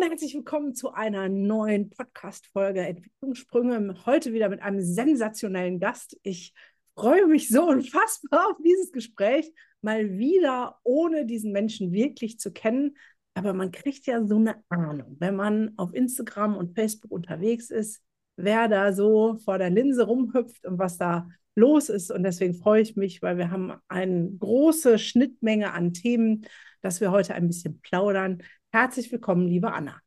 Und 0.00 0.08
herzlich 0.08 0.34
willkommen 0.34 0.76
zu 0.76 0.92
einer 0.92 1.28
neuen 1.28 1.90
Podcast-Folge 1.90 2.82
Entwicklungssprünge. 2.82 4.06
Heute 4.06 4.32
wieder 4.32 4.48
mit 4.48 4.62
einem 4.62 4.80
sensationellen 4.80 5.80
Gast. 5.80 6.16
Ich 6.22 6.54
freue 6.94 7.26
mich 7.26 7.48
so 7.48 7.66
unfassbar 7.68 8.48
auf 8.48 8.58
dieses 8.64 8.92
Gespräch, 8.92 9.52
mal 9.80 10.16
wieder 10.16 10.78
ohne 10.84 11.26
diesen 11.26 11.50
Menschen 11.50 11.90
wirklich 11.90 12.38
zu 12.38 12.52
kennen. 12.52 12.96
Aber 13.34 13.52
man 13.54 13.72
kriegt 13.72 14.06
ja 14.06 14.24
so 14.24 14.36
eine 14.36 14.62
Ahnung, 14.68 15.16
wenn 15.18 15.34
man 15.34 15.72
auf 15.76 15.92
Instagram 15.92 16.56
und 16.56 16.76
Facebook 16.76 17.10
unterwegs 17.10 17.68
ist, 17.68 18.00
wer 18.36 18.68
da 18.68 18.92
so 18.92 19.38
vor 19.44 19.58
der 19.58 19.70
Linse 19.70 20.04
rumhüpft 20.04 20.64
und 20.64 20.78
was 20.78 20.96
da 20.96 21.28
los 21.56 21.88
ist. 21.88 22.12
Und 22.12 22.22
deswegen 22.22 22.54
freue 22.54 22.82
ich 22.82 22.94
mich, 22.94 23.20
weil 23.20 23.36
wir 23.36 23.50
haben 23.50 23.72
eine 23.88 24.30
große 24.30 25.00
Schnittmenge 25.00 25.72
an 25.72 25.92
Themen, 25.92 26.46
dass 26.82 27.00
wir 27.00 27.10
heute 27.10 27.34
ein 27.34 27.48
bisschen 27.48 27.80
plaudern. 27.80 28.44
Herzlich 28.70 29.10
willkommen, 29.10 29.48
liebe 29.48 29.72
Anna. 29.72 29.98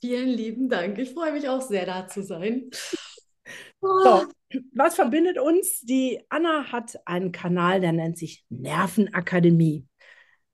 Vielen 0.00 0.28
lieben 0.28 0.68
Dank. 0.68 0.98
Ich 0.98 1.12
freue 1.12 1.32
mich 1.32 1.48
auch 1.48 1.60
sehr, 1.60 1.86
da 1.86 2.06
zu 2.06 2.22
sein. 2.22 2.70
So, 3.82 4.26
was 4.74 4.94
verbindet 4.94 5.38
uns? 5.38 5.80
Die 5.80 6.20
Anna 6.28 6.70
hat 6.70 6.98
einen 7.04 7.32
Kanal, 7.32 7.80
der 7.80 7.92
nennt 7.92 8.16
sich 8.16 8.44
Nervenakademie. 8.48 9.86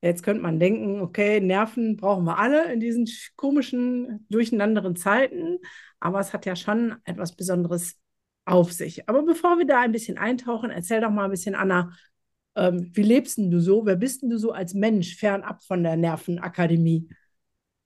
Jetzt 0.01 0.23
könnte 0.23 0.43
man 0.43 0.59
denken, 0.59 1.01
okay, 1.01 1.41
Nerven 1.41 1.97
brauchen 1.97 2.25
wir 2.25 2.39
alle 2.39 2.73
in 2.73 2.81
diesen 2.81 3.07
komischen, 3.37 4.27
durcheinanderen 4.31 4.97
Zeiten, 4.97 5.59
aber 6.01 6.21
es 6.21 6.33
hat 6.33 6.47
ja 6.47 6.57
schon 6.57 6.97
etwas 7.05 7.37
Besonderes 7.37 7.97
auf 8.45 8.73
sich. 8.73 9.09
Aber 9.09 9.25
bevor 9.25 9.59
wir 9.59 9.67
da 9.67 9.81
ein 9.81 9.93
bisschen 9.93 10.19
eintauchen, 10.19 10.71
erzähl 10.71 11.01
doch 11.01 11.11
mal 11.11 11.25
ein 11.25 11.31
bisschen, 11.31 11.55
Anna, 11.55 11.93
ähm, 12.55 12.91
wie 12.95 13.03
lebst 13.03 13.39
du 13.39 13.61
so? 13.61 13.85
Wer 13.85 13.97
bist 13.97 14.23
du 14.23 14.39
so 14.39 14.53
als 14.53 14.73
Mensch, 14.75 15.17
fernab 15.17 15.63
von 15.65 15.83
der 15.83 15.97
Nervenakademie? 15.97 17.09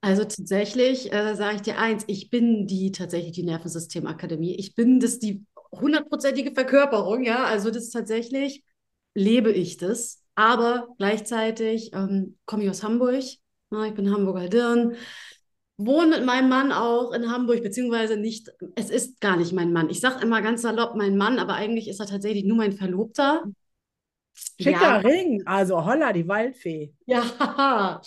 Also 0.02 0.24
tatsächlich 0.24 1.12
äh, 1.12 1.34
sage 1.34 1.56
ich 1.56 1.62
dir 1.62 1.78
eins, 1.78 2.04
ich 2.06 2.30
bin 2.30 2.66
die 2.66 2.90
tatsächlich 2.90 3.32
die 3.32 3.42
Nervensystemakademie. 3.42 4.56
Ich 4.56 4.74
bin 4.74 4.98
das 4.98 5.18
die 5.18 5.44
hundertprozentige 5.72 6.52
Verkörperung, 6.52 7.22
ja. 7.22 7.44
Also 7.44 7.70
das 7.70 7.90
tatsächlich 7.90 8.64
lebe 9.14 9.50
ich 9.52 9.76
das. 9.76 10.22
Aber 10.34 10.88
gleichzeitig 10.96 11.90
ähm, 11.92 12.38
komme 12.46 12.64
ich 12.64 12.70
aus 12.70 12.82
Hamburg. 12.82 13.22
Na, 13.70 13.86
ich 13.86 13.94
bin 13.94 14.10
Hamburger 14.10 14.48
Dirn. 14.48 14.94
Wohne 15.76 16.16
mit 16.18 16.26
meinem 16.26 16.48
Mann 16.48 16.72
auch 16.72 17.12
in 17.12 17.30
Hamburg, 17.30 17.62
beziehungsweise 17.62 18.16
nicht, 18.16 18.50
es 18.74 18.90
ist 18.90 19.20
gar 19.20 19.36
nicht 19.36 19.52
mein 19.52 19.72
Mann. 19.72 19.88
Ich 19.88 20.00
sage 20.00 20.22
immer 20.22 20.42
ganz 20.42 20.62
salopp 20.62 20.94
mein 20.94 21.16
Mann, 21.16 21.38
aber 21.38 21.54
eigentlich 21.54 21.88
ist 21.88 22.00
er 22.00 22.06
tatsächlich 22.06 22.44
nur 22.44 22.56
mein 22.56 22.72
Verlobter. 22.72 23.44
Schicker 24.60 24.80
ja. 24.80 24.96
Ring, 24.98 25.42
also 25.46 25.84
holla, 25.84 26.12
die 26.12 26.28
Waldfee. 26.28 26.92
Ja, 27.06 28.00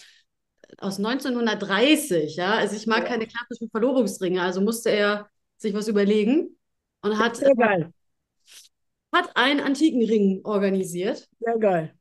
aus 0.77 0.97
1930, 0.97 2.35
ja. 2.35 2.53
Also 2.53 2.75
ich 2.75 2.87
mag 2.87 3.03
ja. 3.03 3.09
keine 3.09 3.27
klassischen 3.27 3.69
Verlobungsringe, 3.69 4.41
also 4.41 4.61
musste 4.61 4.89
er 4.89 5.29
sich 5.57 5.73
was 5.73 5.87
überlegen 5.87 6.57
und 7.01 7.17
hat, 7.17 7.37
Sehr 7.37 7.55
geil. 7.55 7.93
hat 9.11 9.35
einen 9.35 9.59
antiken 9.59 10.03
Ring 10.03 10.41
organisiert. 10.43 11.27
Sehr 11.39 11.57
geil. 11.57 11.93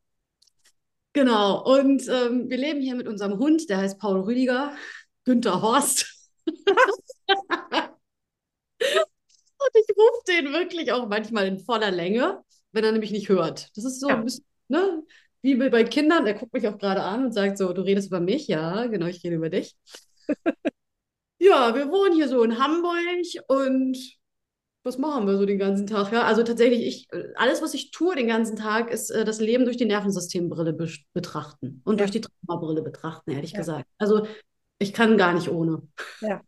Genau, 1.12 1.62
und 1.64 2.08
ähm, 2.08 2.48
wir 2.48 2.56
leben 2.56 2.80
hier 2.80 2.94
mit 2.94 3.06
unserem 3.06 3.38
Hund, 3.38 3.69
der 3.69 3.78
heißt 3.78 3.98
Paul 3.98 4.20
Rüdiger, 4.20 4.75
Günther 5.25 5.60
Horst. 5.60 6.30
und 6.46 6.56
ich 8.80 9.96
rufe 9.96 10.22
den 10.28 10.52
wirklich 10.52 10.92
auch 10.92 11.06
manchmal 11.08 11.46
in 11.46 11.58
voller 11.58 11.91
Länge, 11.91 12.42
wenn 12.72 12.84
er 12.84 12.92
nämlich 12.92 13.10
nicht 13.12 13.28
hört. 13.28 13.69
Das 13.76 13.84
ist 13.84 14.00
so 14.00 14.08
ja. 14.08 14.16
ein 14.16 14.25
bisschen, 14.25 14.44
ne? 14.69 15.02
Wie 15.42 15.56
bei 15.56 15.84
Kindern, 15.84 16.26
er 16.26 16.34
guckt 16.34 16.53
mich 16.53 16.66
auch 16.69 16.78
gerade 16.78 17.03
an 17.03 17.26
und 17.26 17.32
sagt 17.32 17.58
so, 17.58 17.72
du 17.72 17.82
redest 17.82 18.08
über 18.08 18.20
mich? 18.20 18.47
Ja, 18.48 18.86
genau, 18.86 19.06
ich 19.06 19.22
rede 19.25 19.36
über 19.36 19.50
dich. 19.50 19.76
ja, 21.38 21.75
wir 21.75 21.88
wohnen 21.88 22.14
hier 22.14 22.28
so 22.28 22.42
in 22.42 22.58
Hamburg 22.58 23.26
und 23.48 23.97
was 24.84 24.98
machen 24.98 25.26
wir 25.26 25.36
so 25.36 25.47
den 25.47 25.58
ganzen 25.58 25.86
Tag? 25.86 26.12
Ja, 26.12 26.25
also 26.25 26.42
tatsächlich, 26.42 26.86
ich, 26.86 27.08
alles, 27.36 27.62
was 27.62 27.75
ich 27.75 27.92
tue 27.92 28.16
den 28.16 28.26
ganzen 28.26 28.56
Tag, 28.56 28.91
ist 28.91 29.10
äh, 29.10 29.25
das 29.25 29.41
Leben 29.41 29.64
durch 29.64 29.76
die 29.76 29.84
Nervensystembrille 29.84 30.72
be 30.72 30.88
betrachten 31.12 31.82
und 31.84 31.94
ja. 31.94 31.98
durch 31.98 32.10
die 32.10 32.20
Traumabrille 32.20 32.82
betrachten, 32.82 33.31
ehrlich 33.31 33.52
ja. 33.52 33.58
gesagt. 33.58 33.86
Also 33.98 34.26
ich 34.78 34.92
kann 34.92 35.16
gar 35.19 35.34
nicht 35.34 35.48
ohne. 35.48 35.82
Ja. 36.20 36.41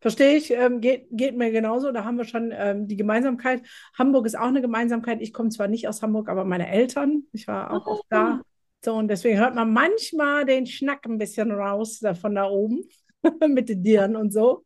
Verstehe 0.00 0.36
ich, 0.36 0.50
ähm, 0.50 0.80
geht, 0.80 1.06
geht 1.10 1.36
mir 1.36 1.50
genauso. 1.50 1.92
Da 1.92 2.04
haben 2.04 2.16
wir 2.16 2.24
schon 2.24 2.52
ähm, 2.54 2.86
die 2.86 2.96
Gemeinsamkeit. 2.96 3.62
Hamburg 3.98 4.26
ist 4.26 4.36
auch 4.36 4.48
eine 4.48 4.60
Gemeinsamkeit. 4.60 5.20
Ich 5.20 5.32
komme 5.32 5.50
zwar 5.50 5.68
nicht 5.68 5.88
aus 5.88 6.02
Hamburg, 6.02 6.28
aber 6.28 6.44
meine 6.44 6.68
Eltern, 6.68 7.24
ich 7.32 7.46
war 7.48 7.72
auch 7.72 7.86
oft 7.86 8.04
da. 8.08 8.40
So, 8.84 8.94
und 8.94 9.08
deswegen 9.08 9.38
hört 9.38 9.54
man 9.54 9.72
manchmal 9.72 10.44
den 10.44 10.66
Schnack 10.66 11.06
ein 11.06 11.18
bisschen 11.18 11.50
raus 11.50 12.00
da 12.00 12.14
von 12.14 12.34
da 12.34 12.46
oben 12.48 12.84
mit 13.48 13.68
den 13.68 13.82
Dirnen 13.82 14.16
und 14.16 14.32
so. 14.32 14.64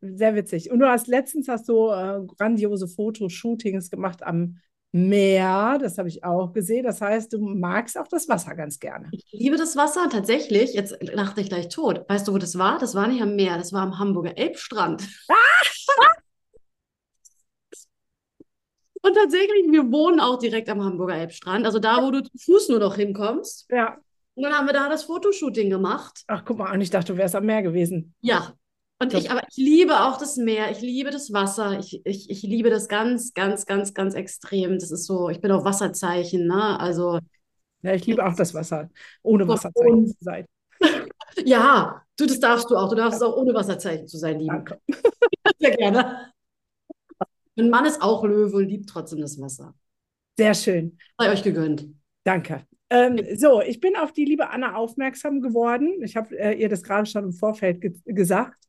Sehr 0.00 0.34
witzig. 0.34 0.70
Und 0.70 0.80
du 0.80 0.88
hast 0.88 1.06
letztens 1.06 1.48
hast 1.48 1.68
du 1.68 1.90
äh, 1.90 2.20
grandiose 2.26 2.86
Fotoshootings 2.86 3.90
gemacht 3.90 4.22
am 4.22 4.58
Meer, 4.96 5.78
das 5.78 5.98
habe 5.98 6.08
ich 6.08 6.24
auch 6.24 6.54
gesehen. 6.54 6.84
Das 6.84 7.02
heißt, 7.02 7.32
du 7.32 7.38
magst 7.38 7.98
auch 7.98 8.08
das 8.08 8.28
Wasser 8.30 8.54
ganz 8.54 8.78
gerne. 8.78 9.08
Ich 9.12 9.26
liebe 9.30 9.56
das 9.56 9.76
Wasser 9.76 10.08
tatsächlich. 10.10 10.72
Jetzt 10.72 10.96
lachte 11.02 11.42
ich 11.42 11.50
gleich 11.50 11.68
tot. 11.68 12.04
Weißt 12.08 12.26
du, 12.26 12.32
wo 12.32 12.38
das 12.38 12.56
war? 12.56 12.78
Das 12.78 12.94
war 12.94 13.06
nicht 13.06 13.20
am 13.20 13.36
Meer, 13.36 13.58
das 13.58 13.74
war 13.74 13.82
am 13.82 13.98
Hamburger 13.98 14.38
Elbstrand. 14.38 15.06
Und 19.02 19.14
tatsächlich, 19.14 19.70
wir 19.70 19.92
wohnen 19.92 20.18
auch 20.18 20.38
direkt 20.38 20.68
am 20.70 20.82
Hamburger 20.82 21.16
Elbstrand, 21.16 21.66
also 21.66 21.78
da, 21.78 22.02
wo 22.02 22.10
du 22.10 22.22
zu 22.22 22.36
Fuß 22.38 22.70
nur 22.70 22.78
noch 22.78 22.96
hinkommst. 22.96 23.66
Ja. 23.70 23.98
Und 24.34 24.42
dann 24.42 24.54
haben 24.54 24.66
wir 24.66 24.72
da 24.72 24.88
das 24.88 25.04
Fotoshooting 25.04 25.70
gemacht. 25.70 26.24
Ach, 26.26 26.42
guck 26.44 26.58
mal 26.58 26.70
an, 26.70 26.80
ich 26.80 26.90
dachte, 26.90 27.12
du 27.12 27.18
wärst 27.18 27.34
am 27.34 27.44
Meer 27.44 27.62
gewesen. 27.62 28.14
Ja, 28.20 28.54
und 28.98 29.12
ich, 29.12 29.30
aber 29.30 29.42
ich 29.48 29.56
liebe 29.56 30.00
auch 30.00 30.16
das 30.16 30.36
Meer, 30.36 30.70
ich 30.70 30.80
liebe 30.80 31.10
das 31.10 31.32
Wasser, 31.32 31.78
ich, 31.78 32.00
ich, 32.04 32.30
ich 32.30 32.42
liebe 32.42 32.70
das 32.70 32.88
ganz, 32.88 33.34
ganz, 33.34 33.66
ganz, 33.66 33.92
ganz 33.92 34.14
extrem. 34.14 34.78
Das 34.78 34.90
ist 34.90 35.04
so, 35.04 35.28
ich 35.28 35.40
bin 35.40 35.52
auch 35.52 35.64
Wasserzeichen, 35.64 36.46
ne? 36.46 36.80
Also. 36.80 37.20
Ja, 37.82 37.92
ich 37.92 38.06
liebe 38.06 38.24
auch 38.24 38.34
das 38.34 38.54
Wasser, 38.54 38.88
ohne 39.22 39.46
Wasserzeichen 39.46 40.06
zu 40.06 40.16
sein. 40.20 40.46
Ja, 41.44 42.02
du, 42.16 42.24
das 42.24 42.40
darfst 42.40 42.70
du 42.70 42.76
auch. 42.76 42.88
Du 42.88 42.96
darfst 42.96 43.20
es 43.20 43.22
auch 43.22 43.36
ohne 43.36 43.52
Wasserzeichen 43.52 44.08
zu 44.08 44.16
sein 44.16 44.38
lieben. 44.38 44.64
Danke. 44.64 44.80
Sehr 45.58 45.76
gerne. 45.76 46.32
Mein 47.56 47.68
Mann 47.68 47.84
ist 47.84 48.00
auch 48.00 48.24
Löwe 48.24 48.56
und 48.56 48.68
liebt 48.68 48.88
trotzdem 48.88 49.20
das 49.20 49.38
Wasser. 49.38 49.74
Sehr 50.38 50.54
schön. 50.54 50.98
Sei 51.18 51.30
euch 51.30 51.42
gegönnt. 51.42 51.88
Danke. 52.24 52.66
Ähm, 52.88 53.20
so, 53.36 53.60
ich 53.60 53.80
bin 53.80 53.96
auf 53.96 54.12
die 54.12 54.24
liebe 54.24 54.48
Anna 54.48 54.76
aufmerksam 54.76 55.40
geworden. 55.40 56.02
Ich 56.02 56.16
habe 56.16 56.38
äh, 56.38 56.54
ihr 56.54 56.68
das 56.68 56.82
gerade 56.82 57.06
schon 57.06 57.24
im 57.24 57.32
Vorfeld 57.32 57.80
ge 57.80 57.94
gesagt. 58.04 58.65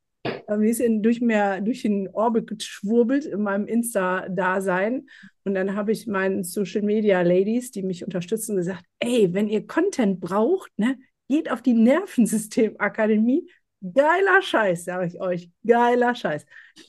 Ähm, 0.47 0.61
die 0.61 0.69
ist 0.69 0.79
in, 0.79 1.03
durch, 1.03 1.21
mir, 1.21 1.61
durch 1.61 1.81
den 1.81 2.09
Orbit 2.09 2.47
geschwurbelt 2.47 3.25
in 3.25 3.41
meinem 3.41 3.67
Insta-Dasein. 3.67 5.07
Und 5.43 5.55
dann 5.55 5.75
habe 5.75 5.91
ich 5.91 6.07
meinen 6.07 6.43
Social 6.43 6.81
Media 6.81 7.21
Ladies, 7.21 7.71
die 7.71 7.83
mich 7.83 8.03
unterstützen, 8.03 8.55
gesagt: 8.55 8.83
Ey, 8.99 9.33
wenn 9.33 9.47
ihr 9.47 9.67
Content 9.67 10.19
braucht, 10.19 10.71
ne, 10.77 10.97
geht 11.27 11.51
auf 11.51 11.61
die 11.61 11.73
Nervensystemakademie. 11.73 13.49
Geiler 13.93 14.41
Scheiß, 14.41 14.85
sage 14.85 15.07
ich 15.07 15.21
euch. 15.21 15.49
Geiler 15.65 16.15
Scheiß. 16.15 16.45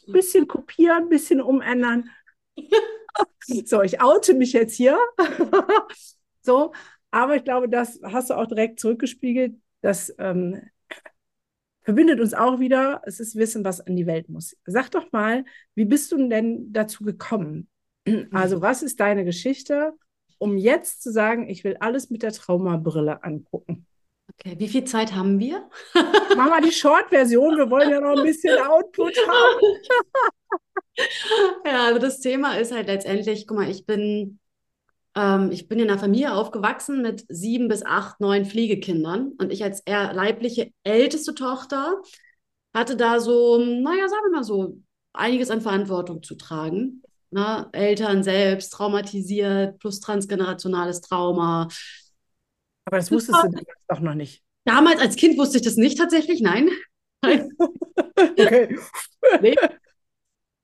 Bisschen 0.06 0.49
kopieren, 0.49 1.08
bisschen 1.08 1.40
umändern. 1.40 2.08
so, 3.64 3.82
ich 3.82 4.00
oute 4.00 4.34
mich 4.34 4.52
jetzt 4.52 4.75
hier. 4.75 4.99
so, 6.43 6.72
aber 7.11 7.37
ich 7.37 7.44
glaube, 7.44 7.69
das 7.69 8.00
hast 8.02 8.31
du 8.31 8.34
auch 8.34 8.46
direkt 8.46 8.81
zurückgespiegelt, 8.81 9.54
dass 9.81 10.14
ähm, 10.19 10.62
verbindet 11.88 12.20
uns 12.20 12.35
auch 12.35 12.61
wieder, 12.61 13.00
es 13.06 13.19
ist 13.19 13.35
Wissen, 13.35 13.64
was 13.64 13.81
an 13.81 13.96
die 13.96 14.06
Welt 14.06 14.29
muss. 14.29 14.55
Sag 14.67 14.90
doch 14.90 15.11
mal, 15.11 15.46
wie 15.75 15.87
bist 15.87 16.12
du 16.12 16.29
denn 16.29 16.70
dazu 16.70 17.02
gekommen? 17.02 17.67
Also, 18.31 18.61
was 18.61 18.82
ist 18.82 19.00
deine 19.00 19.25
Geschichte, 19.25 19.94
um 20.37 20.58
jetzt 20.58 21.02
zu 21.02 21.11
sagen, 21.11 21.49
ich 21.49 21.64
will 21.64 21.79
alles 21.81 22.11
mit 22.11 22.23
der 22.23 22.32
Traumabrille 22.32 23.25
angucken? 23.25 23.87
Okay, 24.35 24.56
wie 24.58 24.69
viel 24.69 24.85
Zeit 24.85 25.14
haben 25.14 25.38
wir? 25.38 25.70
Mach 26.37 26.50
mal 26.50 26.61
die 26.61 26.73
Short-Version, 26.73 27.56
wir 27.56 27.70
wollen 27.70 27.88
ja 27.88 28.02
noch 28.02 28.19
ein 28.19 28.23
bisschen 28.23 28.58
Output 28.58 29.17
haben. 29.26 29.81
ja, 31.64 31.87
also 31.87 31.99
das 32.00 32.20
Thema 32.20 32.58
ist 32.58 32.70
halt 32.70 32.88
letztendlich, 32.88 33.46
guck 33.46 33.56
mal, 33.56 33.70
ich 33.70 33.87
bin 33.87 34.38
ähm, 35.18 35.50
ich 35.50 35.66
bin 35.66 35.80
in 35.80 35.90
einer 35.90 35.98
Familie 35.98 36.32
aufgewachsen 36.32 37.02
mit 37.02 37.24
sieben 37.28 37.66
bis 37.66 37.84
acht, 37.84 38.20
neun 38.20 38.46
Pflegekindern 38.46 39.32
und 39.38 39.52
ich 39.52 39.64
als 39.64 39.80
eher 39.80 40.12
leibliche 40.12 40.70
älteste 40.84 41.34
Tochter 41.34 42.00
hatte 42.72 42.96
da 42.96 43.18
so, 43.18 43.58
naja, 43.58 44.08
sagen 44.08 44.22
wir 44.26 44.36
mal 44.36 44.44
so, 44.44 44.76
einiges 45.12 45.50
an 45.50 45.60
Verantwortung 45.60 46.22
zu 46.22 46.36
tragen. 46.36 47.02
Ne? 47.30 47.68
Eltern 47.72 48.22
selbst 48.22 48.70
traumatisiert, 48.70 49.78
plus 49.80 49.98
transgenerationales 50.00 51.00
Trauma. 51.00 51.68
Aber 52.84 52.98
das 52.98 53.10
wusstest 53.10 53.42
du 53.42 53.60
doch 53.88 54.00
noch 54.00 54.14
nicht. 54.14 54.42
Damals 54.64 55.00
als 55.00 55.16
Kind 55.16 55.36
wusste 55.36 55.58
ich 55.58 55.64
das 55.64 55.76
nicht 55.76 55.98
tatsächlich, 55.98 56.40
nein. 56.40 56.70
okay. 57.24 58.78
nee. 59.40 59.56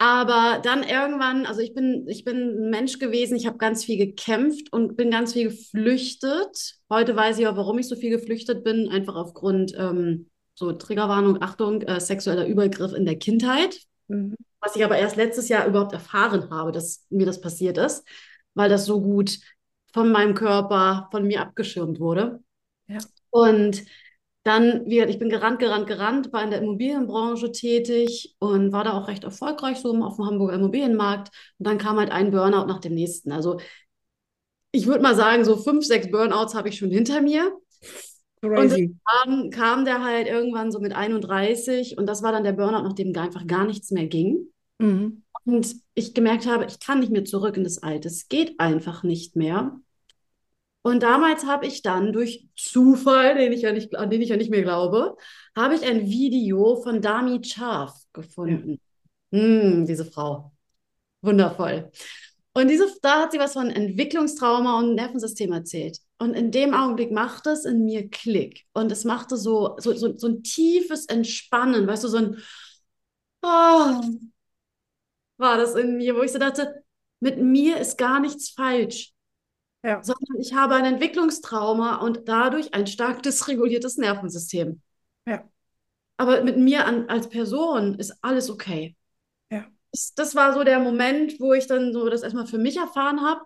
Aber 0.04 0.60
dann 0.62 0.82
irgendwann, 0.82 1.46
also 1.46 1.62
ich 1.62 1.72
bin, 1.72 2.06
ich 2.08 2.24
bin 2.24 2.36
ein 2.36 2.68
Mensch 2.68 2.98
gewesen, 2.98 3.36
ich 3.36 3.46
habe 3.46 3.56
ganz 3.56 3.86
viel 3.86 3.96
gekämpft 3.96 4.70
und 4.70 4.98
bin 4.98 5.10
ganz 5.10 5.32
viel 5.32 5.44
geflüchtet. 5.44 6.74
Heute 6.90 7.16
weiß 7.16 7.38
ich 7.38 7.46
auch, 7.46 7.56
warum 7.56 7.78
ich 7.78 7.88
so 7.88 7.96
viel 7.96 8.10
geflüchtet 8.10 8.64
bin, 8.64 8.90
einfach 8.90 9.14
aufgrund, 9.14 9.72
ähm, 9.78 10.28
so 10.54 10.72
Triggerwarnung, 10.72 11.40
Achtung, 11.40 11.80
äh, 11.80 12.00
sexueller 12.00 12.46
Übergriff 12.46 12.92
in 12.92 13.06
der 13.06 13.16
Kindheit. 13.16 13.80
Mhm. 14.08 14.34
Was 14.60 14.76
ich 14.76 14.84
aber 14.84 14.98
erst 14.98 15.16
letztes 15.16 15.48
Jahr 15.48 15.66
überhaupt 15.66 15.94
erfahren 15.94 16.50
habe, 16.50 16.70
dass 16.70 17.06
mir 17.08 17.24
das 17.24 17.40
passiert 17.40 17.78
ist, 17.78 18.06
weil 18.52 18.68
das 18.68 18.84
so 18.84 19.00
gut 19.00 19.38
von 19.94 20.12
meinem 20.12 20.34
Körper, 20.34 21.08
von 21.12 21.26
mir 21.26 21.40
abgeschirmt 21.40 21.98
wurde. 21.98 22.40
Ja. 22.88 22.98
Und 23.30 23.82
dann, 24.44 24.84
wie 24.86 25.00
ich 25.00 25.18
bin 25.18 25.30
gerannt, 25.30 25.58
gerannt, 25.58 25.86
gerannt, 25.86 26.32
war 26.32 26.44
in 26.44 26.50
der 26.50 26.60
Immobilienbranche 26.60 27.50
tätig 27.50 28.36
und 28.38 28.72
war 28.72 28.84
da 28.84 28.92
auch 28.92 29.08
recht 29.08 29.24
erfolgreich 29.24 29.78
so 29.78 29.94
auf 30.02 30.16
dem 30.16 30.26
Hamburger 30.26 30.54
Immobilienmarkt. 30.54 31.30
Und 31.58 31.66
dann 31.66 31.78
kam 31.78 31.98
halt 31.98 32.10
ein 32.10 32.30
Burnout 32.30 32.66
nach 32.66 32.80
dem 32.80 32.94
nächsten. 32.94 33.32
Also 33.32 33.58
ich 34.70 34.86
würde 34.86 35.02
mal 35.02 35.14
sagen, 35.14 35.44
so 35.44 35.56
fünf, 35.56 35.86
sechs 35.86 36.10
Burnouts 36.10 36.54
habe 36.54 36.68
ich 36.68 36.76
schon 36.76 36.90
hinter 36.90 37.22
mir. 37.22 37.56
Crazy. 38.42 38.84
Und 38.84 39.00
dann 39.24 39.50
kam, 39.50 39.50
kam 39.50 39.84
der 39.86 40.04
halt 40.04 40.26
irgendwann 40.26 40.70
so 40.70 40.78
mit 40.78 40.94
31 40.94 41.96
und 41.96 42.06
das 42.06 42.22
war 42.22 42.32
dann 42.32 42.44
der 42.44 42.52
Burnout, 42.52 42.82
nachdem 42.82 43.16
einfach 43.16 43.46
gar 43.46 43.64
nichts 43.64 43.90
mehr 43.92 44.06
ging. 44.06 44.48
Mhm. 44.78 45.22
Und 45.44 45.76
ich 45.94 46.12
gemerkt 46.12 46.46
habe, 46.46 46.66
ich 46.66 46.80
kann 46.80 47.00
nicht 47.00 47.12
mehr 47.12 47.24
zurück 47.24 47.56
in 47.56 47.64
das 47.64 47.82
Alte. 47.82 48.08
Es 48.08 48.28
geht 48.28 48.58
einfach 48.60 49.02
nicht 49.04 49.36
mehr. 49.36 49.80
Und 50.86 51.02
damals 51.02 51.46
habe 51.46 51.66
ich 51.66 51.80
dann 51.80 52.12
durch 52.12 52.46
Zufall, 52.56 53.36
den 53.36 53.54
ich 53.54 53.62
ja 53.62 53.72
nicht, 53.72 53.96
an 53.96 54.10
den 54.10 54.20
ich 54.20 54.28
ja 54.28 54.36
nicht 54.36 54.50
mehr 54.50 54.62
glaube, 54.62 55.16
habe 55.56 55.74
ich 55.74 55.82
ein 55.82 56.10
Video 56.10 56.76
von 56.76 57.00
Dami 57.00 57.42
Scharf 57.42 57.94
gefunden. 58.12 58.78
Ja. 59.30 59.40
Hm, 59.40 59.86
diese 59.86 60.04
Frau. 60.04 60.52
Wundervoll. 61.22 61.90
Und 62.52 62.68
diese, 62.68 62.86
da 63.00 63.22
hat 63.22 63.32
sie 63.32 63.38
was 63.38 63.54
von 63.54 63.70
Entwicklungstrauma 63.70 64.78
und 64.78 64.94
Nervensystem 64.94 65.52
erzählt. 65.52 66.00
Und 66.18 66.34
in 66.34 66.50
dem 66.50 66.74
Augenblick 66.74 67.12
machte 67.12 67.50
es 67.50 67.64
in 67.64 67.86
mir 67.86 68.10
Klick. 68.10 68.66
Und 68.74 68.92
es 68.92 69.04
machte 69.04 69.38
so, 69.38 69.76
so, 69.78 69.94
so, 69.94 70.14
so 70.18 70.28
ein 70.28 70.42
tiefes 70.42 71.06
Entspannen, 71.06 71.86
weißt 71.86 72.04
du, 72.04 72.08
so 72.08 72.18
ein 72.18 72.36
oh, 73.42 74.02
war 75.38 75.56
das 75.56 75.74
in 75.76 75.96
mir, 75.96 76.14
wo 76.14 76.20
ich 76.20 76.32
so 76.32 76.38
dachte, 76.38 76.84
mit 77.20 77.38
mir 77.38 77.78
ist 77.78 77.96
gar 77.96 78.20
nichts 78.20 78.50
falsch 78.50 79.13
ja. 79.84 80.02
sondern 80.02 80.40
ich 80.40 80.54
habe 80.54 80.74
ein 80.74 80.86
Entwicklungstrauma 80.86 81.96
und 81.96 82.26
dadurch 82.26 82.74
ein 82.74 82.86
stark 82.86 83.22
dysreguliertes 83.22 83.98
Nervensystem. 83.98 84.80
Ja. 85.26 85.44
Aber 86.16 86.42
mit 86.42 86.56
mir 86.56 86.86
an, 86.86 87.08
als 87.08 87.28
Person 87.28 87.94
ist 87.98 88.14
alles 88.22 88.50
okay. 88.50 88.96
Ja. 89.50 89.66
Das, 89.92 90.14
das 90.14 90.34
war 90.34 90.54
so 90.54 90.64
der 90.64 90.80
Moment, 90.80 91.38
wo 91.38 91.52
ich 91.52 91.66
dann 91.66 91.92
so 91.92 92.08
das 92.08 92.22
erstmal 92.22 92.46
für 92.46 92.58
mich 92.58 92.76
erfahren 92.76 93.20
habe. 93.20 93.42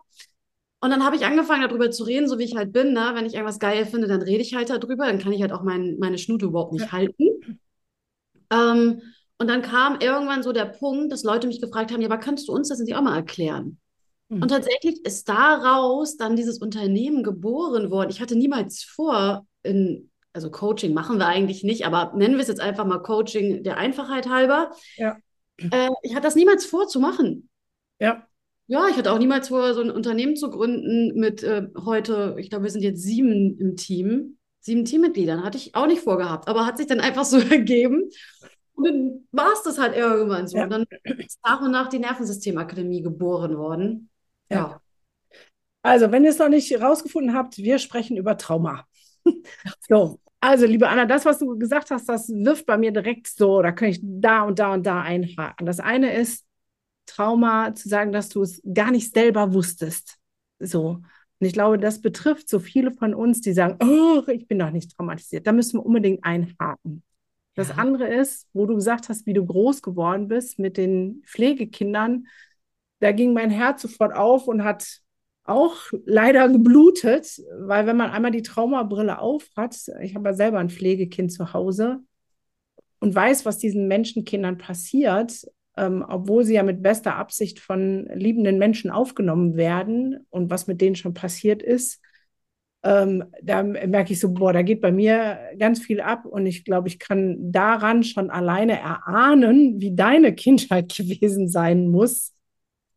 Und 0.80 0.90
dann 0.90 1.04
habe 1.04 1.16
ich 1.16 1.26
angefangen, 1.26 1.62
darüber 1.62 1.90
zu 1.90 2.04
reden, 2.04 2.28
so 2.28 2.38
wie 2.38 2.44
ich 2.44 2.56
halt 2.56 2.72
bin. 2.72 2.92
Ne? 2.92 3.10
Wenn 3.14 3.26
ich 3.26 3.34
irgendwas 3.34 3.58
geil 3.58 3.84
finde, 3.84 4.06
dann 4.06 4.22
rede 4.22 4.42
ich 4.42 4.54
halt 4.54 4.70
darüber. 4.70 5.06
Dann 5.06 5.18
kann 5.18 5.32
ich 5.32 5.42
halt 5.42 5.52
auch 5.52 5.62
mein, 5.62 5.96
meine 5.98 6.18
Schnute 6.18 6.46
überhaupt 6.46 6.72
nicht 6.72 6.86
ja. 6.86 6.92
halten. 6.92 7.60
Ähm, 8.50 9.02
und 9.38 9.48
dann 9.48 9.62
kam 9.62 10.00
irgendwann 10.00 10.42
so 10.42 10.52
der 10.52 10.66
Punkt, 10.66 11.10
dass 11.10 11.24
Leute 11.24 11.48
mich 11.48 11.60
gefragt 11.60 11.90
haben, 11.90 12.00
ja, 12.00 12.08
aber 12.08 12.18
kannst 12.18 12.48
du 12.48 12.52
uns 12.52 12.68
das 12.68 12.78
nicht 12.78 12.94
auch 12.94 13.02
mal 13.02 13.16
erklären? 13.16 13.78
Und 14.28 14.40
mhm. 14.40 14.48
tatsächlich 14.48 15.04
ist 15.04 15.28
daraus 15.28 16.16
dann 16.16 16.36
dieses 16.36 16.58
Unternehmen 16.58 17.22
geboren 17.22 17.90
worden. 17.90 18.10
Ich 18.10 18.20
hatte 18.20 18.36
niemals 18.36 18.82
vor, 18.82 19.46
in, 19.62 20.10
also 20.34 20.50
Coaching 20.50 20.92
machen 20.92 21.18
wir 21.18 21.26
eigentlich 21.26 21.64
nicht, 21.64 21.86
aber 21.86 22.12
nennen 22.14 22.34
wir 22.34 22.42
es 22.42 22.48
jetzt 22.48 22.60
einfach 22.60 22.84
mal 22.84 22.98
Coaching 22.98 23.62
der 23.62 23.78
Einfachheit 23.78 24.28
halber. 24.28 24.70
Ja. 24.96 25.16
Äh, 25.56 25.88
ich 26.02 26.14
hatte 26.14 26.26
das 26.26 26.36
niemals 26.36 26.66
vor 26.66 26.88
zu 26.88 27.00
machen. 27.00 27.48
Ja. 27.98 28.26
Ja, 28.66 28.86
ich 28.88 28.96
hatte 28.96 29.12
auch 29.12 29.18
niemals 29.18 29.48
vor, 29.48 29.72
so 29.72 29.80
ein 29.80 29.90
Unternehmen 29.90 30.36
zu 30.36 30.50
gründen 30.50 31.18
mit 31.18 31.42
äh, 31.42 31.68
heute, 31.86 32.36
ich 32.38 32.50
glaube, 32.50 32.64
wir 32.64 32.70
sind 32.70 32.82
jetzt 32.82 33.02
sieben 33.02 33.58
im 33.58 33.76
Team, 33.76 34.36
sieben 34.60 34.84
Teammitgliedern. 34.84 35.42
Hatte 35.42 35.56
ich 35.56 35.74
auch 35.74 35.86
nicht 35.86 36.02
vorgehabt, 36.02 36.48
aber 36.48 36.66
hat 36.66 36.76
sich 36.76 36.86
dann 36.86 37.00
einfach 37.00 37.24
so 37.24 37.38
ergeben. 37.50 38.10
Und 38.74 38.86
dann 38.86 39.26
war 39.32 39.52
es 39.54 39.62
das 39.62 39.78
halt 39.78 39.96
irgendwann 39.96 40.46
so. 40.46 40.58
Ja. 40.58 40.64
Und 40.64 40.70
dann 40.70 40.84
ist 41.18 41.40
nach 41.42 41.62
und 41.62 41.70
nach 41.70 41.88
die 41.88 41.98
Nervensystemakademie 41.98 43.00
geboren 43.00 43.56
worden. 43.56 44.10
Ja. 44.50 44.80
Also, 45.82 46.10
wenn 46.10 46.24
ihr 46.24 46.30
es 46.30 46.38
noch 46.38 46.48
nicht 46.48 46.80
rausgefunden 46.80 47.34
habt, 47.34 47.58
wir 47.58 47.78
sprechen 47.78 48.16
über 48.16 48.36
Trauma. 48.36 48.86
so, 49.88 50.20
also, 50.40 50.66
liebe 50.66 50.88
Anna, 50.88 51.06
das, 51.06 51.24
was 51.24 51.38
du 51.38 51.58
gesagt 51.58 51.90
hast, 51.90 52.08
das 52.08 52.28
wirft 52.28 52.66
bei 52.66 52.76
mir 52.76 52.92
direkt 52.92 53.26
so, 53.26 53.62
da 53.62 53.72
kann 53.72 53.88
ich 53.88 54.00
da 54.02 54.42
und 54.42 54.58
da 54.58 54.74
und 54.74 54.86
da 54.86 55.02
einhaken. 55.02 55.66
Das 55.66 55.80
eine 55.80 56.14
ist 56.14 56.44
Trauma, 57.06 57.74
zu 57.74 57.88
sagen, 57.88 58.12
dass 58.12 58.28
du 58.28 58.42
es 58.42 58.62
gar 58.72 58.90
nicht 58.90 59.12
selber 59.14 59.52
wusstest. 59.52 60.18
So. 60.58 61.00
Und 61.40 61.46
ich 61.46 61.52
glaube, 61.52 61.78
das 61.78 62.00
betrifft 62.00 62.48
so 62.48 62.58
viele 62.58 62.92
von 62.92 63.14
uns, 63.14 63.40
die 63.40 63.52
sagen, 63.52 63.78
oh, 63.82 64.22
ich 64.28 64.46
bin 64.46 64.58
doch 64.58 64.70
nicht 64.70 64.96
traumatisiert. 64.96 65.46
Da 65.46 65.52
müssen 65.52 65.78
wir 65.78 65.86
unbedingt 65.86 66.24
einhaken. 66.24 67.02
Das 67.54 67.70
ja. 67.70 67.74
andere 67.76 68.06
ist, 68.06 68.46
wo 68.52 68.66
du 68.66 68.74
gesagt 68.74 69.08
hast, 69.08 69.26
wie 69.26 69.32
du 69.32 69.44
groß 69.44 69.82
geworden 69.82 70.28
bist 70.28 70.58
mit 70.58 70.76
den 70.76 71.22
Pflegekindern, 71.26 72.26
da 73.00 73.12
ging 73.12 73.32
mein 73.32 73.50
Herz 73.50 73.82
sofort 73.82 74.14
auf 74.14 74.48
und 74.48 74.64
hat 74.64 75.00
auch 75.44 75.76
leider 76.04 76.48
geblutet, 76.48 77.40
weil 77.60 77.86
wenn 77.86 77.96
man 77.96 78.10
einmal 78.10 78.30
die 78.30 78.42
Traumabrille 78.42 79.18
aufhat, 79.18 79.76
ich 80.02 80.14
habe 80.14 80.28
ja 80.28 80.34
selber 80.34 80.58
ein 80.58 80.68
Pflegekind 80.68 81.32
zu 81.32 81.54
Hause 81.54 82.00
und 83.00 83.14
weiß, 83.14 83.46
was 83.46 83.58
diesen 83.58 83.88
Menschenkindern 83.88 84.58
passiert, 84.58 85.46
ähm, 85.76 86.04
obwohl 86.06 86.44
sie 86.44 86.54
ja 86.54 86.62
mit 86.62 86.82
bester 86.82 87.16
Absicht 87.16 87.60
von 87.60 88.08
liebenden 88.12 88.58
Menschen 88.58 88.90
aufgenommen 88.90 89.56
werden 89.56 90.26
und 90.28 90.50
was 90.50 90.66
mit 90.66 90.80
denen 90.82 90.96
schon 90.96 91.14
passiert 91.14 91.62
ist, 91.62 92.02
ähm, 92.82 93.24
da 93.42 93.62
merke 93.62 94.12
ich 94.12 94.20
so, 94.20 94.32
boah, 94.32 94.52
da 94.52 94.62
geht 94.62 94.80
bei 94.80 94.92
mir 94.92 95.38
ganz 95.58 95.80
viel 95.80 96.00
ab 96.00 96.26
und 96.26 96.46
ich 96.46 96.64
glaube, 96.64 96.88
ich 96.88 96.98
kann 96.98 97.50
daran 97.50 98.02
schon 98.02 98.30
alleine 98.30 98.78
erahnen, 98.78 99.80
wie 99.80 99.94
deine 99.94 100.34
Kindheit 100.34 100.94
gewesen 100.96 101.48
sein 101.48 101.88
muss 101.88 102.34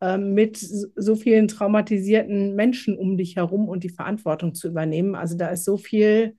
ähm, 0.02 0.34
mit 0.34 0.58
so 0.58 1.16
vielen 1.16 1.48
traumatisierten 1.48 2.56
Menschen 2.56 2.98
um 2.98 3.18
dich 3.18 3.36
herum 3.36 3.70
und 3.70 3.84
die 3.84 3.90
Verantwortung 3.90 4.54
zu 4.56 4.68
übernehmen. 4.68 5.16
Also 5.16 5.38
da 5.38 5.50
ist 5.50 5.64
so 5.64 5.78
viel 5.78 6.38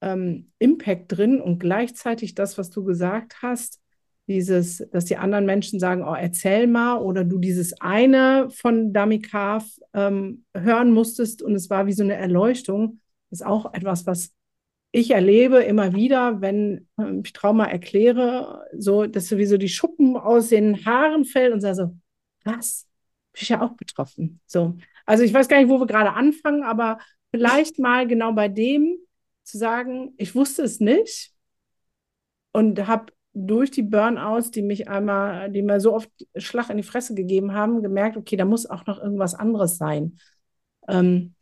ähm, 0.00 0.50
Impact 0.58 1.16
drin 1.16 1.40
und 1.40 1.58
gleichzeitig 1.60 2.34
das, 2.34 2.58
was 2.58 2.70
du 2.70 2.84
gesagt 2.84 3.42
hast, 3.42 3.80
dieses, 4.26 4.86
dass 4.92 5.06
die 5.06 5.16
anderen 5.16 5.44
Menschen 5.44 5.80
sagen, 5.80 6.04
oh, 6.04 6.14
erzähl 6.14 6.66
mal, 6.66 6.98
oder 6.98 7.24
du 7.24 7.38
dieses 7.38 7.80
eine 7.80 8.48
von 8.50 8.92
Dami 8.92 9.20
Kaf 9.20 9.68
ähm, 9.92 10.44
hören 10.54 10.92
musstest 10.92 11.42
und 11.42 11.54
es 11.54 11.68
war 11.68 11.86
wie 11.86 11.92
so 11.92 12.04
eine 12.04 12.14
Erleuchtung, 12.14 13.00
ist 13.30 13.44
auch 13.44 13.72
etwas, 13.74 14.06
was 14.06 14.32
ich 14.92 15.12
erlebe 15.12 15.58
immer 15.58 15.94
wieder, 15.94 16.40
wenn 16.40 16.88
ähm, 16.98 17.22
ich 17.24 17.32
Trauma 17.32 17.64
erkläre, 17.66 18.66
so, 18.76 19.06
dass 19.06 19.28
sowieso 19.28 19.56
die 19.56 19.68
Schuppen 19.68 20.16
aus 20.16 20.48
den 20.48 20.84
Haaren 20.84 21.24
fällt 21.24 21.52
und 21.52 21.60
sage 21.60 21.74
so, 21.76 21.94
was? 22.44 22.86
Bin 23.32 23.42
ich 23.42 23.48
ja 23.48 23.62
auch 23.62 23.72
betroffen. 23.72 24.40
So. 24.46 24.76
Also 25.06 25.24
ich 25.24 25.32
weiß 25.32 25.48
gar 25.48 25.58
nicht, 25.58 25.68
wo 25.68 25.78
wir 25.78 25.86
gerade 25.86 26.12
anfangen, 26.12 26.62
aber 26.62 26.98
vielleicht 27.30 27.78
mal 27.78 28.06
genau 28.06 28.32
bei 28.32 28.48
dem 28.48 28.96
zu 29.44 29.58
sagen, 29.58 30.14
ich 30.16 30.34
wusste 30.34 30.62
es 30.62 30.80
nicht 30.80 31.32
und 32.52 32.86
habe 32.86 33.12
durch 33.32 33.70
die 33.70 33.82
Burnouts, 33.82 34.50
die 34.50 34.62
mich 34.62 34.88
einmal, 34.88 35.50
die 35.50 35.62
mir 35.62 35.80
so 35.80 35.94
oft 35.94 36.10
Schlag 36.36 36.70
in 36.70 36.76
die 36.76 36.82
Fresse 36.82 37.14
gegeben 37.14 37.54
haben, 37.54 37.82
gemerkt, 37.82 38.16
okay, 38.16 38.36
da 38.36 38.44
muss 38.44 38.66
auch 38.66 38.86
noch 38.86 38.98
irgendwas 38.98 39.34
anderes 39.34 39.76
sein. 39.76 40.18
Ähm, 40.88 41.34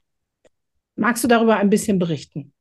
magst 0.97 1.25
du 1.25 1.29
darüber 1.29 1.57
ein 1.57 1.71
bisschen 1.71 1.99
berichten? 1.99 2.53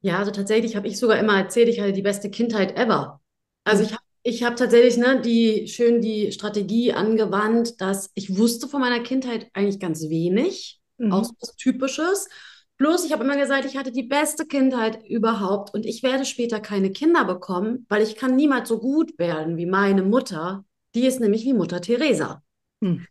Ja, 0.00 0.18
also 0.18 0.30
tatsächlich 0.30 0.76
habe 0.76 0.86
ich 0.86 0.98
sogar 0.98 1.18
immer 1.18 1.36
erzählt, 1.36 1.68
ich 1.68 1.80
hatte 1.80 1.92
die 1.92 2.02
beste 2.02 2.30
Kindheit 2.30 2.76
ever. 2.78 3.20
Also 3.64 3.82
ich 3.82 3.92
habe 3.92 4.02
ich 4.28 4.44
habe 4.44 4.56
tatsächlich 4.56 4.98
ne, 4.98 5.20
die, 5.20 5.66
schön 5.68 6.02
die 6.02 6.32
Strategie 6.32 6.92
angewandt, 6.92 7.80
dass 7.80 8.10
ich 8.14 8.36
wusste 8.36 8.68
von 8.68 8.80
meiner 8.80 9.00
Kindheit 9.00 9.48
eigentlich 9.54 9.80
ganz 9.80 10.08
wenig, 10.08 10.80
mhm. 10.98 11.12
auch 11.12 11.24
so 11.24 11.32
was 11.40 11.56
Typisches. 11.56 12.28
Bloß 12.76 13.04
ich 13.06 13.12
habe 13.12 13.24
immer 13.24 13.36
gesagt, 13.36 13.64
ich 13.64 13.76
hatte 13.76 13.90
die 13.90 14.04
beste 14.04 14.46
Kindheit 14.46 15.04
überhaupt 15.08 15.72
und 15.74 15.86
ich 15.86 16.02
werde 16.02 16.24
später 16.24 16.60
keine 16.60 16.92
Kinder 16.92 17.24
bekommen, 17.24 17.86
weil 17.88 18.02
ich 18.02 18.16
kann 18.16 18.36
niemals 18.36 18.68
so 18.68 18.78
gut 18.78 19.18
werden 19.18 19.56
wie 19.56 19.66
meine 19.66 20.02
Mutter. 20.02 20.64
Die 20.94 21.06
ist 21.06 21.20
nämlich 21.20 21.44
wie 21.44 21.54
Mutter 21.54 21.80
Teresa. 21.80 22.42
Mhm. 22.80 23.06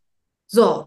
So, 0.46 0.86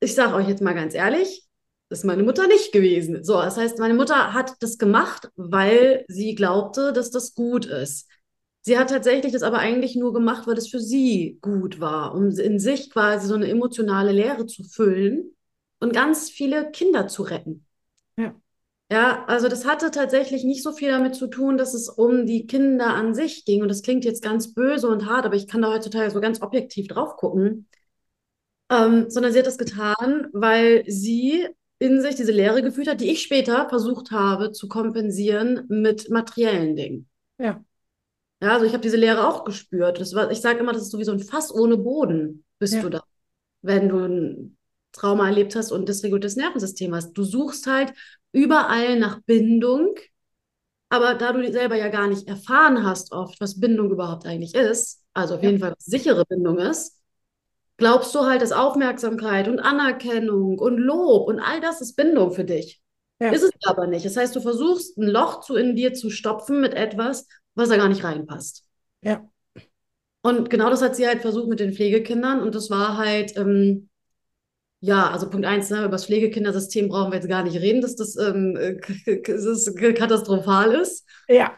ich 0.00 0.14
sage 0.14 0.34
euch 0.34 0.48
jetzt 0.48 0.62
mal 0.62 0.74
ganz 0.74 0.94
ehrlich, 0.94 1.46
das 1.88 1.98
ist 1.98 2.04
meine 2.04 2.22
Mutter 2.22 2.46
nicht 2.46 2.72
gewesen. 2.72 3.24
So, 3.24 3.34
das 3.34 3.56
heißt, 3.56 3.78
meine 3.78 3.94
Mutter 3.94 4.32
hat 4.32 4.54
das 4.60 4.78
gemacht, 4.78 5.30
weil 5.36 6.04
sie 6.08 6.34
glaubte, 6.34 6.92
dass 6.92 7.10
das 7.10 7.34
gut 7.34 7.66
ist. 7.66 8.08
Sie 8.66 8.78
hat 8.78 8.88
tatsächlich 8.88 9.32
das 9.34 9.42
aber 9.42 9.58
eigentlich 9.58 9.94
nur 9.94 10.14
gemacht, 10.14 10.46
weil 10.46 10.56
es 10.56 10.68
für 10.68 10.80
sie 10.80 11.38
gut 11.42 11.80
war, 11.80 12.14
um 12.14 12.30
in 12.30 12.58
sich 12.58 12.88
quasi 12.88 13.26
so 13.26 13.34
eine 13.34 13.46
emotionale 13.46 14.10
Leere 14.10 14.46
zu 14.46 14.64
füllen 14.64 15.36
und 15.80 15.92
ganz 15.92 16.30
viele 16.30 16.70
Kinder 16.70 17.06
zu 17.06 17.24
retten. 17.24 17.66
Ja. 18.16 18.34
Ja, 18.90 19.24
also 19.26 19.48
das 19.48 19.66
hatte 19.66 19.90
tatsächlich 19.90 20.44
nicht 20.44 20.62
so 20.62 20.72
viel 20.72 20.88
damit 20.90 21.14
zu 21.14 21.26
tun, 21.26 21.58
dass 21.58 21.74
es 21.74 21.90
um 21.90 22.24
die 22.24 22.46
Kinder 22.46 22.94
an 22.94 23.14
sich 23.14 23.44
ging. 23.44 23.60
Und 23.60 23.68
das 23.68 23.82
klingt 23.82 24.06
jetzt 24.06 24.22
ganz 24.22 24.54
böse 24.54 24.88
und 24.88 25.06
hart, 25.06 25.26
aber 25.26 25.36
ich 25.36 25.46
kann 25.46 25.60
da 25.60 25.70
heutzutage 25.70 26.10
so 26.10 26.20
ganz 26.22 26.40
objektiv 26.40 26.88
drauf 26.88 27.16
gucken. 27.16 27.68
Ähm, 28.70 29.10
sondern 29.10 29.32
sie 29.32 29.40
hat 29.40 29.46
das 29.46 29.58
getan, 29.58 30.28
weil 30.32 30.84
sie 30.86 31.46
in 31.78 32.00
sich 32.00 32.14
diese 32.14 32.32
Leere 32.32 32.62
gefühlt 32.62 32.88
hat, 32.88 33.02
die 33.02 33.10
ich 33.10 33.20
später 33.20 33.68
versucht 33.68 34.10
habe 34.10 34.52
zu 34.52 34.68
kompensieren 34.68 35.66
mit 35.68 36.08
materiellen 36.08 36.76
Dingen. 36.76 37.10
Ja. 37.38 37.62
Ja, 38.44 38.52
also 38.54 38.66
ich 38.66 38.72
habe 38.72 38.82
diese 38.82 38.96
Leere 38.98 39.26
auch 39.26 39.44
gespürt. 39.44 40.00
Das 40.00 40.14
war, 40.14 40.30
ich 40.30 40.40
sage 40.40 40.58
immer, 40.58 40.72
das 40.72 40.82
ist 40.82 40.90
so 40.90 40.98
wie 40.98 41.04
so 41.04 41.12
ein 41.12 41.20
Fass 41.20 41.52
ohne 41.52 41.76
Boden, 41.76 42.44
bist 42.58 42.74
Ja. 42.74 42.82
du 42.82 42.90
da, 42.90 43.02
wenn 43.62 43.88
du 43.88 43.98
ein 43.98 44.56
Trauma 44.92 45.28
erlebt 45.28 45.56
hast 45.56 45.72
und 45.72 45.88
dysreguliertes 45.88 46.36
Nervensystem 46.36 46.94
hast. 46.94 47.14
Du 47.14 47.24
suchst 47.24 47.66
halt 47.66 47.92
überall 48.32 48.98
nach 48.98 49.20
Bindung, 49.22 49.94
aber 50.90 51.14
da 51.14 51.32
du 51.32 51.50
selber 51.52 51.76
ja 51.76 51.88
gar 51.88 52.06
nicht 52.06 52.28
erfahren 52.28 52.84
hast 52.84 53.12
oft, 53.12 53.40
was 53.40 53.60
Bindung 53.60 53.90
überhaupt 53.90 54.26
eigentlich 54.26 54.54
ist, 54.54 55.02
also 55.14 55.34
auf 55.36 55.42
Ja. 55.42 55.48
jeden 55.48 55.60
Fall 55.60 55.72
was 55.76 55.84
sichere 55.86 56.24
Bindung 56.26 56.58
ist, 56.58 57.00
glaubst 57.76 58.14
du 58.14 58.20
halt, 58.24 58.42
dass 58.42 58.52
Aufmerksamkeit 58.52 59.48
und 59.48 59.60
Anerkennung 59.60 60.58
und 60.58 60.78
Lob 60.78 61.28
und 61.28 61.40
all 61.40 61.60
das 61.60 61.80
ist 61.80 61.96
Bindung 61.96 62.32
für 62.32 62.44
dich. 62.44 62.80
Ja. 63.20 63.32
Ist 63.32 63.42
es 63.42 63.50
aber 63.64 63.86
nicht. 63.86 64.04
Das 64.04 64.16
heißt, 64.16 64.36
du 64.36 64.40
versuchst 64.40 64.98
ein 64.98 65.06
Loch 65.08 65.40
zu 65.40 65.56
in 65.56 65.74
dir 65.76 65.94
zu 65.94 66.10
stopfen 66.10 66.60
mit 66.60 66.74
etwas, 66.74 67.26
was 67.54 67.68
da 67.68 67.76
gar 67.76 67.88
nicht 67.88 68.04
reinpasst. 68.04 68.64
Ja. 69.02 69.28
Und 70.22 70.48
genau 70.48 70.70
das 70.70 70.82
hat 70.82 70.96
sie 70.96 71.06
halt 71.06 71.20
versucht 71.20 71.48
mit 71.48 71.60
den 71.60 71.74
Pflegekindern. 71.74 72.40
Und 72.40 72.54
das 72.54 72.70
war 72.70 72.96
halt, 72.96 73.36
ähm, 73.36 73.88
ja, 74.80 75.10
also 75.10 75.28
Punkt 75.28 75.46
eins, 75.46 75.70
ne, 75.70 75.80
über 75.80 75.90
das 75.90 76.06
Pflegekindersystem 76.06 76.88
brauchen 76.88 77.12
wir 77.12 77.18
jetzt 77.18 77.28
gar 77.28 77.42
nicht 77.42 77.60
reden, 77.60 77.82
dass 77.82 77.96
das, 77.96 78.16
ähm, 78.16 78.56
äh, 79.06 79.30
es 79.30 79.74
katastrophal 79.74 80.72
ist. 80.72 81.06
Ja. 81.28 81.52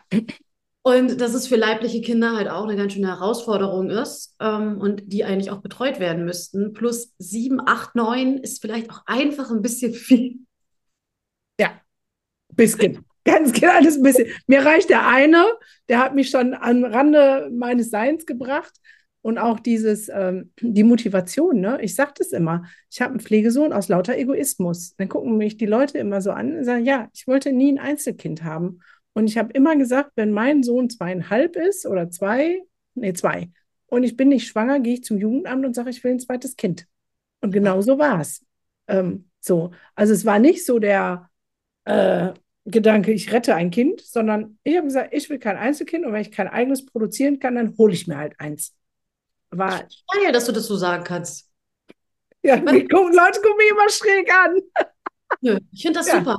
Und 0.82 1.20
dass 1.20 1.34
es 1.34 1.48
für 1.48 1.56
leibliche 1.56 2.00
Kinder 2.00 2.36
halt 2.36 2.48
auch 2.48 2.64
eine 2.64 2.76
ganz 2.76 2.92
schöne 2.92 3.08
Herausforderung 3.08 3.90
ist 3.90 4.36
ähm, 4.40 4.78
und 4.78 5.02
die 5.06 5.24
eigentlich 5.24 5.50
auch 5.50 5.60
betreut 5.60 5.98
werden 5.98 6.24
müssten. 6.24 6.72
Plus 6.72 7.12
sieben, 7.18 7.60
acht, 7.64 7.94
neun 7.96 8.38
ist 8.38 8.60
vielleicht 8.60 8.90
auch 8.90 9.02
einfach 9.06 9.50
ein 9.50 9.62
bisschen 9.62 9.94
viel. 9.94 10.46
Bisschen. 12.56 13.05
Ganz 13.26 13.52
kleines 13.52 14.00
bisschen. 14.00 14.28
Mir 14.46 14.64
reicht 14.64 14.88
der 14.88 15.06
eine, 15.06 15.44
der 15.88 15.98
hat 15.98 16.14
mich 16.14 16.30
schon 16.30 16.54
am 16.54 16.84
Rande 16.84 17.50
meines 17.52 17.90
Seins 17.90 18.24
gebracht. 18.24 18.72
Und 19.22 19.38
auch 19.38 19.58
dieses, 19.58 20.08
ähm, 20.08 20.52
die 20.60 20.84
Motivation, 20.84 21.60
ne? 21.60 21.78
Ich 21.82 21.96
sage 21.96 22.12
das 22.16 22.30
immer. 22.30 22.64
Ich 22.92 23.00
habe 23.00 23.10
einen 23.10 23.20
Pflegesohn 23.20 23.72
aus 23.72 23.88
lauter 23.88 24.16
Egoismus. 24.16 24.94
Dann 24.96 25.08
gucken 25.08 25.36
mich 25.36 25.56
die 25.56 25.66
Leute 25.66 25.98
immer 25.98 26.20
so 26.20 26.30
an 26.30 26.58
und 26.58 26.64
sagen, 26.64 26.84
ja, 26.84 27.08
ich 27.12 27.26
wollte 27.26 27.52
nie 27.52 27.72
ein 27.72 27.80
Einzelkind 27.80 28.44
haben. 28.44 28.78
Und 29.14 29.26
ich 29.26 29.36
habe 29.36 29.52
immer 29.52 29.74
gesagt, 29.74 30.12
wenn 30.14 30.30
mein 30.30 30.62
Sohn 30.62 30.88
zweieinhalb 30.90 31.56
ist 31.56 31.86
oder 31.86 32.08
zwei, 32.08 32.62
nee, 32.94 33.14
zwei, 33.14 33.50
und 33.86 34.02
ich 34.02 34.16
bin 34.16 34.28
nicht 34.28 34.46
schwanger, 34.46 34.80
gehe 34.80 34.94
ich 34.94 35.04
zum 35.04 35.18
Jugendamt 35.18 35.64
und 35.64 35.74
sage, 35.74 35.90
ich 35.90 36.02
will 36.04 36.12
ein 36.12 36.20
zweites 36.20 36.56
Kind. 36.56 36.86
Und 37.40 37.52
genau 37.52 37.80
so 37.80 37.98
war 37.98 38.20
es. 38.20 38.44
Ähm, 38.88 39.28
so. 39.40 39.70
Also 39.94 40.12
es 40.12 40.24
war 40.24 40.38
nicht 40.38 40.64
so 40.66 40.78
der 40.78 41.30
äh, 41.84 42.32
Gedanke, 42.66 43.12
ich 43.12 43.32
rette 43.32 43.54
ein 43.54 43.70
Kind, 43.70 44.00
sondern 44.00 44.58
ich 44.64 44.76
habe 44.76 44.86
gesagt, 44.86 45.14
ich 45.14 45.30
will 45.30 45.38
kein 45.38 45.56
Einzelkind 45.56 46.04
und 46.04 46.12
wenn 46.12 46.22
ich 46.22 46.32
kein 46.32 46.48
eigenes 46.48 46.84
produzieren 46.84 47.38
kann, 47.38 47.54
dann 47.54 47.76
hole 47.78 47.92
ich 47.92 48.06
mir 48.06 48.16
halt 48.16 48.34
eins. 48.38 48.74
War, 49.50 49.84
Geil, 50.12 50.32
dass 50.32 50.46
du 50.46 50.52
das 50.52 50.66
so 50.66 50.76
sagen 50.76 51.04
kannst. 51.04 51.48
ja, 52.42 52.56
die 52.56 52.86
gucken, 52.88 53.14
Leute 53.14 53.40
gucken 53.40 53.56
mich 53.58 53.70
immer 53.70 53.88
schräg 53.88 54.32
an. 54.34 54.60
Nö, 55.40 55.58
ich 55.72 55.82
finde 55.82 56.00
das 56.00 56.08
Ja. 56.08 56.18
super. 56.18 56.38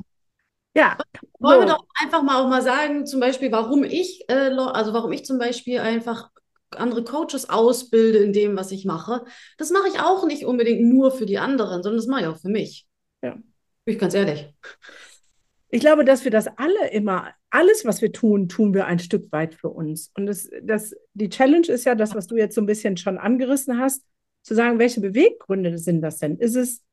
Ja, 0.75 0.98
Wollen 1.39 1.62
wir 1.62 1.67
doch 1.67 1.86
einfach 2.01 2.22
mal 2.22 2.41
auch 2.43 2.48
mal 2.50 2.62
sagen, 2.62 3.05
zum 3.05 3.19
Beispiel, 3.19 3.51
warum 3.51 3.84
ich, 3.84 4.25
äh, 4.29 4.51
also 4.51 4.93
warum 4.93 5.12
ich 5.12 5.25
zum 5.25 5.39
Beispiel 5.39 5.79
einfach 5.79 6.29
andere 6.72 7.03
Coaches 7.03 7.50
ausbilde 7.50 8.19
in 8.19 8.34
dem, 8.34 8.55
was 8.57 8.72
ich 8.72 8.86
mache. 8.86 9.25
Das 9.57 9.72
mache 9.72 9.88
ich 9.88 10.00
auch 10.00 10.25
nicht 10.27 10.46
unbedingt 10.46 10.81
nur 10.81 11.12
für 11.12 11.25
die 11.25 11.38
anderen, 11.39 11.81
sondern 11.81 11.98
das 11.98 12.07
mache 12.07 12.22
ich 12.22 12.27
auch 12.27 12.38
für 12.38 12.50
mich. 12.50 12.86
Ja. 13.24 13.31
Bin 13.31 13.96
ich 13.96 14.00
ganz 14.00 14.13
ehrlich. 14.13 14.53
Ich 15.69 15.81
glaube, 15.81 16.05
dass 16.05 16.24
wir 16.24 16.31
das 16.31 16.47
alle 16.47 16.91
immer, 16.91 17.29
alles, 17.50 17.86
was 17.86 18.01
wir 18.01 18.12
tun, 18.12 18.47
tun 18.47 18.74
wir 18.74 18.86
ein 18.86 19.00
Stück 19.00 19.31
weit 19.31 19.55
für 19.55 19.69
uns. 19.69 20.12
Und 20.15 20.25
das, 20.25 20.50
das, 20.63 20.95
die 21.13 21.29
Challenge 21.29 21.67
ist 21.67 21.86
ja 21.86 21.95
das, 21.95 22.15
was 22.15 22.27
du 22.27 22.38
jetzt 22.38 22.55
so 22.55 22.62
ein 22.62 22.67
bisschen 22.67 22.97
schon 22.97 23.17
angerissen 23.17 23.77
hast, 23.79 24.03
zu 24.43 24.55
sagen, 24.55 24.79
welche 24.79 25.01
Beweggründe 25.01 25.77
sind 25.77 26.01
das 26.01 26.19
denn? 26.19 26.38
Ist 26.38 26.55
es 26.55 26.83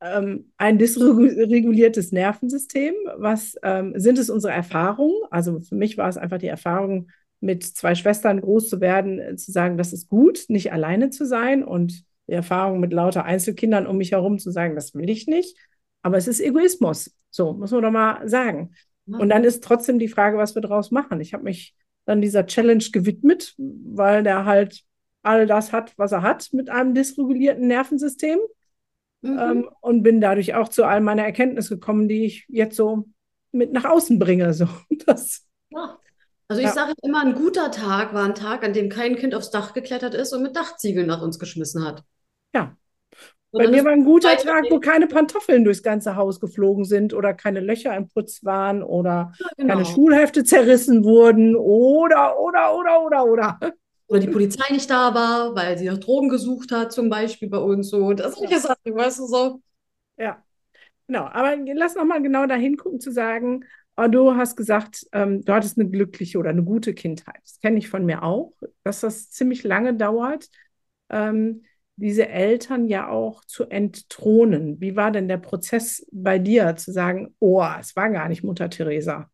ähm, 0.00 0.52
ein 0.56 0.78
dysreguliertes 0.78 2.10
Nervensystem? 2.12 2.94
Was 3.16 3.54
ähm, 3.62 3.92
sind 3.96 4.18
es 4.18 4.30
unsere 4.30 4.54
Erfahrungen? 4.54 5.16
Also 5.30 5.60
für 5.60 5.74
mich 5.74 5.98
war 5.98 6.08
es 6.08 6.16
einfach 6.16 6.38
die 6.38 6.48
Erfahrung, 6.48 7.08
mit 7.42 7.64
zwei 7.64 7.94
Schwestern 7.94 8.40
groß 8.40 8.68
zu 8.68 8.80
werden, 8.80 9.18
äh, 9.18 9.36
zu 9.36 9.50
sagen, 9.52 9.76
das 9.76 9.92
ist 9.92 10.08
gut, 10.08 10.44
nicht 10.48 10.72
alleine 10.72 11.10
zu 11.10 11.26
sein 11.26 11.64
und 11.64 12.04
die 12.28 12.32
Erfahrung 12.32 12.80
mit 12.80 12.92
lauter 12.92 13.24
Einzelkindern 13.24 13.86
um 13.86 13.98
mich 13.98 14.12
herum 14.12 14.38
zu 14.38 14.50
sagen, 14.50 14.76
das 14.76 14.94
will 14.94 15.10
ich 15.10 15.26
nicht. 15.26 15.58
Aber 16.02 16.16
es 16.16 16.28
ist 16.28 16.40
Egoismus. 16.40 17.14
So, 17.32 17.54
muss 17.54 17.72
man 17.72 17.82
doch 17.82 17.90
mal 17.90 18.28
sagen. 18.28 18.74
Und 19.06 19.28
dann 19.30 19.42
ist 19.42 19.64
trotzdem 19.64 19.98
die 19.98 20.08
Frage, 20.08 20.38
was 20.38 20.54
wir 20.54 20.62
daraus 20.62 20.90
machen. 20.92 21.20
Ich 21.20 21.34
habe 21.34 21.42
mich 21.44 21.74
dann 22.04 22.20
dieser 22.20 22.46
Challenge 22.46 22.84
gewidmet, 22.92 23.54
weil 23.58 24.22
der 24.22 24.44
halt 24.44 24.82
all 25.22 25.46
das 25.46 25.72
hat, 25.72 25.92
was 25.96 26.12
er 26.12 26.22
hat 26.22 26.52
mit 26.52 26.70
einem 26.70 26.94
dysregulierten 26.94 27.66
Nervensystem. 27.66 28.38
Mhm. 29.22 29.38
Ähm, 29.38 29.68
und 29.80 30.02
bin 30.02 30.20
dadurch 30.20 30.54
auch 30.54 30.68
zu 30.68 30.84
all 30.84 31.00
meiner 31.00 31.24
Erkenntnis 31.24 31.68
gekommen, 31.68 32.08
die 32.08 32.24
ich 32.24 32.44
jetzt 32.48 32.76
so 32.76 33.08
mit 33.52 33.72
nach 33.72 33.84
außen 33.84 34.18
bringe. 34.18 34.52
So, 34.54 34.68
das, 35.06 35.46
Ja. 35.70 35.98
Also 36.48 36.60
ich 36.60 36.68
Ja. 36.68 36.74
sage 36.74 36.92
immer, 37.02 37.22
ein 37.22 37.34
guter 37.34 37.70
Tag 37.70 38.12
war 38.14 38.24
ein 38.24 38.34
Tag, 38.34 38.62
an 38.64 38.72
dem 38.74 38.88
kein 38.90 39.16
Kind 39.16 39.34
aufs 39.34 39.50
Dach 39.50 39.72
geklettert 39.74 40.14
ist 40.14 40.32
und 40.32 40.42
mit 40.42 40.54
Dachziegeln 40.56 41.06
nach 41.06 41.22
uns 41.22 41.38
geschmissen 41.38 41.84
hat. 41.84 42.04
ja. 42.54 42.76
Bei 43.52 43.68
mir 43.68 43.84
war 43.84 43.92
ein 43.92 44.04
guter 44.04 44.36
Tag, 44.36 44.64
wo 44.70 44.80
keine 44.80 45.06
Pantoffeln 45.06 45.64
durchs 45.64 45.82
ganze 45.82 46.16
Haus 46.16 46.40
geflogen 46.40 46.84
sind 46.84 47.12
oder 47.12 47.34
keine 47.34 47.60
Löcher 47.60 47.94
im 47.94 48.08
Putz 48.08 48.44
waren 48.44 48.82
oder 48.82 49.32
ja, 49.38 49.46
keine 49.58 49.82
genau. 49.82 49.84
Schulhefte 49.84 50.42
zerrissen 50.42 51.04
wurden 51.04 51.54
oder, 51.54 52.38
oder, 52.40 52.74
oder, 52.74 53.02
oder, 53.02 53.24
oder. 53.26 53.58
Oder 54.08 54.20
die 54.20 54.28
Polizei 54.28 54.72
nicht 54.72 54.90
da 54.90 55.14
war, 55.14 55.54
weil 55.54 55.78
sie 55.78 55.86
nach 55.86 55.98
Drogen 55.98 56.28
gesucht 56.28 56.72
hat, 56.72 56.92
zum 56.92 57.08
Beispiel 57.08 57.48
bei 57.48 57.58
uns 57.58 57.88
so. 57.88 58.12
Das 58.12 58.34
solche 58.34 58.58
Sachen, 58.58 58.94
weißt 58.94 59.20
du 59.20 59.26
so. 59.26 59.62
Ja, 60.18 60.42
genau. 61.06 61.24
Aber 61.24 61.56
lass 61.74 61.94
noch 61.94 62.04
mal 62.04 62.22
genau 62.22 62.46
dahin 62.46 62.76
gucken, 62.76 63.00
zu 63.00 63.10
sagen, 63.10 63.64
oh, 63.96 64.08
du 64.08 64.34
hast 64.36 64.56
gesagt, 64.56 65.06
ähm, 65.12 65.42
du 65.44 65.52
hattest 65.52 65.78
eine 65.78 65.88
glückliche 65.88 66.38
oder 66.38 66.50
eine 66.50 66.62
gute 66.62 66.94
Kindheit. 66.94 67.40
Das 67.42 67.60
kenne 67.60 67.78
ich 67.78 67.88
von 67.88 68.04
mir 68.04 68.22
auch, 68.22 68.52
dass 68.84 69.00
das 69.00 69.30
ziemlich 69.30 69.62
lange 69.64 69.94
dauert, 69.94 70.48
ähm, 71.10 71.64
diese 71.96 72.28
Eltern 72.28 72.86
ja 72.86 73.08
auch 73.08 73.44
zu 73.44 73.64
entthronen. 73.64 74.80
Wie 74.80 74.96
war 74.96 75.10
denn 75.10 75.28
der 75.28 75.38
Prozess 75.38 76.06
bei 76.12 76.38
dir, 76.38 76.74
zu 76.76 76.92
sagen, 76.92 77.34
oh, 77.38 77.64
es 77.80 77.94
war 77.96 78.10
gar 78.10 78.28
nicht 78.28 78.42
Mutter 78.42 78.70
Teresa? 78.70 79.30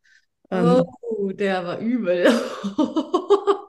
Ähm, 0.51 0.83
Oh, 1.03 1.33
der 1.33 1.65
war 1.65 1.79
übel. 1.79 2.27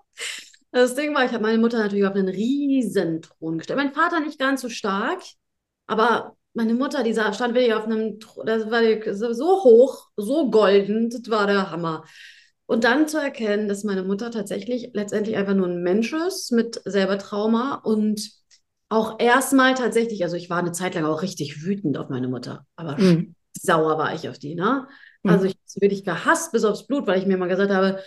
Das 0.71 0.93
Ding 0.93 1.15
war, 1.15 1.25
ich 1.25 1.31
habe 1.31 1.41
meine 1.41 1.57
Mutter 1.57 1.79
natürlich 1.79 2.05
auf 2.05 2.13
einen 2.13 2.27
riesen 2.29 3.21
Thron 3.23 3.57
gestellt. 3.57 3.77
Mein 3.79 3.93
Vater 3.93 4.19
nicht 4.19 4.37
ganz 4.37 4.61
so 4.61 4.69
stark, 4.69 5.21
aber 5.87 6.35
meine 6.53 6.75
Mutter, 6.75 7.03
die 7.03 7.13
stand 7.13 7.55
wirklich 7.55 7.73
auf 7.73 7.85
einem, 7.85 8.19
Thron, 8.19 8.45
das 8.45 8.69
war 8.69 9.33
so 9.33 9.63
hoch, 9.63 10.09
so 10.15 10.51
golden, 10.51 11.09
das 11.09 11.29
war 11.29 11.47
der 11.47 11.71
Hammer. 11.71 12.03
Und 12.67 12.83
dann 12.83 13.07
zu 13.07 13.17
erkennen, 13.17 13.67
dass 13.67 13.83
meine 13.83 14.03
Mutter 14.03 14.29
tatsächlich 14.29 14.91
letztendlich 14.93 15.37
einfach 15.37 15.55
nur 15.55 15.67
ein 15.67 15.81
Mensch 15.81 16.13
ist 16.13 16.51
mit 16.51 16.79
selber 16.85 17.17
Trauma 17.17 17.75
und 17.83 18.29
auch 18.89 19.19
erstmal 19.19 19.75
tatsächlich, 19.75 20.23
also 20.23 20.35
ich 20.35 20.49
war 20.49 20.57
eine 20.57 20.71
Zeit 20.71 20.95
lang 20.95 21.05
auch 21.05 21.21
richtig 21.21 21.63
wütend 21.63 21.97
auf 21.97 22.09
meine 22.09 22.27
Mutter, 22.27 22.65
aber 22.75 22.99
Mhm. 22.99 23.35
sauer 23.53 23.97
war 23.97 24.13
ich 24.13 24.27
auf 24.27 24.39
die, 24.39 24.55
ne? 24.55 24.87
Mhm. 25.23 25.29
Also 25.31 25.45
ich 25.45 25.53
habe 25.53 25.81
wirklich 25.81 26.03
gehasst 26.03 26.51
bis 26.51 26.65
aufs 26.65 26.87
Blut, 26.87 27.05
weil 27.07 27.19
ich 27.19 27.25
mir 27.27 27.37
mal 27.37 27.47
gesagt 27.47 27.71
habe, 27.71 27.99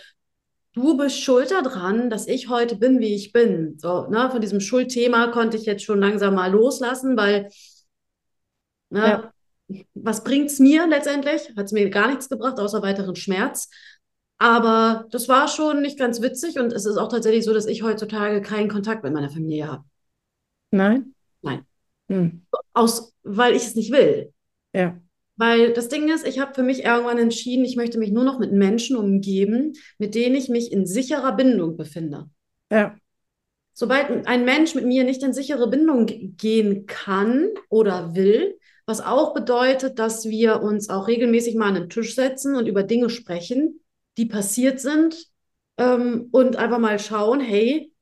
du 0.73 0.97
bist 0.97 1.19
schuld 1.21 1.51
daran, 1.51 2.09
dass 2.09 2.27
ich 2.27 2.49
heute 2.49 2.75
bin, 2.75 2.99
wie 2.99 3.15
ich 3.15 3.31
bin. 3.31 3.77
So, 3.77 4.07
ne? 4.07 4.29
Von 4.29 4.41
diesem 4.41 4.59
Schuldthema 4.59 5.27
konnte 5.27 5.55
ich 5.57 5.65
jetzt 5.65 5.83
schon 5.83 5.99
langsam 5.99 6.35
mal 6.35 6.51
loslassen, 6.51 7.15
weil, 7.15 7.49
ne, 8.89 9.31
was 9.93 10.23
bringt's 10.23 10.59
mir 10.59 10.87
letztendlich? 10.87 11.41
Hat 11.55 11.65
es 11.65 11.71
mir 11.71 11.89
gar 11.89 12.07
nichts 12.09 12.29
gebracht, 12.29 12.59
außer 12.59 12.81
weiteren 12.81 13.15
Schmerz. 13.15 13.69
Aber 14.37 15.05
das 15.11 15.29
war 15.29 15.47
schon 15.47 15.81
nicht 15.81 15.97
ganz 15.97 16.21
witzig 16.21 16.59
und 16.59 16.73
es 16.73 16.85
ist 16.85 16.97
auch 16.97 17.07
tatsächlich 17.07 17.45
so, 17.45 17.53
dass 17.53 17.65
ich 17.65 17.83
heutzutage 17.83 18.41
keinen 18.41 18.67
Kontakt 18.69 19.03
mit 19.03 19.13
meiner 19.13 19.29
Familie 19.29 19.67
habe. 19.71 19.83
Nein? 20.73 21.13
Nein. 21.43 21.65
Hm. 22.09 22.41
Aus, 22.73 23.13
weil 23.21 23.55
ich 23.55 23.63
es 23.63 23.75
nicht 23.75 23.91
will. 23.91 24.33
Ja. 24.73 24.99
Weil 25.35 25.71
das 25.71 25.87
Ding 25.87 26.09
ist, 26.09 26.25
ich 26.25 26.39
habe 26.39 26.55
für 26.55 26.63
mich 26.63 26.83
irgendwann 26.83 27.19
entschieden, 27.19 27.63
ich 27.63 27.75
möchte 27.75 27.99
mich 27.99 28.11
nur 28.11 28.23
noch 28.23 28.39
mit 28.39 28.51
Menschen 28.51 28.97
umgeben, 28.97 29.73
mit 29.99 30.15
denen 30.15 30.35
ich 30.35 30.49
mich 30.49 30.71
in 30.71 30.87
sicherer 30.87 31.35
Bindung 31.35 31.77
befinde. 31.77 32.25
Ja. 32.71 32.95
Sobald 33.73 34.25
ein 34.27 34.45
Mensch 34.45 34.73
mit 34.73 34.85
mir 34.85 35.03
nicht 35.03 35.21
in 35.21 35.33
sichere 35.33 35.69
Bindung 35.69 36.07
gehen 36.37 36.87
kann 36.87 37.49
oder 37.69 38.15
will, 38.15 38.57
was 38.87 38.99
auch 38.99 39.35
bedeutet, 39.35 39.99
dass 39.99 40.25
wir 40.25 40.61
uns 40.61 40.89
auch 40.89 41.07
regelmäßig 41.07 41.55
mal 41.55 41.67
an 41.67 41.75
den 41.75 41.89
Tisch 41.89 42.15
setzen 42.15 42.55
und 42.55 42.67
über 42.67 42.81
Dinge 42.81 43.11
sprechen, 43.11 43.79
die 44.17 44.25
passiert 44.25 44.79
sind 44.79 45.27
ähm, 45.77 46.29
und 46.31 46.55
einfach 46.55 46.79
mal 46.79 46.97
schauen, 46.97 47.39
hey, 47.39 47.92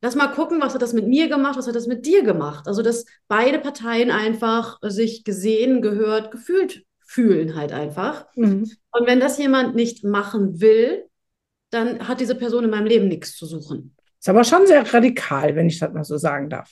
lass 0.00 0.14
mal 0.14 0.28
gucken, 0.28 0.60
was 0.60 0.74
hat 0.74 0.82
das 0.82 0.92
mit 0.92 1.06
mir 1.06 1.28
gemacht, 1.28 1.56
was 1.56 1.66
hat 1.66 1.74
das 1.74 1.86
mit 1.86 2.06
dir 2.06 2.22
gemacht. 2.22 2.66
Also, 2.66 2.82
dass 2.82 3.04
beide 3.26 3.58
Parteien 3.58 4.10
einfach 4.10 4.78
sich 4.82 5.24
gesehen, 5.24 5.82
gehört, 5.82 6.30
gefühlt 6.30 6.84
fühlen 7.04 7.56
halt 7.56 7.72
einfach. 7.72 8.26
Mhm. 8.36 8.70
Und 8.92 9.06
wenn 9.06 9.20
das 9.20 9.38
jemand 9.38 9.74
nicht 9.74 10.04
machen 10.04 10.60
will, 10.60 11.06
dann 11.70 12.06
hat 12.06 12.20
diese 12.20 12.34
Person 12.34 12.64
in 12.64 12.70
meinem 12.70 12.86
Leben 12.86 13.08
nichts 13.08 13.36
zu 13.36 13.46
suchen. 13.46 13.96
Ist 14.18 14.28
aber 14.28 14.44
schon 14.44 14.66
sehr 14.66 14.92
radikal, 14.92 15.54
wenn 15.56 15.68
ich 15.68 15.78
das 15.78 15.92
mal 15.92 16.04
so 16.04 16.16
sagen 16.18 16.50
darf. 16.50 16.70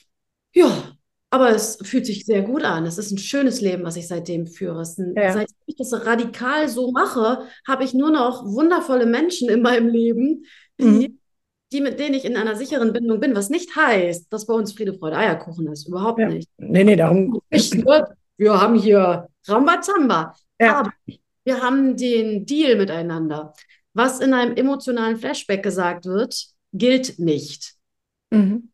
Ja, 0.54 0.96
aber 1.30 1.50
es 1.50 1.78
fühlt 1.82 2.06
sich 2.06 2.24
sehr 2.24 2.42
gut 2.42 2.64
an. 2.64 2.86
Es 2.86 2.98
ist 2.98 3.10
ein 3.10 3.18
schönes 3.18 3.60
Leben, 3.60 3.84
was 3.84 3.96
ich 3.96 4.08
seitdem 4.08 4.46
führe. 4.46 4.82
Ein, 4.82 5.14
ja. 5.16 5.32
Seit 5.32 5.48
ich 5.66 5.76
das 5.76 5.92
radikal 6.06 6.68
so 6.68 6.92
mache, 6.92 7.42
habe 7.66 7.84
ich 7.84 7.94
nur 7.94 8.10
noch 8.10 8.44
wundervolle 8.44 9.06
Menschen 9.06 9.48
in 9.48 9.62
meinem 9.62 9.88
Leben, 9.88 10.44
die, 10.78 10.84
mhm. 10.84 11.18
Die, 11.72 11.80
mit 11.80 11.98
denen 11.98 12.14
ich 12.14 12.24
in 12.24 12.36
einer 12.36 12.54
sicheren 12.54 12.92
Bindung 12.92 13.20
bin. 13.20 13.34
Was 13.34 13.50
nicht 13.50 13.74
heißt, 13.74 14.32
dass 14.32 14.46
bei 14.46 14.54
uns 14.54 14.72
Friede, 14.72 14.94
Freude, 14.94 15.16
Eierkuchen 15.16 15.66
ist. 15.68 15.88
Überhaupt 15.88 16.20
ja. 16.20 16.28
nicht. 16.28 16.48
Nee, 16.58 16.84
nee, 16.84 16.96
darum. 16.96 17.40
Ich, 17.50 17.72
wir 18.36 18.60
haben 18.60 18.76
hier 18.76 19.28
Rambazamba. 19.46 20.34
Ja. 20.60 20.80
Aber 20.80 20.92
wir 21.44 21.62
haben 21.62 21.96
den 21.96 22.46
Deal 22.46 22.76
miteinander. 22.76 23.52
Was 23.94 24.20
in 24.20 24.34
einem 24.34 24.56
emotionalen 24.56 25.16
Flashback 25.16 25.62
gesagt 25.62 26.06
wird, 26.06 26.46
gilt 26.72 27.18
nicht. 27.18 27.74
Mhm. 28.30 28.70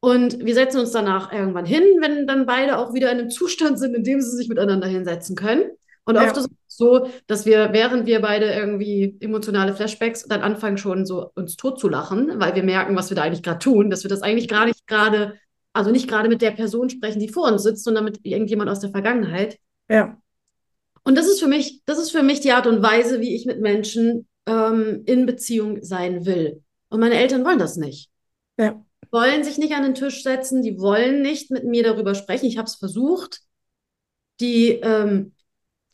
Und 0.00 0.44
wir 0.44 0.54
setzen 0.54 0.80
uns 0.80 0.92
danach 0.92 1.32
irgendwann 1.32 1.64
hin, 1.64 1.82
wenn 2.00 2.26
dann 2.26 2.46
beide 2.46 2.78
auch 2.78 2.94
wieder 2.94 3.10
in 3.10 3.18
einem 3.18 3.30
Zustand 3.30 3.78
sind, 3.78 3.94
in 3.94 4.04
dem 4.04 4.20
sie 4.20 4.36
sich 4.36 4.48
miteinander 4.48 4.86
hinsetzen 4.86 5.34
können. 5.34 5.70
Und 6.04 6.16
oft 6.16 6.26
ja. 6.26 6.32
ist 6.32 6.48
es 6.65 6.65
so, 6.76 7.08
dass 7.26 7.46
wir, 7.46 7.72
während 7.72 8.06
wir 8.06 8.20
beide 8.20 8.52
irgendwie 8.52 9.16
emotionale 9.20 9.74
Flashbacks 9.74 10.24
dann 10.24 10.42
anfangen 10.42 10.78
schon 10.78 11.06
so 11.06 11.30
uns 11.34 11.56
tot 11.56 11.80
zu 11.80 11.88
lachen, 11.88 12.38
weil 12.38 12.54
wir 12.54 12.62
merken, 12.62 12.96
was 12.96 13.10
wir 13.10 13.16
da 13.16 13.22
eigentlich 13.22 13.42
gerade 13.42 13.58
tun, 13.58 13.90
dass 13.90 14.04
wir 14.04 14.08
das 14.08 14.22
eigentlich 14.22 14.48
gar 14.48 14.66
nicht 14.66 14.86
gerade, 14.86 15.34
also 15.72 15.90
nicht 15.90 16.08
gerade 16.08 16.28
mit 16.28 16.42
der 16.42 16.52
Person 16.52 16.90
sprechen, 16.90 17.20
die 17.20 17.28
vor 17.28 17.48
uns 17.48 17.62
sitzt, 17.62 17.84
sondern 17.84 18.04
mit 18.04 18.20
irgendjemand 18.24 18.70
aus 18.70 18.80
der 18.80 18.90
Vergangenheit. 18.90 19.58
Ja. 19.88 20.18
Und 21.04 21.16
das 21.16 21.28
ist 21.28 21.40
für 21.40 21.46
mich, 21.46 21.82
das 21.86 21.98
ist 21.98 22.10
für 22.10 22.22
mich 22.22 22.40
die 22.40 22.52
Art 22.52 22.66
und 22.66 22.82
Weise, 22.82 23.20
wie 23.20 23.34
ich 23.34 23.46
mit 23.46 23.60
Menschen 23.60 24.26
ähm, 24.46 25.02
in 25.06 25.24
Beziehung 25.24 25.82
sein 25.82 26.26
will. 26.26 26.62
Und 26.88 27.00
meine 27.00 27.16
Eltern 27.16 27.44
wollen 27.44 27.58
das 27.58 27.76
nicht. 27.76 28.10
Ja. 28.58 28.84
Wollen 29.12 29.44
sich 29.44 29.56
nicht 29.56 29.74
an 29.74 29.84
den 29.84 29.94
Tisch 29.94 30.22
setzen, 30.22 30.62
die 30.62 30.80
wollen 30.80 31.22
nicht 31.22 31.50
mit 31.50 31.64
mir 31.64 31.84
darüber 31.84 32.14
sprechen. 32.14 32.46
Ich 32.46 32.58
habe 32.58 32.66
es 32.66 32.74
versucht. 32.74 33.40
Die, 34.40 34.80
ähm, 34.82 35.32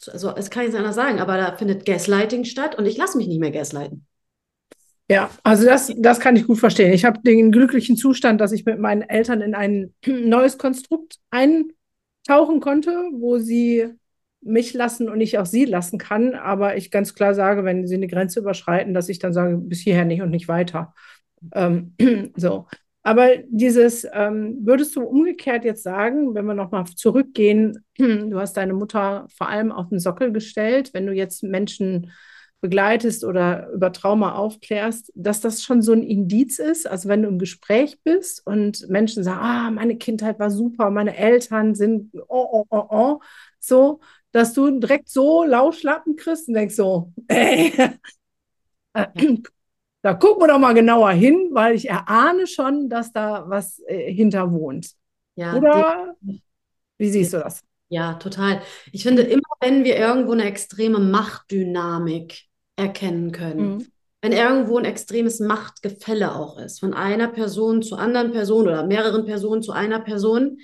also 0.08 0.34
es 0.34 0.50
kann 0.50 0.64
ich 0.64 0.70
nicht 0.70 0.78
anders 0.78 0.94
sagen, 0.96 1.20
aber 1.20 1.36
da 1.36 1.56
findet 1.56 1.84
Gaslighting 1.84 2.44
statt 2.44 2.76
und 2.76 2.86
ich 2.86 2.96
lasse 2.96 3.16
mich 3.16 3.26
nicht 3.26 3.40
mehr 3.40 3.50
gaslighten. 3.50 4.06
Ja, 5.08 5.30
also 5.42 5.66
das, 5.66 5.92
das 5.96 6.20
kann 6.20 6.36
ich 6.36 6.46
gut 6.46 6.58
verstehen. 6.58 6.92
Ich 6.92 7.04
habe 7.04 7.20
den 7.20 7.52
glücklichen 7.52 7.96
Zustand, 7.96 8.40
dass 8.40 8.52
ich 8.52 8.64
mit 8.64 8.78
meinen 8.78 9.02
Eltern 9.02 9.42
in 9.42 9.54
ein 9.54 9.92
neues 10.06 10.58
Konstrukt 10.58 11.18
eintauchen 11.30 12.60
konnte, 12.60 12.90
wo 13.12 13.38
sie 13.38 13.88
mich 14.40 14.72
lassen 14.74 15.08
und 15.08 15.20
ich 15.20 15.38
auch 15.38 15.46
sie 15.46 15.64
lassen 15.64 15.98
kann. 15.98 16.34
Aber 16.34 16.76
ich 16.76 16.90
ganz 16.90 17.14
klar 17.14 17.34
sage, 17.34 17.64
wenn 17.64 17.86
sie 17.86 17.96
eine 17.96 18.08
Grenze 18.08 18.40
überschreiten, 18.40 18.94
dass 18.94 19.08
ich 19.08 19.18
dann 19.18 19.32
sage, 19.32 19.56
bis 19.58 19.80
hierher 19.80 20.04
nicht 20.04 20.22
und 20.22 20.30
nicht 20.30 20.48
weiter. 20.48 20.94
Ähm, 21.54 21.94
so. 22.36 22.66
Aber 23.04 23.30
dieses, 23.48 24.06
ähm, 24.12 24.58
würdest 24.62 24.94
du 24.94 25.02
umgekehrt 25.02 25.64
jetzt 25.64 25.82
sagen, 25.82 26.34
wenn 26.34 26.46
wir 26.46 26.54
nochmal 26.54 26.84
zurückgehen, 26.84 27.84
du 27.98 28.38
hast 28.38 28.56
deine 28.56 28.74
Mutter 28.74 29.26
vor 29.36 29.48
allem 29.48 29.72
auf 29.72 29.88
den 29.88 29.98
Sockel 29.98 30.32
gestellt, 30.32 30.90
wenn 30.94 31.06
du 31.06 31.12
jetzt 31.12 31.42
Menschen 31.42 32.12
begleitest 32.60 33.24
oder 33.24 33.68
über 33.70 33.92
Trauma 33.92 34.36
aufklärst, 34.36 35.12
dass 35.16 35.40
das 35.40 35.64
schon 35.64 35.82
so 35.82 35.92
ein 35.92 36.04
Indiz 36.04 36.60
ist, 36.60 36.86
also 36.86 37.08
wenn 37.08 37.22
du 37.22 37.28
im 37.28 37.40
Gespräch 37.40 37.98
bist 38.04 38.46
und 38.46 38.88
Menschen 38.88 39.24
sagen, 39.24 39.40
ah, 39.42 39.70
meine 39.72 39.98
Kindheit 39.98 40.38
war 40.38 40.50
super, 40.50 40.90
meine 40.90 41.16
Eltern 41.16 41.74
sind 41.74 42.12
oh, 42.28 42.48
oh, 42.52 42.66
oh, 42.70 42.86
oh, 42.88 43.20
so, 43.58 44.00
dass 44.30 44.54
du 44.54 44.78
direkt 44.78 45.08
so 45.08 45.42
Lauschlappen 45.42 46.14
kriegst 46.14 46.46
und 46.46 46.54
denkst 46.54 46.76
so, 46.76 47.12
ey, 47.26 47.72
da 50.02 50.14
gucken 50.14 50.42
wir 50.42 50.48
doch 50.48 50.58
mal 50.58 50.74
genauer 50.74 51.12
hin, 51.12 51.50
weil 51.52 51.74
ich 51.74 51.88
erahne 51.88 52.46
schon, 52.46 52.88
dass 52.88 53.12
da 53.12 53.44
was 53.46 53.80
äh, 53.86 54.12
hinter 54.12 54.52
wohnt. 54.52 54.90
Ja, 55.36 55.54
Oder 55.54 56.16
wie 56.98 57.10
siehst 57.10 57.32
du 57.32 57.38
das? 57.38 57.60
Ja, 57.88 58.14
total. 58.14 58.62
Ich 58.90 59.02
finde, 59.02 59.22
immer 59.22 59.42
wenn 59.60 59.84
wir 59.84 59.96
irgendwo 59.96 60.32
eine 60.32 60.44
extreme 60.44 60.98
Machtdynamik 60.98 62.42
erkennen 62.76 63.32
können, 63.32 63.76
mhm. 63.76 63.86
wenn 64.20 64.32
irgendwo 64.32 64.78
ein 64.78 64.84
extremes 64.84 65.40
Machtgefälle 65.40 66.34
auch 66.34 66.58
ist, 66.58 66.80
von 66.80 66.94
einer 66.94 67.28
Person 67.28 67.82
zu 67.82 67.96
anderen 67.96 68.32
Person 68.32 68.66
oder 68.66 68.86
mehreren 68.86 69.24
Personen 69.24 69.62
zu 69.62 69.72
einer 69.72 70.00
Person, 70.00 70.58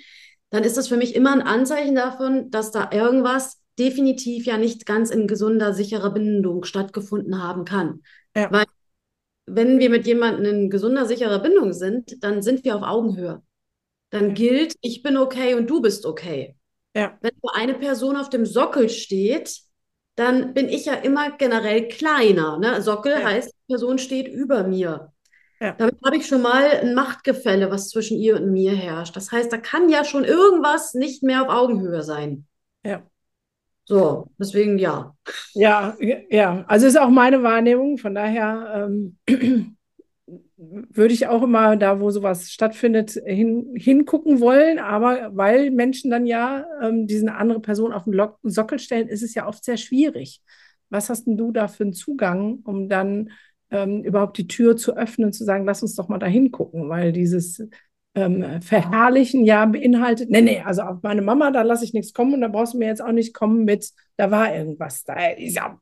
dann 0.49 0.63
ist 0.63 0.75
das 0.75 0.87
für 0.87 0.97
mich 0.97 1.15
immer 1.15 1.31
ein 1.31 1.41
Anzeichen 1.41 1.95
davon, 1.95 2.49
dass 2.49 2.71
da 2.71 2.89
irgendwas 2.91 3.61
definitiv 3.77 4.45
ja 4.45 4.57
nicht 4.57 4.85
ganz 4.85 5.09
in 5.11 5.27
gesunder, 5.27 5.73
sicherer 5.73 6.09
Bindung 6.09 6.65
stattgefunden 6.65 7.41
haben 7.41 7.63
kann. 7.63 8.01
Ja. 8.35 8.51
Weil 8.51 8.65
wenn 9.55 9.79
wir 9.79 9.89
mit 9.89 10.07
jemandem 10.07 10.45
in 10.45 10.69
gesunder, 10.69 11.05
sicherer 11.05 11.39
Bindung 11.39 11.73
sind, 11.73 12.23
dann 12.23 12.41
sind 12.41 12.63
wir 12.63 12.75
auf 12.75 12.83
Augenhöhe. 12.83 13.41
Dann 14.09 14.33
gilt, 14.33 14.75
ich 14.81 15.03
bin 15.03 15.17
okay 15.17 15.53
und 15.55 15.69
du 15.69 15.81
bist 15.81 16.05
okay. 16.05 16.55
Ja. 16.95 17.17
Wenn 17.21 17.31
nur 17.41 17.55
eine 17.55 17.75
Person 17.75 18.17
auf 18.17 18.29
dem 18.29 18.45
Sockel 18.45 18.89
steht, 18.89 19.59
dann 20.15 20.53
bin 20.53 20.67
ich 20.67 20.85
ja 20.85 20.95
immer 20.95 21.31
generell 21.37 21.87
kleiner. 21.87 22.57
Ne? 22.57 22.81
Sockel 22.81 23.13
ja. 23.13 23.23
heißt, 23.23 23.49
die 23.53 23.73
Person 23.73 23.99
steht 23.99 24.27
über 24.27 24.63
mir. 24.63 25.13
Ja. 25.61 25.73
Damit 25.73 25.97
habe 26.05 26.17
ich 26.17 26.25
schon 26.25 26.41
mal 26.41 26.65
ein 26.65 26.95
Machtgefälle, 26.95 27.69
was 27.69 27.89
zwischen 27.89 28.17
ihr 28.17 28.37
und 28.37 28.51
mir 28.51 28.73
herrscht. 28.73 29.15
Das 29.15 29.31
heißt, 29.31 29.51
da 29.51 29.57
kann 29.57 29.89
ja 29.89 30.05
schon 30.05 30.23
irgendwas 30.23 30.93
nicht 30.93 31.21
mehr 31.21 31.41
auf 31.41 31.49
Augenhöhe 31.49 32.01
sein. 32.01 32.47
Ja. 32.83 33.03
So, 33.89 34.29
deswegen 34.37 34.77
ja. 34.77 35.15
Ja, 35.55 35.97
ja, 36.29 36.63
also 36.67 36.85
ist 36.85 36.99
auch 36.99 37.09
meine 37.09 37.41
Wahrnehmung. 37.41 37.97
Von 37.97 38.13
daher 38.13 38.87
ähm, 38.87 39.17
würde 40.57 41.13
ich 41.13 41.25
auch 41.25 41.41
immer 41.41 41.75
da, 41.75 41.99
wo 41.99 42.11
sowas 42.11 42.51
stattfindet, 42.51 43.19
hin, 43.25 43.73
hingucken 43.75 44.41
wollen. 44.41 44.77
Aber 44.77 45.31
weil 45.35 45.71
Menschen 45.71 46.11
dann 46.11 46.27
ja 46.27 46.65
ähm, 46.83 47.07
diese 47.07 47.33
andere 47.33 47.61
Person 47.61 47.91
auf 47.91 48.03
den 48.03 48.13
Lock 48.13 48.37
Sockel 48.43 48.77
stellen, 48.77 49.07
ist 49.07 49.23
es 49.23 49.33
ja 49.33 49.47
oft 49.47 49.65
sehr 49.65 49.77
schwierig. 49.77 50.43
Was 50.91 51.09
hast 51.09 51.25
denn 51.25 51.35
du 51.37 51.51
da 51.51 51.67
für 51.67 51.83
einen 51.83 51.93
Zugang, 51.93 52.59
um 52.65 52.89
dann 52.89 53.31
ähm, 53.71 54.03
überhaupt 54.03 54.37
die 54.37 54.47
Tür 54.47 54.77
zu 54.77 54.95
öffnen, 54.95 55.33
zu 55.33 55.45
sagen, 55.45 55.65
lass 55.65 55.81
uns 55.81 55.95
doch 55.95 56.09
mal 56.09 56.19
da 56.19 56.27
hingucken, 56.27 56.89
weil 56.89 57.11
dieses 57.11 57.63
ähm, 58.15 58.61
verherrlichen 58.61 59.45
ja 59.45 59.65
beinhaltet, 59.65 60.29
nee, 60.29 60.41
nee, 60.41 60.61
also 60.65 60.81
auf 60.81 60.97
meine 61.03 61.21
Mama, 61.21 61.51
da 61.51 61.61
lasse 61.61 61.85
ich 61.85 61.93
nichts 61.93 62.13
kommen 62.13 62.33
und 62.33 62.41
da 62.41 62.47
brauchst 62.47 62.73
du 62.73 62.77
mir 62.77 62.87
jetzt 62.87 63.01
auch 63.01 63.11
nicht 63.11 63.33
kommen 63.33 63.65
mit, 63.65 63.91
da 64.17 64.31
war 64.31 64.53
irgendwas, 64.53 65.03
da 65.03 65.13
ist 65.31 65.55
ja. 65.55 65.79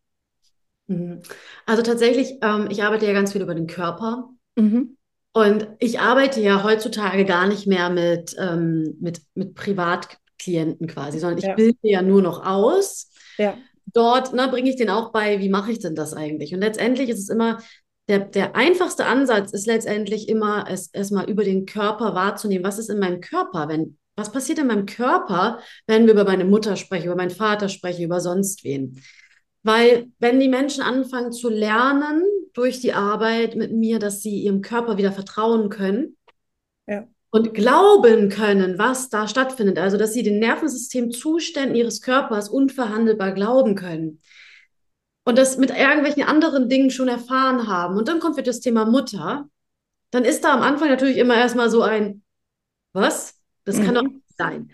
Mhm. 0.87 1.21
Also 1.65 1.83
tatsächlich, 1.83 2.37
ähm, 2.41 2.67
ich 2.69 2.83
arbeite 2.83 3.05
ja 3.05 3.13
ganz 3.13 3.31
viel 3.31 3.41
über 3.41 3.55
den 3.55 3.67
Körper. 3.67 4.29
Mhm. 4.55 4.97
Und 5.33 5.67
ich 5.77 5.99
arbeite 5.99 6.41
ja 6.41 6.63
heutzutage 6.63 7.23
gar 7.23 7.47
nicht 7.47 7.67
mehr 7.67 7.91
mit, 7.91 8.35
ähm, 8.39 8.97
mit, 8.99 9.21
mit 9.35 9.53
Privatklienten 9.53 10.87
quasi, 10.87 11.19
sondern 11.19 11.37
ich 11.37 11.45
ja. 11.45 11.53
bilde 11.53 11.77
ja 11.83 12.01
nur 12.01 12.23
noch 12.23 12.43
aus. 12.43 13.11
Ja. 13.37 13.55
Dort 13.85 14.33
ne, 14.33 14.47
bringe 14.47 14.69
ich 14.69 14.77
den 14.77 14.89
auch 14.89 15.11
bei, 15.11 15.39
wie 15.39 15.49
mache 15.49 15.71
ich 15.71 15.79
denn 15.79 15.93
das 15.93 16.13
eigentlich? 16.13 16.55
Und 16.55 16.61
letztendlich 16.61 17.09
ist 17.09 17.19
es 17.19 17.29
immer 17.29 17.59
der, 18.07 18.19
der 18.19 18.55
einfachste 18.55 19.05
Ansatz 19.05 19.51
ist 19.51 19.67
letztendlich 19.67 20.29
immer, 20.29 20.65
es 20.69 20.87
erstmal 20.87 21.29
über 21.29 21.43
den 21.43 21.65
Körper 21.65 22.15
wahrzunehmen. 22.15 22.63
Was 22.63 22.79
ist 22.79 22.89
in 22.89 22.99
meinem 22.99 23.19
Körper? 23.19 23.67
Wenn, 23.67 23.97
was 24.15 24.31
passiert 24.31 24.59
in 24.59 24.67
meinem 24.67 24.85
Körper, 24.85 25.59
wenn 25.87 26.05
wir 26.05 26.13
über 26.13 26.23
meine 26.23 26.45
Mutter 26.45 26.77
sprechen, 26.77 27.07
über 27.07 27.15
meinen 27.15 27.31
Vater 27.31 27.67
sprechen, 27.67 28.03
über 28.03 28.21
sonst 28.21 28.63
wen? 28.63 29.01
Weil 29.63 30.07
wenn 30.19 30.39
die 30.39 30.47
Menschen 30.47 30.81
anfangen 30.81 31.33
zu 31.33 31.49
lernen 31.49 32.23
durch 32.53 32.79
die 32.79 32.93
Arbeit 32.93 33.55
mit 33.55 33.73
mir, 33.73 33.99
dass 33.99 34.21
sie 34.21 34.41
ihrem 34.41 34.61
Körper 34.61 34.97
wieder 34.97 35.11
vertrauen 35.11 35.69
können 35.69 36.15
ja. 36.87 37.05
und 37.31 37.53
glauben 37.53 38.29
können, 38.29 38.77
was 38.77 39.09
da 39.09 39.27
stattfindet, 39.27 39.77
also 39.77 39.97
dass 39.97 40.13
sie 40.13 40.23
den 40.23 40.39
Nervensystemzuständen 40.39 41.75
ihres 41.75 42.01
Körpers 42.01 42.47
unverhandelbar 42.47 43.33
glauben 43.33 43.75
können, 43.75 44.21
und 45.27 45.37
das 45.37 45.57
mit 45.57 45.71
irgendwelchen 45.71 46.23
anderen 46.23 46.69
Dingen 46.69 46.89
schon 46.89 47.09
erfahren 47.09 47.67
haben. 47.67 47.97
Und 47.97 48.07
dann 48.07 48.21
kommt 48.21 48.37
wieder 48.37 48.45
das 48.45 48.61
Thema 48.61 48.85
Mutter. 48.85 49.49
Dann 50.09 50.23
ist 50.23 50.45
da 50.45 50.53
am 50.53 50.61
Anfang 50.61 50.87
natürlich 50.87 51.17
immer 51.17 51.35
erstmal 51.35 51.69
so 51.69 51.81
ein, 51.81 52.23
was? 52.93 53.37
Das 53.65 53.75
mhm. 53.75 53.83
kann 53.83 53.95
doch 53.95 54.03
nicht 54.03 54.37
sein. 54.37 54.71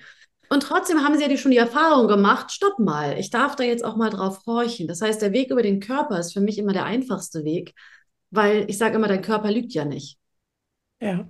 Und 0.50 0.62
trotzdem 0.62 1.04
haben 1.04 1.18
sie 1.18 1.24
ja 1.24 1.38
schon 1.38 1.50
die 1.50 1.58
Erfahrung 1.58 2.08
gemacht, 2.08 2.52
stopp 2.52 2.78
mal, 2.78 3.18
ich 3.18 3.32
darf 3.32 3.56
da 3.56 3.64
jetzt 3.64 3.84
auch 3.84 3.96
mal 3.96 4.12
drauf 4.12 4.46
horchen. 4.46 4.88
Das 4.88 5.02
heißt, 5.02 5.24
der 5.24 5.34
Weg 5.34 5.50
über 5.50 5.64
den 5.64 5.80
Körper 5.80 6.20
ist 6.20 6.34
für 6.34 6.42
mich 6.42 6.60
immer 6.60 6.74
der 6.74 6.86
einfachste 6.86 7.44
Weg, 7.44 7.74
weil 8.30 8.66
ich 8.68 8.78
sage 8.78 8.98
immer, 8.98 9.08
dein 9.08 9.24
Körper 9.24 9.50
lügt 9.50 9.74
ja 9.74 9.86
nicht. 9.86 10.20
Ja, 11.02 11.28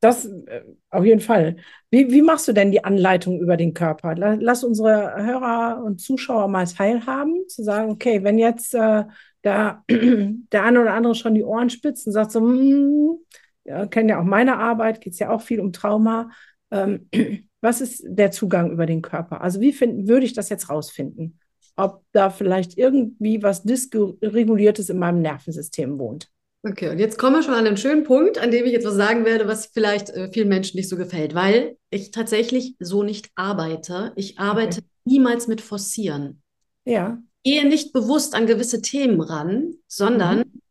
das 0.00 0.26
äh, 0.26 0.62
auf 0.90 1.04
jeden 1.04 1.20
Fall. 1.20 1.56
Wie, 1.90 2.10
wie 2.10 2.22
machst 2.22 2.48
du 2.48 2.52
denn 2.52 2.70
die 2.70 2.84
Anleitung 2.84 3.40
über 3.40 3.56
den 3.56 3.74
Körper? 3.74 4.14
Lass 4.14 4.64
unsere 4.64 5.14
Hörer 5.16 5.82
und 5.84 6.00
Zuschauer 6.00 6.48
mal 6.48 6.66
teilhaben, 6.66 7.48
zu 7.48 7.62
sagen, 7.62 7.90
okay, 7.90 8.22
wenn 8.22 8.38
jetzt 8.38 8.74
äh, 8.74 9.04
da 9.42 9.84
der 9.90 10.64
eine 10.64 10.80
oder 10.80 10.94
andere 10.94 11.14
schon 11.14 11.34
die 11.34 11.44
Ohren 11.44 11.70
spitzt 11.70 12.06
und 12.06 12.12
sagt 12.12 12.32
so, 12.32 12.40
hm, 12.40 13.18
ja, 13.64 13.86
kennen 13.86 14.08
ja 14.08 14.20
auch 14.20 14.24
meine 14.24 14.58
Arbeit, 14.58 15.00
geht 15.00 15.14
es 15.14 15.18
ja 15.18 15.30
auch 15.30 15.42
viel 15.42 15.60
um 15.60 15.72
Trauma. 15.72 16.30
Ähm, 16.70 17.08
was 17.60 17.80
ist 17.80 18.04
der 18.06 18.32
Zugang 18.32 18.70
über 18.70 18.86
den 18.86 19.02
Körper? 19.02 19.40
Also 19.40 19.60
wie 19.60 19.72
finden, 19.72 20.08
würde 20.08 20.26
ich 20.26 20.32
das 20.34 20.48
jetzt 20.48 20.68
rausfinden? 20.68 21.38
Ob 21.76 22.04
da 22.12 22.28
vielleicht 22.28 22.76
irgendwie 22.76 23.42
was 23.42 23.62
Dysreguliertes 23.62 24.90
in 24.90 24.98
meinem 24.98 25.22
Nervensystem 25.22 25.98
wohnt? 25.98 26.31
Okay, 26.64 26.90
und 26.90 27.00
jetzt 27.00 27.18
kommen 27.18 27.36
wir 27.36 27.42
schon 27.42 27.54
an 27.54 27.66
einen 27.66 27.76
schönen 27.76 28.04
Punkt, 28.04 28.38
an 28.38 28.52
dem 28.52 28.64
ich 28.64 28.72
jetzt 28.72 28.86
was 28.86 28.94
sagen 28.94 29.24
werde, 29.24 29.48
was 29.48 29.66
vielleicht 29.66 30.10
äh, 30.10 30.30
vielen 30.32 30.48
Menschen 30.48 30.76
nicht 30.76 30.88
so 30.88 30.96
gefällt, 30.96 31.34
weil 31.34 31.76
ich 31.90 32.12
tatsächlich 32.12 32.76
so 32.78 33.02
nicht 33.02 33.30
arbeite. 33.34 34.12
Ich 34.14 34.38
arbeite 34.38 34.78
okay. 34.78 34.88
niemals 35.04 35.48
mit 35.48 35.60
Forcieren. 35.60 36.40
Ja. 36.84 37.18
Ich 37.42 37.52
gehe 37.52 37.68
nicht 37.68 37.92
bewusst 37.92 38.36
an 38.36 38.46
gewisse 38.46 38.80
Themen 38.80 39.20
ran, 39.20 39.74
sondern 39.88 40.38
mhm. 40.38 40.62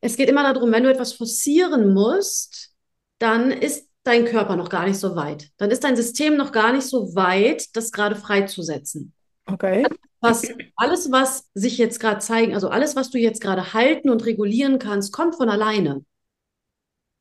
es 0.00 0.16
geht 0.16 0.30
immer 0.30 0.50
darum, 0.50 0.72
wenn 0.72 0.84
du 0.84 0.90
etwas 0.90 1.12
forcieren 1.12 1.92
musst, 1.92 2.70
dann 3.18 3.50
ist 3.50 3.86
dein 4.04 4.24
Körper 4.24 4.56
noch 4.56 4.70
gar 4.70 4.86
nicht 4.86 4.98
so 4.98 5.14
weit. 5.14 5.50
Dann 5.58 5.70
ist 5.70 5.84
dein 5.84 5.96
System 5.96 6.38
noch 6.38 6.52
gar 6.52 6.72
nicht 6.72 6.86
so 6.86 7.14
weit, 7.14 7.76
das 7.76 7.92
gerade 7.92 8.16
freizusetzen. 8.16 9.12
Okay 9.44 9.84
was, 10.20 10.48
alles, 10.76 11.10
was 11.12 11.48
sich 11.54 11.78
jetzt 11.78 12.00
gerade 12.00 12.20
zeigen, 12.20 12.54
also 12.54 12.68
alles, 12.68 12.96
was 12.96 13.10
du 13.10 13.18
jetzt 13.18 13.40
gerade 13.40 13.72
halten 13.72 14.10
und 14.10 14.24
regulieren 14.24 14.78
kannst, 14.78 15.12
kommt 15.12 15.36
von 15.36 15.48
alleine. 15.48 16.04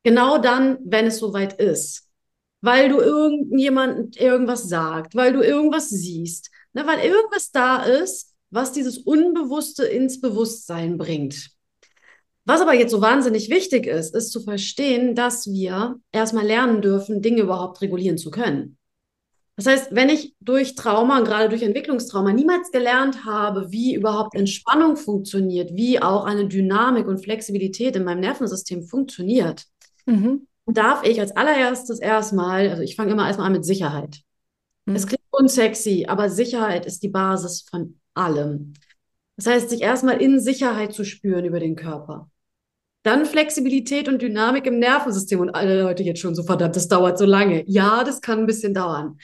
Genau 0.03 0.38
dann, 0.38 0.77
wenn 0.83 1.07
es 1.07 1.19
soweit 1.19 1.60
ist. 1.60 2.07
Weil 2.62 2.89
du 2.89 2.99
irgendjemand 2.99 4.17
irgendwas 4.17 4.67
sagt, 4.67 5.15
weil 5.15 5.33
du 5.33 5.41
irgendwas 5.41 5.89
siehst, 5.89 6.49
ne, 6.73 6.88
weil 6.88 6.99
irgendwas 6.99 7.51
da 7.51 7.83
ist, 7.83 8.33
was 8.49 8.71
dieses 8.71 8.97
Unbewusste 8.97 9.86
ins 9.86 10.21
Bewusstsein 10.21 10.97
bringt. 10.97 11.51
Was 12.45 12.62
aber 12.62 12.73
jetzt 12.73 12.91
so 12.91 13.01
wahnsinnig 13.01 13.49
wichtig 13.49 13.86
ist, 13.86 14.15
ist 14.15 14.31
zu 14.31 14.41
verstehen, 14.41 15.15
dass 15.15 15.47
wir 15.47 15.99
erstmal 16.13 16.45
lernen 16.45 16.81
dürfen, 16.81 17.21
Dinge 17.21 17.41
überhaupt 17.41 17.81
regulieren 17.81 18.17
zu 18.17 18.31
können. 18.31 18.77
Das 19.58 19.65
heißt, 19.65 19.88
wenn 19.96 20.10
ich 20.10 20.36
durch 20.39 20.76
Trauma 20.76 21.17
und 21.17 21.26
gerade 21.26 21.50
durch 21.50 21.63
Entwicklungstrauma 21.63 22.32
niemals 22.32 22.72
gelernt 22.72 23.26
habe, 23.26 23.72
wie 23.72 23.96
überhaupt 23.96 24.36
Entspannung 24.36 24.96
funktioniert, 24.96 25.72
wie 25.74 26.00
auch 26.00 26.26
eine 26.26 26.48
Dynamik 26.48 27.08
und 27.08 27.24
Flexibilität 27.24 27.96
in 27.96 28.04
meinem 28.04 28.20
Nervensystem 28.20 28.84
funktioniert, 28.84 29.65
mhm. 30.06 30.48
darf 30.67 31.04
ich 31.04 31.20
als 31.20 31.36
allererstes 31.36 32.00
erstmal, 32.00 32.70
also 32.70 32.84
ich 32.84 32.96
fange 32.96 33.12
immer 33.12 33.26
erstmal 33.26 33.48
an 33.48 33.54
mit 33.54 33.65
Sicherheit. 33.65 34.22
Mhm. 34.86 34.96
Es 34.96 35.08
klingt 35.08 35.24
unsexy, 35.32 36.06
aber 36.08 36.30
Sicherheit 36.30 36.86
ist 36.86 37.02
die 37.02 37.10
Basis 37.10 37.65
von 37.67 38.00
allem. 38.13 38.74
Das 39.38 39.48
heißt, 39.48 39.72
sich 39.72 39.82
erstmal 39.82 40.22
in 40.22 40.39
Sicherheit 40.39 40.93
zu 40.93 41.04
spüren 41.04 41.46
über 41.46 41.60
den 41.60 41.76
Körper. 41.76 42.30
Dann 43.04 43.26
Flexibilität 43.26 44.08
und 44.10 44.22
Dynamik 44.22 44.65
im 44.65 44.80
Nervensystem. 44.80 45.39
Und 45.39 45.52
alle 45.52 45.82
Leute 45.84 46.04
jetzt 46.04 46.20
schon 46.20 46.36
so, 46.36 46.43
verdammt, 46.43 46.76
das 46.76 46.88
dauert 46.88 47.17
so 47.17 47.26
lange. 47.26 47.63
Ja, 47.67 48.04
das 48.04 48.22
kann 48.22 48.39
ein 48.39 48.46
bisschen 48.48 48.74
dauern. 48.74 49.17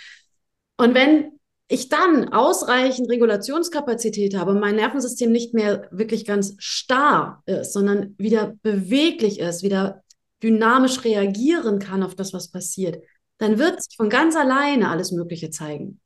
Und 0.84 0.96
wenn 0.96 1.40
ich 1.70 1.88
dann 1.88 2.34
ausreichend 2.34 3.10
Regulationskapazität 3.10 4.36
habe 4.36 4.54
mein 4.54 4.76
Nervensystem 4.76 5.32
nicht 5.32 5.54
mehr 5.54 5.88
wirklich 5.92 6.26
ganz 6.26 6.56
starr 6.58 7.42
ist, 7.46 7.72
sondern 7.72 8.16
wieder 8.18 8.56
beweglich 8.64 9.40
ist, 9.40 9.64
wieder 9.64 10.04
dynamisch 10.44 11.06
reagieren 11.06 11.80
kann 11.80 12.04
auf 12.04 12.16
das, 12.16 12.34
was 12.34 12.52
passiert, 12.52 13.02
dann 13.38 13.60
wird 13.60 13.82
sich 13.82 13.96
von 13.96 14.10
ganz 14.10 14.36
alleine 14.36 14.90
alles 14.90 15.14
Mögliche 15.14 15.52
zeigen. 15.52 16.02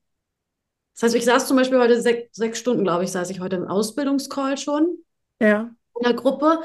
Das 0.93 1.01
heißt, 1.01 1.15
ich 1.15 1.25
saß 1.25 1.47
zum 1.47 1.57
Beispiel 1.57 1.79
heute 1.79 1.99
sech, 1.99 2.29
sechs 2.31 2.59
Stunden, 2.59 2.83
glaube 2.83 3.03
ich, 3.03 3.11
saß 3.11 3.31
ich 3.31 3.39
heute 3.39 3.55
im 3.55 3.67
Ausbildungscall 3.67 4.59
schon. 4.59 4.99
Ja. 5.41 5.71
In 5.95 6.03
der 6.03 6.13
Gruppe. 6.13 6.59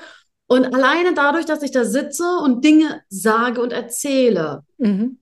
Und 0.48 0.66
alleine 0.66 1.14
dadurch, 1.14 1.46
dass 1.46 1.62
ich 1.62 1.70
da 1.70 1.87
sitze 1.87 2.25
und 2.44 2.62
Dinge 2.62 3.03
sage 3.09 3.62
und 3.62 3.72
erzähle, 3.72 4.64
mhm. 4.77 5.18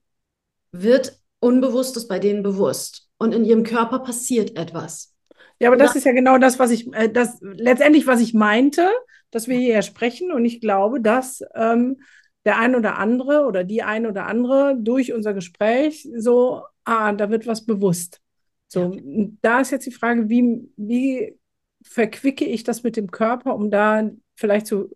wird 0.73 1.20
Unbewusstes 1.41 2.07
bei 2.07 2.19
denen 2.19 2.43
bewusst. 2.43 3.09
Und 3.17 3.33
in 3.33 3.43
ihrem 3.43 3.63
Körper 3.63 3.99
passiert 3.99 4.57
etwas. 4.57 5.13
Ja, 5.59 5.67
aber 5.67 5.77
das 5.77 5.95
ist 5.95 6.05
ja 6.05 6.11
genau 6.11 6.37
das, 6.37 6.57
was 6.57 6.71
ich, 6.71 6.91
äh, 6.93 7.09
das 7.09 7.37
letztendlich, 7.41 8.07
was 8.07 8.21
ich 8.21 8.33
meinte, 8.33 8.89
dass 9.29 9.47
wir 9.47 9.57
hier 9.57 9.81
sprechen. 9.81 10.31
Und 10.31 10.45
ich 10.45 10.61
glaube, 10.61 11.01
dass 11.01 11.43
ähm, 11.53 12.01
der 12.45 12.57
ein 12.57 12.75
oder 12.75 12.97
andere 12.97 13.45
oder 13.45 13.63
die 13.63 13.83
ein 13.83 14.05
oder 14.05 14.25
andere 14.25 14.75
durch 14.79 15.13
unser 15.13 15.33
Gespräch 15.33 16.07
so, 16.15 16.63
ah, 16.83 17.13
da 17.13 17.29
wird 17.29 17.47
was 17.47 17.65
bewusst. 17.65 18.21
So, 18.67 18.93
ja. 18.93 19.27
da 19.41 19.59
ist 19.61 19.71
jetzt 19.71 19.85
die 19.85 19.91
Frage, 19.91 20.29
wie, 20.29 20.69
wie 20.77 21.37
verquicke 21.83 22.45
ich 22.45 22.63
das 22.63 22.83
mit 22.83 22.95
dem 22.95 23.11
Körper, 23.11 23.55
um 23.55 23.69
da 23.69 24.09
vielleicht 24.35 24.67
zu, 24.67 24.89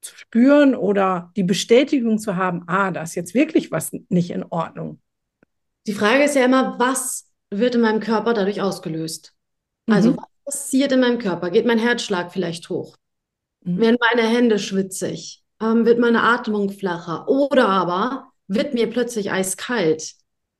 zu 0.00 0.16
spüren 0.16 0.74
oder 0.74 1.32
die 1.36 1.44
Bestätigung 1.44 2.18
zu 2.18 2.36
haben, 2.36 2.62
ah, 2.66 2.90
da 2.90 3.02
ist 3.02 3.14
jetzt 3.14 3.34
wirklich 3.34 3.70
was 3.70 3.92
nicht 4.08 4.30
in 4.30 4.44
Ordnung. 4.44 5.00
Die 5.86 5.94
Frage 5.94 6.24
ist 6.24 6.36
ja 6.36 6.44
immer, 6.44 6.78
was 6.78 7.30
wird 7.50 7.74
in 7.74 7.80
meinem 7.80 8.00
Körper 8.00 8.34
dadurch 8.34 8.60
ausgelöst? 8.60 9.32
Also, 9.88 10.12
mhm. 10.12 10.18
Also, 10.18 10.28
was 10.44 10.54
passiert 10.54 10.92
in 10.92 11.00
meinem 11.00 11.18
Körper? 11.18 11.50
Geht 11.50 11.66
mein 11.66 11.78
Herzschlag 11.78 12.32
vielleicht 12.32 12.68
hoch? 12.68 12.96
Mhm. 13.64 13.80
Werden 13.80 13.96
meine 14.12 14.28
Hände 14.28 14.58
schwitzig? 14.58 15.42
Ähm, 15.60 15.84
wird 15.84 15.98
meine 15.98 16.22
Atmung 16.22 16.70
flacher? 16.70 17.28
Oder 17.28 17.68
aber 17.68 18.32
wird 18.48 18.74
mir 18.74 18.90
plötzlich 18.90 19.30
eiskalt? 19.30 20.14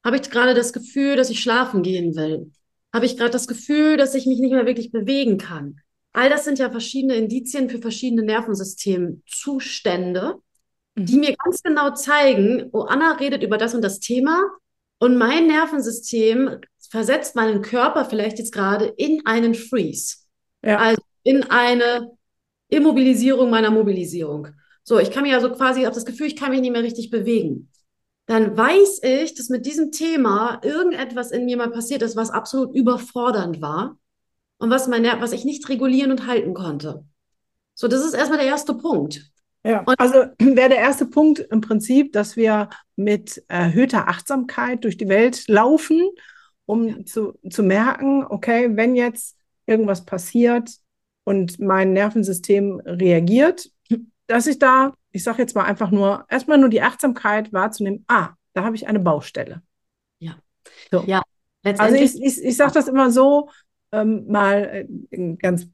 Habe 0.04 0.16
ich 0.16 0.30
gerade 0.30 0.54
das 0.54 0.72
Gefühl, 0.72 1.16
dass 1.16 1.30
ich 1.30 1.40
schlafen 1.40 1.82
gehen 1.82 2.14
will? 2.16 2.52
Habe 2.92 3.06
ich 3.06 3.16
gerade 3.16 3.30
das 3.30 3.48
Gefühl, 3.48 3.96
dass 3.96 4.14
ich 4.14 4.26
mich 4.26 4.40
nicht 4.40 4.52
mehr 4.52 4.66
wirklich 4.66 4.92
bewegen 4.92 5.38
kann? 5.38 5.80
All 6.12 6.28
das 6.28 6.44
sind 6.44 6.58
ja 6.58 6.70
verschiedene 6.70 7.14
Indizien 7.14 7.70
für 7.70 7.78
verschiedene 7.78 8.22
Nervensystemzustände, 8.22 10.34
mhm. 10.94 11.06
die 11.06 11.16
mir 11.16 11.34
ganz 11.42 11.62
genau 11.62 11.94
zeigen, 11.94 12.68
oh, 12.72 12.82
Anna 12.82 13.12
redet 13.12 13.42
über 13.42 13.56
das 13.56 13.74
und 13.74 13.80
das 13.82 13.98
Thema 14.00 14.50
und 15.02 15.18
mein 15.18 15.48
Nervensystem 15.48 16.60
versetzt 16.78 17.34
meinen 17.34 17.60
Körper 17.60 18.04
vielleicht 18.04 18.38
jetzt 18.38 18.52
gerade 18.52 18.84
in 18.84 19.26
einen 19.26 19.56
Freeze. 19.56 20.18
Ja. 20.64 20.78
Also 20.78 21.02
in 21.24 21.42
eine 21.50 22.12
Immobilisierung 22.68 23.50
meiner 23.50 23.72
Mobilisierung. 23.72 24.50
So, 24.84 25.00
ich 25.00 25.10
kann 25.10 25.24
mich 25.24 25.34
also 25.34 25.50
quasi, 25.50 25.80
ich 25.80 25.86
habe 25.86 25.94
das 25.96 26.04
Gefühl, 26.04 26.28
ich 26.28 26.36
kann 26.36 26.52
mich 26.52 26.60
nicht 26.60 26.70
mehr 26.70 26.84
richtig 26.84 27.10
bewegen. 27.10 27.68
Dann 28.26 28.56
weiß 28.56 29.00
ich, 29.02 29.34
dass 29.34 29.48
mit 29.48 29.66
diesem 29.66 29.90
Thema 29.90 30.60
irgendetwas 30.62 31.32
in 31.32 31.46
mir 31.46 31.56
mal 31.56 31.72
passiert 31.72 32.02
ist, 32.02 32.14
was 32.14 32.30
absolut 32.30 32.72
überfordernd 32.72 33.60
war 33.60 33.98
und 34.58 34.70
was, 34.70 34.86
mein, 34.86 35.02
was 35.20 35.32
ich 35.32 35.44
nicht 35.44 35.68
regulieren 35.68 36.12
und 36.12 36.28
halten 36.28 36.54
konnte. 36.54 37.04
So, 37.74 37.88
das 37.88 38.04
ist 38.04 38.14
erstmal 38.14 38.38
der 38.38 38.46
erste 38.46 38.74
Punkt. 38.74 39.32
Ja, 39.64 39.82
also 39.98 40.26
wäre 40.38 40.68
der 40.68 40.78
erste 40.78 41.06
Punkt 41.06 41.40
im 41.40 41.60
Prinzip, 41.60 42.12
dass 42.12 42.36
wir 42.36 42.68
mit 42.96 43.42
erhöhter 43.48 44.08
Achtsamkeit 44.08 44.84
durch 44.84 44.96
die 44.96 45.08
Welt 45.08 45.48
laufen, 45.48 46.10
um 46.66 46.88
ja. 46.88 47.04
zu, 47.04 47.38
zu 47.48 47.62
merken, 47.62 48.24
okay, 48.28 48.76
wenn 48.76 48.94
jetzt 48.94 49.36
irgendwas 49.66 50.04
passiert 50.04 50.70
und 51.24 51.58
mein 51.60 51.92
Nervensystem 51.92 52.80
reagiert, 52.84 53.70
dass 54.26 54.46
ich 54.46 54.58
da, 54.58 54.94
ich 55.10 55.22
sage 55.22 55.42
jetzt 55.42 55.54
mal 55.54 55.64
einfach 55.64 55.90
nur, 55.90 56.24
erstmal 56.28 56.58
nur 56.58 56.68
die 56.68 56.82
Achtsamkeit 56.82 57.52
wahrzunehmen, 57.52 58.04
ah, 58.08 58.30
da 58.54 58.64
habe 58.64 58.76
ich 58.76 58.86
eine 58.86 59.00
Baustelle. 59.00 59.62
Ja. 60.18 60.36
So. 60.90 61.04
Ja. 61.06 61.22
Also 61.64 61.96
ich, 61.96 62.20
ich, 62.20 62.42
ich 62.42 62.56
sage 62.56 62.72
das 62.72 62.88
immer 62.88 63.10
so, 63.10 63.48
ähm, 63.92 64.26
mal 64.26 64.86
äh, 65.10 65.16
ein 65.16 65.38
ganz 65.38 65.68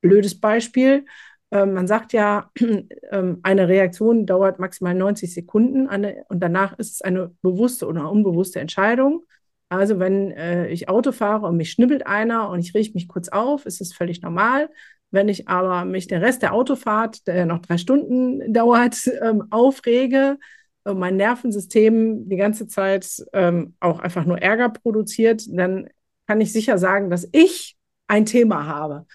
blödes 0.00 0.38
Beispiel. 0.40 1.04
Ähm, 1.50 1.74
man 1.74 1.86
sagt 1.86 2.12
ja, 2.12 2.50
ähm, 3.10 3.40
eine 3.42 3.68
Reaktion 3.68 4.26
dauert 4.26 4.58
maximal 4.58 4.94
90 4.94 5.32
Sekunden 5.32 5.86
eine, 5.88 6.24
und 6.28 6.40
danach 6.40 6.78
ist 6.78 6.94
es 6.94 7.02
eine 7.02 7.34
bewusste 7.42 7.86
oder 7.86 8.10
unbewusste 8.10 8.60
Entscheidung. 8.60 9.24
Also 9.68 9.98
wenn 9.98 10.30
äh, 10.32 10.68
ich 10.68 10.88
Auto 10.88 11.12
fahre 11.12 11.46
und 11.46 11.56
mich 11.56 11.72
schnibbelt 11.72 12.06
einer 12.06 12.50
und 12.50 12.60
ich 12.60 12.74
rieche 12.74 12.92
mich 12.94 13.08
kurz 13.08 13.28
auf, 13.28 13.66
ist 13.66 13.80
es 13.80 13.92
völlig 13.92 14.22
normal. 14.22 14.70
Wenn 15.10 15.28
ich 15.28 15.48
aber 15.48 15.84
mich 15.84 16.06
den 16.08 16.22
Rest 16.22 16.42
der 16.42 16.52
Autofahrt, 16.52 17.26
der 17.26 17.46
noch 17.46 17.60
drei 17.60 17.78
Stunden 17.78 18.52
dauert, 18.52 19.08
ähm, 19.22 19.44
aufrege, 19.50 20.38
und 20.84 21.00
mein 21.00 21.16
Nervensystem 21.16 22.28
die 22.28 22.36
ganze 22.36 22.68
Zeit 22.68 23.24
ähm, 23.32 23.74
auch 23.80 23.98
einfach 23.98 24.24
nur 24.24 24.40
Ärger 24.40 24.68
produziert, 24.68 25.42
dann 25.48 25.88
kann 26.28 26.40
ich 26.40 26.52
sicher 26.52 26.78
sagen, 26.78 27.10
dass 27.10 27.28
ich 27.32 27.76
ein 28.06 28.24
Thema 28.24 28.66
habe. 28.66 29.06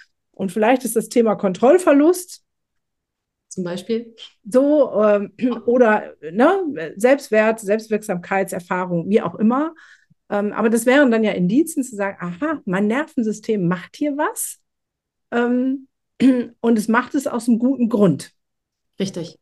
Und 0.41 0.51
vielleicht 0.51 0.83
ist 0.85 0.95
das 0.95 1.07
Thema 1.07 1.35
Kontrollverlust 1.35 2.43
zum 3.47 3.63
Beispiel. 3.63 4.15
So, 4.43 4.91
ähm, 4.99 5.33
oder 5.67 6.15
ne, 6.31 6.93
Selbstwert, 6.95 7.59
Selbstwirksamkeitserfahrung, 7.59 9.07
wie 9.07 9.21
auch 9.21 9.35
immer. 9.35 9.75
Ähm, 10.31 10.51
aber 10.53 10.71
das 10.71 10.87
wären 10.87 11.11
dann 11.11 11.23
ja 11.23 11.33
Indizien 11.33 11.83
zu 11.83 11.95
sagen, 11.95 12.17
aha, 12.19 12.59
mein 12.65 12.87
Nervensystem 12.87 13.67
macht 13.67 13.97
hier 13.97 14.17
was. 14.17 14.57
Ähm, 15.29 15.87
und 16.59 16.79
es 16.79 16.87
macht 16.87 17.13
es 17.13 17.27
aus 17.27 17.47
einem 17.47 17.59
guten 17.59 17.87
Grund. 17.87 18.31
Richtig. 18.99 19.37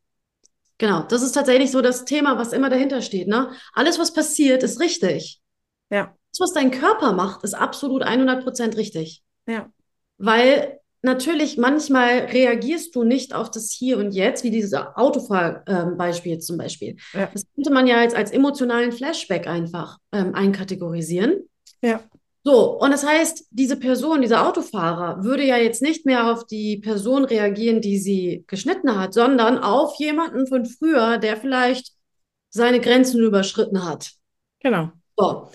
Genau, 0.79 1.03
das 1.03 1.21
ist 1.21 1.31
tatsächlich 1.31 1.71
so 1.71 1.81
das 1.81 2.03
Thema, 2.03 2.38
was 2.38 2.51
immer 2.51 2.69
dahinter 2.69 3.01
steht. 3.01 3.29
Ne? 3.29 3.51
Alles, 3.73 3.99
was 3.99 4.13
passiert, 4.13 4.63
ist 4.63 4.81
richtig. 4.81 5.39
Ja. 5.89 6.13
Das, 6.31 6.39
was 6.41 6.53
dein 6.53 6.71
Körper 6.71 7.13
macht, 7.13 7.43
ist 7.45 7.53
absolut 7.53 8.03
100% 8.03 8.75
richtig. 8.75 9.23
Ja. 9.47 9.71
Weil 10.17 10.78
natürlich 11.01 11.57
manchmal 11.57 12.25
reagierst 12.25 12.95
du 12.95 13.03
nicht 13.03 13.33
auf 13.33 13.51
das 13.51 13.71
Hier 13.71 13.97
und 13.97 14.12
Jetzt, 14.12 14.43
wie 14.43 14.51
dieses 14.51 14.73
Autofahrbeispiel 14.73 16.33
ähm, 16.33 16.41
zum 16.41 16.57
Beispiel. 16.57 16.97
Ja. 17.13 17.29
Das 17.31 17.43
könnte 17.55 17.71
man 17.71 17.88
ja 17.88 18.01
jetzt 18.01 18.15
als 18.15 18.31
emotionalen 18.31 18.91
Flashback 18.91 19.47
einfach 19.47 19.97
ähm, 20.12 20.35
einkategorisieren. 20.35 21.49
Ja. 21.81 22.01
So, 22.43 22.79
und 22.79 22.91
das 22.91 23.05
heißt, 23.05 23.47
diese 23.51 23.75
Person, 23.75 24.21
dieser 24.21 24.47
Autofahrer, 24.47 25.23
würde 25.23 25.43
ja 25.43 25.57
jetzt 25.57 25.81
nicht 25.81 26.05
mehr 26.05 26.31
auf 26.31 26.45
die 26.45 26.77
Person 26.77 27.25
reagieren, 27.25 27.81
die 27.81 27.97
sie 27.97 28.45
geschnitten 28.47 28.97
hat, 28.97 29.13
sondern 29.13 29.57
auf 29.57 29.95
jemanden 29.99 30.47
von 30.47 30.65
früher, 30.65 31.17
der 31.17 31.35
vielleicht 31.35 31.91
seine 32.49 32.79
Grenzen 32.79 33.21
überschritten 33.21 33.85
hat. 33.85 34.12
Genau. 34.62 34.91
So. 35.17 35.49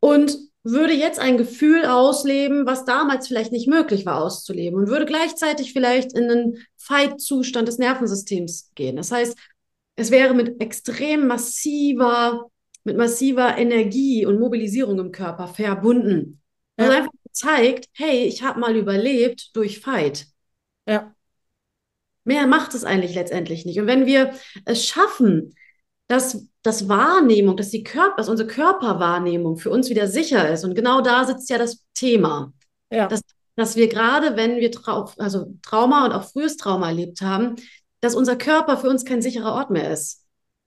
Und 0.00 0.38
würde 0.64 0.92
jetzt 0.92 1.18
ein 1.18 1.38
Gefühl 1.38 1.84
ausleben, 1.86 2.66
was 2.66 2.84
damals 2.84 3.28
vielleicht 3.28 3.52
nicht 3.52 3.68
möglich 3.68 4.04
war 4.06 4.22
auszuleben 4.22 4.78
und 4.78 4.88
würde 4.88 5.06
gleichzeitig 5.06 5.72
vielleicht 5.72 6.12
in 6.12 6.30
einen 6.30 6.58
Fight-Zustand 6.76 7.68
des 7.68 7.78
Nervensystems 7.78 8.70
gehen. 8.74 8.96
Das 8.96 9.12
heißt, 9.12 9.36
es 9.96 10.10
wäre 10.10 10.34
mit 10.34 10.60
extrem 10.60 11.26
massiver 11.26 12.50
mit 12.88 12.96
massiver 12.96 13.56
Energie 13.56 14.26
und 14.26 14.40
Mobilisierung 14.40 14.98
im 14.98 15.12
Körper 15.12 15.46
verbunden. 15.46 16.40
Ja. 16.76 16.86
Also 16.86 16.96
einfach 16.96 17.12
zeigt, 17.30 17.88
hey, 17.92 18.24
ich 18.24 18.42
habe 18.42 18.58
mal 18.58 18.74
überlebt 18.74 19.54
durch 19.54 19.78
Fight. 19.78 20.26
Ja. 20.86 21.14
Mehr 22.24 22.46
macht 22.46 22.74
es 22.74 22.84
eigentlich 22.84 23.14
letztendlich 23.14 23.64
nicht. 23.64 23.78
Und 23.78 23.86
wenn 23.86 24.06
wir 24.06 24.34
es 24.64 24.86
schaffen, 24.86 25.54
dass 26.08 26.46
das 26.62 26.88
Wahrnehmung, 26.88 27.56
dass 27.56 27.70
die 27.70 27.84
Körper, 27.84 28.16
dass 28.16 28.28
unsere 28.28 28.48
Körperwahrnehmung 28.48 29.56
für 29.56 29.70
uns 29.70 29.88
wieder 29.90 30.08
sicher 30.08 30.50
ist, 30.50 30.64
und 30.64 30.74
genau 30.74 31.00
da 31.00 31.24
sitzt 31.24 31.48
ja 31.50 31.58
das 31.58 31.84
Thema. 31.94 32.52
Ja. 32.90 33.06
Dass, 33.06 33.20
dass 33.56 33.76
wir 33.76 33.88
gerade, 33.88 34.36
wenn 34.36 34.56
wir 34.56 34.72
Trau 34.72 35.10
also 35.18 35.54
Trauma 35.62 36.06
und 36.06 36.12
auch 36.12 36.24
frühes 36.24 36.56
Trauma 36.56 36.88
erlebt 36.88 37.20
haben, 37.20 37.56
dass 38.00 38.14
unser 38.14 38.36
Körper 38.36 38.76
für 38.78 38.88
uns 38.88 39.04
kein 39.04 39.22
sicherer 39.22 39.52
Ort 39.52 39.70
mehr 39.70 39.92
ist. 39.92 40.24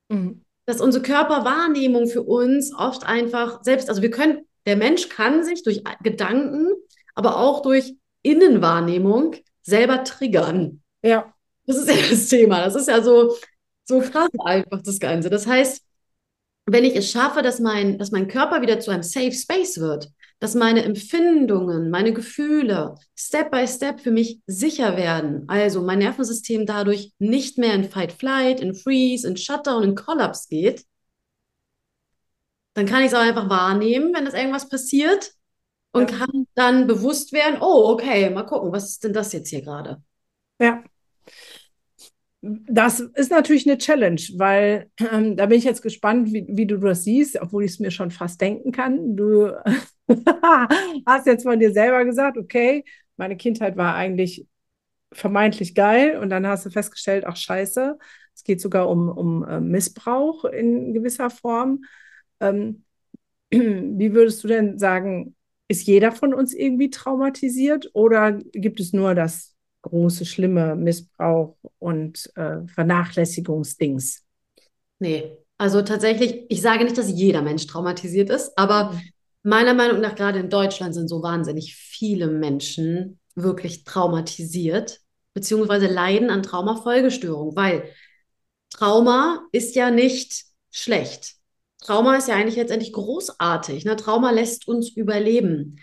Mhm 0.10 0.44
dass 0.66 0.82
unsere 0.82 1.04
Körperwahrnehmung 1.04 2.08
für 2.08 2.22
uns 2.22 2.74
oft 2.74 3.04
einfach 3.04 3.64
selbst, 3.64 3.90
also 3.90 4.02
wir 4.02 4.12
können, 4.12 4.48
der 4.66 4.78
Mensch 4.78 5.10
kann 5.10 5.44
sich 5.44 5.64
durch 5.64 5.84
Gedanken, 6.04 6.68
aber 7.16 7.38
auch 7.38 7.62
durch 7.62 7.96
Innenwahrnehmung 8.22 9.36
selber 9.64 10.04
triggern. 10.04 10.82
Ja. 11.02 11.34
Das 11.66 11.78
ist 11.78 11.90
ja 11.90 11.96
das 12.10 12.28
Thema. 12.28 12.64
Das 12.64 12.76
ist 12.76 12.88
ja 12.88 13.02
so, 13.02 13.36
so 13.92 14.00
krass 14.00 14.30
einfach, 14.46 14.82
das 14.82 15.00
Ganze. 15.00 15.30
Das 15.30 15.46
heißt, 15.46 15.84
wenn 16.66 16.86
ich 16.86 16.96
es 16.96 17.12
schaffe, 17.12 17.42
dass 17.42 17.60
mein, 17.60 17.98
dass 17.98 18.12
mein 18.12 18.28
Körper 18.28 18.62
wieder 18.62 18.80
zu 18.80 18.92
einem 18.92 19.04
Safe 19.04 19.32
Space 19.32 19.80
wird, 19.80 20.10
dass 20.40 20.56
meine 20.56 20.84
Empfindungen, 20.84 21.90
meine 21.90 22.14
Gefühle 22.14 22.96
Step 23.16 23.52
by 23.52 23.68
Step 23.68 24.00
für 24.00 24.12
mich 24.12 24.40
sicher 24.48 24.98
werden. 24.98 25.44
Also 25.48 25.82
mein 25.82 26.00
Nervensystem 26.00 26.66
dadurch 26.66 27.14
nicht 27.20 27.58
mehr 27.58 27.76
in 27.76 27.84
Fight 27.84 28.12
Flight, 28.12 28.60
in 28.60 28.74
Freeze, 28.74 29.28
in 29.28 29.38
Shutdown, 29.38 29.84
in 29.84 29.96
Collapse 29.96 30.48
geht. 30.50 30.86
Dann 32.74 32.86
kann 32.86 33.02
ich 33.02 33.08
es 33.08 33.14
auch 33.14 33.20
einfach 33.20 33.50
wahrnehmen, 33.50 34.14
wenn 34.16 34.26
das 34.26 34.34
irgendwas 34.34 34.70
passiert 34.70 35.34
und 35.92 36.10
ja. 36.10 36.18
kann 36.18 36.48
dann 36.56 36.88
bewusst 36.88 37.34
werden, 37.34 37.58
oh, 37.62 37.92
okay, 37.92 38.30
mal 38.30 38.44
gucken, 38.44 38.72
was 38.72 38.92
ist 38.92 39.04
denn 39.04 39.14
das 39.14 39.34
jetzt 39.34 39.50
hier 39.50 39.62
gerade? 39.62 40.02
Ja. 40.60 40.84
Das 42.42 43.00
ist 43.00 43.30
natürlich 43.30 43.68
eine 43.70 43.78
Challenge, 43.78 44.22
weil 44.38 44.90
ähm, 45.00 45.38
da 45.38 45.46
bin 45.46 45.60
ich 45.60 45.64
jetzt 45.64 45.84
gespannt, 45.84 46.34
wie, 46.34 46.46
wie 46.50 46.66
du 46.66 46.78
das 46.78 47.04
siehst, 47.04 47.40
obwohl 47.40 47.64
ich 47.64 47.72
es 47.72 47.80
mir 47.80 47.92
schon 47.92 48.10
fast 48.10 48.42
denken 48.42 48.72
kann. 48.72 49.16
Du 49.16 49.52
hast 51.06 51.28
jetzt 51.28 51.44
von 51.44 51.60
dir 51.60 51.72
selber 51.72 52.04
gesagt, 52.04 52.38
okay, 52.38 52.84
meine 53.18 53.38
Kindheit 53.38 53.78
war 53.78 53.94
eigentlich 53.94 54.48
vermeintlich 55.14 55.76
geil 55.76 56.18
und 56.18 56.30
dann 56.30 56.48
hast 56.48 56.66
du 56.66 56.72
festgestellt, 56.72 57.26
ach 57.28 57.36
scheiße, 57.36 57.98
es 58.34 58.44
geht 58.44 58.62
sogar 58.62 58.90
um, 58.90 59.10
um 59.10 59.44
äh, 59.44 59.60
Missbrauch 59.60 60.46
in 60.46 60.94
gewisser 60.94 61.30
Form. 61.30 61.84
Ähm, 62.40 62.86
wie 63.52 64.14
würdest 64.14 64.44
du 64.44 64.48
denn 64.48 64.80
sagen, 64.80 65.36
ist 65.68 65.86
jeder 65.86 66.12
von 66.12 66.34
uns 66.34 66.54
irgendwie 66.54 66.90
traumatisiert 66.90 67.90
oder 67.94 68.34
gibt 68.54 68.80
es 68.80 68.94
nur 68.94 69.16
das 69.16 69.51
große, 69.82 70.26
schlimme 70.26 70.76
Missbrauch 70.76 71.58
und 71.80 72.32
äh, 72.36 72.68
Vernachlässigungsdings. 72.68 74.24
Nee, 75.00 75.38
also 75.58 75.82
tatsächlich, 75.82 76.46
ich 76.50 76.62
sage 76.62 76.84
nicht, 76.84 76.98
dass 76.98 77.10
jeder 77.10 77.42
Mensch 77.42 77.68
traumatisiert 77.68 78.30
ist, 78.30 78.58
aber 78.58 78.92
mhm. 78.92 79.02
meiner 79.44 79.74
Meinung 79.74 80.02
nach, 80.02 80.16
gerade 80.16 80.40
in 80.40 80.50
Deutschland 80.50 80.94
sind 80.94 81.08
so 81.08 81.24
wahnsinnig 81.24 81.76
viele 81.76 82.28
Menschen 82.28 83.20
wirklich 83.36 83.84
traumatisiert, 83.84 85.00
beziehungsweise 85.34 85.88
leiden 85.88 86.30
an 86.30 86.44
Traumafolgestörung, 86.44 87.56
weil 87.56 87.84
Trauma 88.70 89.46
ist 89.52 89.76
ja 89.76 89.92
nicht 89.92 90.46
schlecht. 90.72 91.36
Trauma 91.82 92.16
ist 92.16 92.28
ja 92.28 92.36
eigentlich 92.36 92.56
letztendlich 92.56 92.94
großartig. 92.94 93.86
Ne? 93.86 93.96
Trauma 93.96 94.32
lässt 94.32 94.68
uns 94.68 94.90
überleben. 94.90 95.80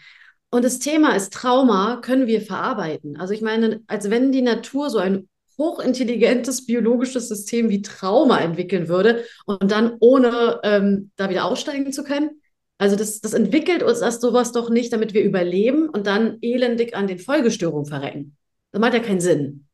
Und 0.50 0.64
das 0.64 0.78
Thema 0.78 1.14
ist, 1.14 1.32
Trauma 1.32 2.00
können 2.02 2.26
wir 2.26 2.40
verarbeiten. 2.40 3.18
Also 3.18 3.34
ich 3.34 3.42
meine, 3.42 3.82
als 3.87 4.08
wenn 4.11 4.32
die 4.32 4.42
Natur 4.42 4.88
so 4.88 4.98
ein 4.98 5.28
hochintelligentes 5.58 6.64
biologisches 6.66 7.28
System 7.28 7.68
wie 7.68 7.82
Trauma 7.82 8.38
entwickeln 8.38 8.88
würde 8.88 9.24
und 9.44 9.70
dann 9.70 9.96
ohne 10.00 10.61
ähm, 10.62 11.11
da 11.16 11.28
wieder 11.28 11.44
aussteigen 11.44 11.92
zu 11.92 12.04
können. 12.04 12.40
Also 12.78 12.94
das, 12.94 13.20
das 13.20 13.34
entwickelt 13.34 13.82
uns 13.82 14.00
als 14.02 14.20
sowas 14.20 14.52
doch 14.52 14.70
nicht, 14.70 14.92
damit 14.92 15.14
wir 15.14 15.24
überleben 15.24 15.88
und 15.88 16.06
dann 16.06 16.38
elendig 16.42 16.94
an 16.96 17.08
den 17.08 17.18
Folgestörungen 17.18 17.87
verrecken. 17.87 18.37
Das 18.70 18.80
macht 18.80 18.94
ja 18.94 19.00
keinen 19.00 19.20
Sinn. 19.20 19.66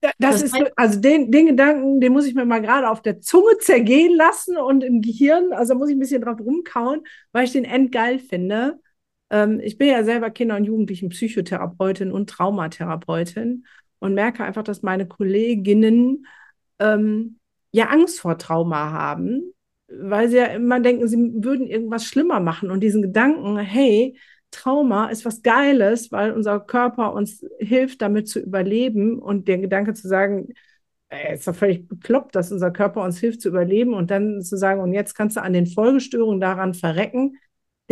Das, 0.00 0.12
das 0.18 0.42
ist, 0.42 0.56
also 0.76 1.00
den, 1.00 1.30
den 1.32 1.46
Gedanken, 1.46 2.00
den 2.00 2.12
muss 2.12 2.26
ich 2.26 2.34
mir 2.34 2.44
mal 2.44 2.60
gerade 2.60 2.88
auf 2.88 3.02
der 3.02 3.20
Zunge 3.20 3.58
zergehen 3.58 4.16
lassen 4.16 4.56
und 4.56 4.84
im 4.84 5.00
Gehirn, 5.00 5.52
also 5.52 5.74
muss 5.74 5.88
ich 5.88 5.96
ein 5.96 6.00
bisschen 6.00 6.22
drauf 6.22 6.40
rumkauen, 6.40 7.02
weil 7.32 7.44
ich 7.44 7.52
den 7.52 7.64
endgeil 7.64 8.20
finde. 8.20 8.80
Ähm, 9.32 9.58
ich 9.60 9.78
bin 9.78 9.88
ja 9.88 10.04
selber 10.04 10.30
Kinder- 10.30 10.56
und 10.56 10.64
Jugendlichen-Psychotherapeutin 10.64 12.12
und 12.12 12.30
Traumatherapeutin 12.30 13.66
und 13.98 14.14
merke 14.14 14.44
einfach, 14.44 14.62
dass 14.62 14.82
meine 14.82 15.08
Kolleginnen 15.08 16.26
ähm, 16.78 17.38
ja 17.72 17.86
Angst 17.86 18.20
vor 18.20 18.38
Trauma 18.38 18.92
haben, 18.92 19.54
weil 19.88 20.28
sie 20.28 20.36
ja 20.36 20.46
immer 20.46 20.80
denken, 20.80 21.08
sie 21.08 21.16
würden 21.42 21.66
irgendwas 21.66 22.04
schlimmer 22.04 22.40
machen. 22.40 22.70
Und 22.70 22.80
diesen 22.80 23.02
Gedanken, 23.02 23.58
hey, 23.58 24.16
Trauma 24.50 25.08
ist 25.08 25.24
was 25.24 25.42
Geiles, 25.42 26.12
weil 26.12 26.32
unser 26.32 26.60
Körper 26.60 27.14
uns 27.14 27.44
hilft, 27.58 28.02
damit 28.02 28.28
zu 28.28 28.38
überleben. 28.40 29.18
Und 29.18 29.48
der 29.48 29.58
Gedanke 29.58 29.94
zu 29.94 30.08
sagen, 30.08 30.48
ey, 31.08 31.34
ist 31.34 31.48
doch 31.48 31.54
völlig 31.54 31.88
bekloppt, 31.88 32.34
dass 32.34 32.52
unser 32.52 32.70
Körper 32.70 33.02
uns 33.02 33.18
hilft 33.18 33.40
zu 33.40 33.48
überleben 33.48 33.94
und 33.94 34.10
dann 34.10 34.42
zu 34.42 34.56
sagen, 34.58 34.80
und 34.82 34.92
jetzt 34.92 35.14
kannst 35.14 35.36
du 35.36 35.42
an 35.42 35.54
den 35.54 35.66
Folgestörungen 35.66 36.40
daran 36.40 36.74
verrecken, 36.74 37.38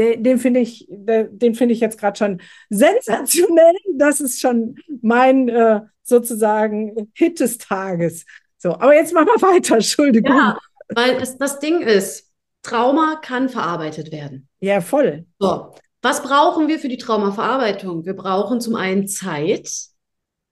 den, 0.00 0.24
den 0.24 0.38
finde 0.38 0.60
ich, 0.60 0.86
den 0.88 1.54
finde 1.54 1.74
ich 1.74 1.80
jetzt 1.80 1.98
gerade 1.98 2.16
schon 2.16 2.40
sensationell. 2.70 3.74
Das 3.94 4.20
ist 4.20 4.40
schon 4.40 4.76
mein 5.02 5.48
äh, 5.48 5.80
sozusagen 6.02 7.10
Hit 7.14 7.40
des 7.40 7.58
Tages. 7.58 8.24
So, 8.56 8.72
aber 8.72 8.94
jetzt 8.94 9.12
machen 9.12 9.28
wir 9.28 9.42
weiter. 9.42 9.74
Entschuldigung. 9.76 10.34
Ja, 10.34 10.58
weil 10.94 11.18
das, 11.18 11.36
das 11.36 11.60
Ding 11.60 11.82
ist, 11.82 12.30
Trauma 12.62 13.16
kann 13.22 13.48
verarbeitet 13.48 14.10
werden. 14.10 14.48
Ja, 14.60 14.80
voll. 14.80 15.26
So, 15.38 15.74
was 16.02 16.22
brauchen 16.22 16.68
wir 16.68 16.78
für 16.78 16.88
die 16.88 16.98
Traumaverarbeitung? 16.98 18.06
Wir 18.06 18.14
brauchen 18.14 18.60
zum 18.60 18.74
einen 18.74 19.06
Zeit. 19.06 19.70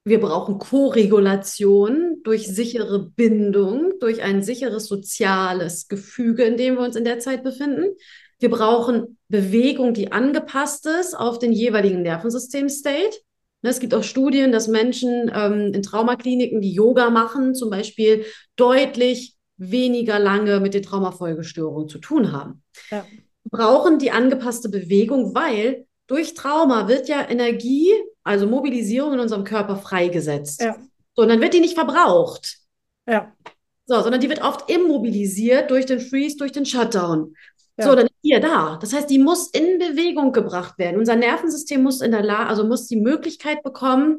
Wir 0.05 0.21
brauchen 0.21 0.59
Koregulation 0.59 2.21
durch 2.23 2.49
sichere 2.49 2.99
Bindung, 2.99 3.93
durch 4.01 4.23
ein 4.23 4.43
sicheres 4.43 4.87
soziales 4.87 5.89
Gefüge, 5.89 6.45
in 6.45 6.57
dem 6.57 6.77
wir 6.77 6.83
uns 6.83 6.97
in 6.97 7.05
der 7.05 7.19
Zeit 7.19 7.43
befinden. 7.43 7.95
Wir 8.39 8.51
brauchen 8.51 9.19
Bewegung, 9.29 9.95
die 9.95 10.13
angepasst 10.13 10.87
ist 10.87 11.15
auf 11.15 11.39
den 11.39 11.53
jeweiligen 11.53 12.03
Nervensystem-State. 12.03 13.19
Ne, 13.63 13.71
es 13.71 13.81
gibt 13.81 13.95
auch 13.95 14.05
Studien, 14.05 14.53
dass 14.53 14.69
Menschen 14.69 15.31
ähm, 15.35 15.73
in 15.75 15.83
Traumakliniken, 15.83 16.61
die 16.61 16.73
Yoga 16.73 17.11
machen, 17.11 17.55
zum 17.55 17.71
Beispiel 17.71 18.25
deutlich 18.55 19.37
weniger 19.57 20.21
lange 20.21 20.61
mit 20.61 20.75
den 20.75 20.85
Traumafolgestörungen 20.85 21.89
zu 21.89 21.99
tun 21.99 22.31
haben. 22.31 22.63
Ja. 22.91 23.05
Wir 23.43 23.59
brauchen 23.59 23.99
die 23.99 24.13
angepasste 24.13 24.69
Bewegung, 24.69 25.35
weil 25.35 25.87
durch 26.07 26.35
Trauma 26.35 26.87
wird 26.87 27.09
ja 27.09 27.29
Energie, 27.29 27.91
also 28.23 28.47
Mobilisierung 28.47 29.15
in 29.15 29.21
unserem 29.21 29.43
Körper 29.43 29.77
freigesetzt. 29.77 30.63
Ja. 30.63 30.77
So, 31.17 31.23
und 31.23 31.29
dann 31.29 31.41
wird 31.41 31.55
die 31.55 31.61
nicht 31.61 31.75
verbraucht. 31.75 32.59
Ja. 33.09 33.33
So, 33.87 34.01
sondern 34.03 34.21
die 34.21 34.29
wird 34.29 34.43
oft 34.43 34.71
immobilisiert 34.71 35.71
durch 35.71 35.87
den 35.87 35.99
Freeze, 35.99 36.37
durch 36.37 36.53
den 36.53 36.67
Shutdown. 36.67 37.35
Ja. 37.79 37.85
So, 37.85 37.95
dann 37.95 38.07
ist 38.07 38.17
die 38.25 38.31
ja 38.31 38.41
da. 38.41 38.79
Das 38.81 38.93
heißt, 38.93 39.09
die 39.09 39.19
muss 39.19 39.49
in 39.51 39.79
Bewegung 39.79 40.33
gebracht 40.33 40.79
werden. 40.79 40.99
Unser 40.99 41.17
Nervensystem 41.17 41.83
muss 41.83 42.01
in 42.01 42.11
der 42.11 42.23
Lage, 42.23 42.49
also 42.49 42.65
muss 42.65 42.89
die 42.89 42.97
Möglichkeit 42.97 43.63
bekommen, 43.63 44.19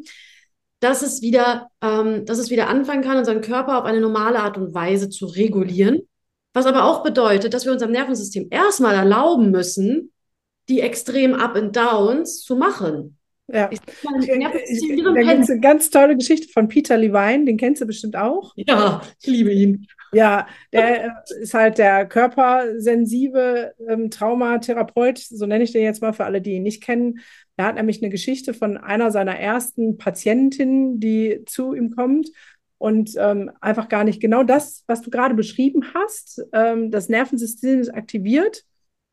dass 0.80 1.02
es 1.02 1.22
wieder, 1.22 1.70
ähm, 1.82 2.26
dass 2.26 2.38
es 2.38 2.50
wieder 2.50 2.70
anfangen 2.70 3.04
kann, 3.04 3.18
unseren 3.18 3.42
Körper 3.42 3.78
auf 3.78 3.84
eine 3.84 4.00
normale 4.00 4.40
Art 4.40 4.58
und 4.58 4.74
Weise 4.74 5.10
zu 5.10 5.26
regulieren. 5.26 6.08
Was 6.54 6.66
aber 6.66 6.86
auch 6.86 7.04
bedeutet, 7.04 7.54
dass 7.54 7.66
wir 7.66 7.74
unserem 7.74 7.92
Nervensystem 7.92 8.48
erstmal 8.50 8.96
erlauben 8.96 9.52
müssen, 9.52 10.12
die 10.70 10.80
extremen 10.80 11.36
Up 11.36 11.56
and 11.56 11.76
Downs 11.76 12.42
zu 12.42 12.56
machen. 12.56 13.18
Ja. 13.52 13.70
Ich 13.72 13.80
so 13.80 15.14
Da 15.14 15.22
gibt 15.22 15.44
es 15.44 15.50
eine 15.50 15.60
ganz 15.60 15.90
tolle 15.90 16.16
Geschichte 16.16 16.48
von 16.48 16.68
Peter 16.68 16.98
Levine, 16.98 17.46
den 17.46 17.58
kennst 17.58 17.82
du 17.82 17.86
bestimmt 17.86 18.16
auch. 18.16 18.54
Ja, 18.56 19.02
ich 19.22 19.28
liebe 19.28 19.52
ihn. 19.52 19.88
Ja, 20.12 20.48
der 20.74 21.06
äh, 21.06 21.10
ist 21.42 21.54
halt 21.54 21.78
der 21.78 22.06
körpersensive 22.08 23.74
ähm, 23.88 24.10
Traumatherapeut, 24.10 25.20
so 25.20 25.46
nenne 25.46 25.64
ich 25.64 25.72
den 25.72 25.84
jetzt 25.84 26.02
mal 26.02 26.14
für 26.14 26.26
alle, 26.26 26.42
die 26.42 26.54
ihn 26.54 26.64
nicht 26.64 26.82
kennen. 26.82 27.20
Er 27.58 27.66
hat 27.66 27.76
nämlich 27.76 28.02
eine 28.02 28.10
Geschichte 28.10 28.54
von 28.54 28.78
einer 28.78 29.12
seiner 29.12 29.38
ersten 29.38 29.98
Patientinnen, 29.98 31.00
die 31.00 31.44
zu 31.46 31.74
ihm 31.74 31.96
kommt 31.96 32.30
und 32.78 33.12
ähm, 33.18 33.52
einfach 33.62 33.90
gar 33.90 34.04
nicht 34.04 34.22
genau 34.22 34.44
das, 34.44 34.84
was 34.88 35.02
du 35.02 35.10
gerade 35.12 35.36
beschrieben 35.36 35.94
hast. 35.94 36.42
Ähm, 36.54 36.90
das 36.90 37.10
Nervensystem 37.10 37.80
ist 37.80 37.90
aktiviert, 37.90 38.64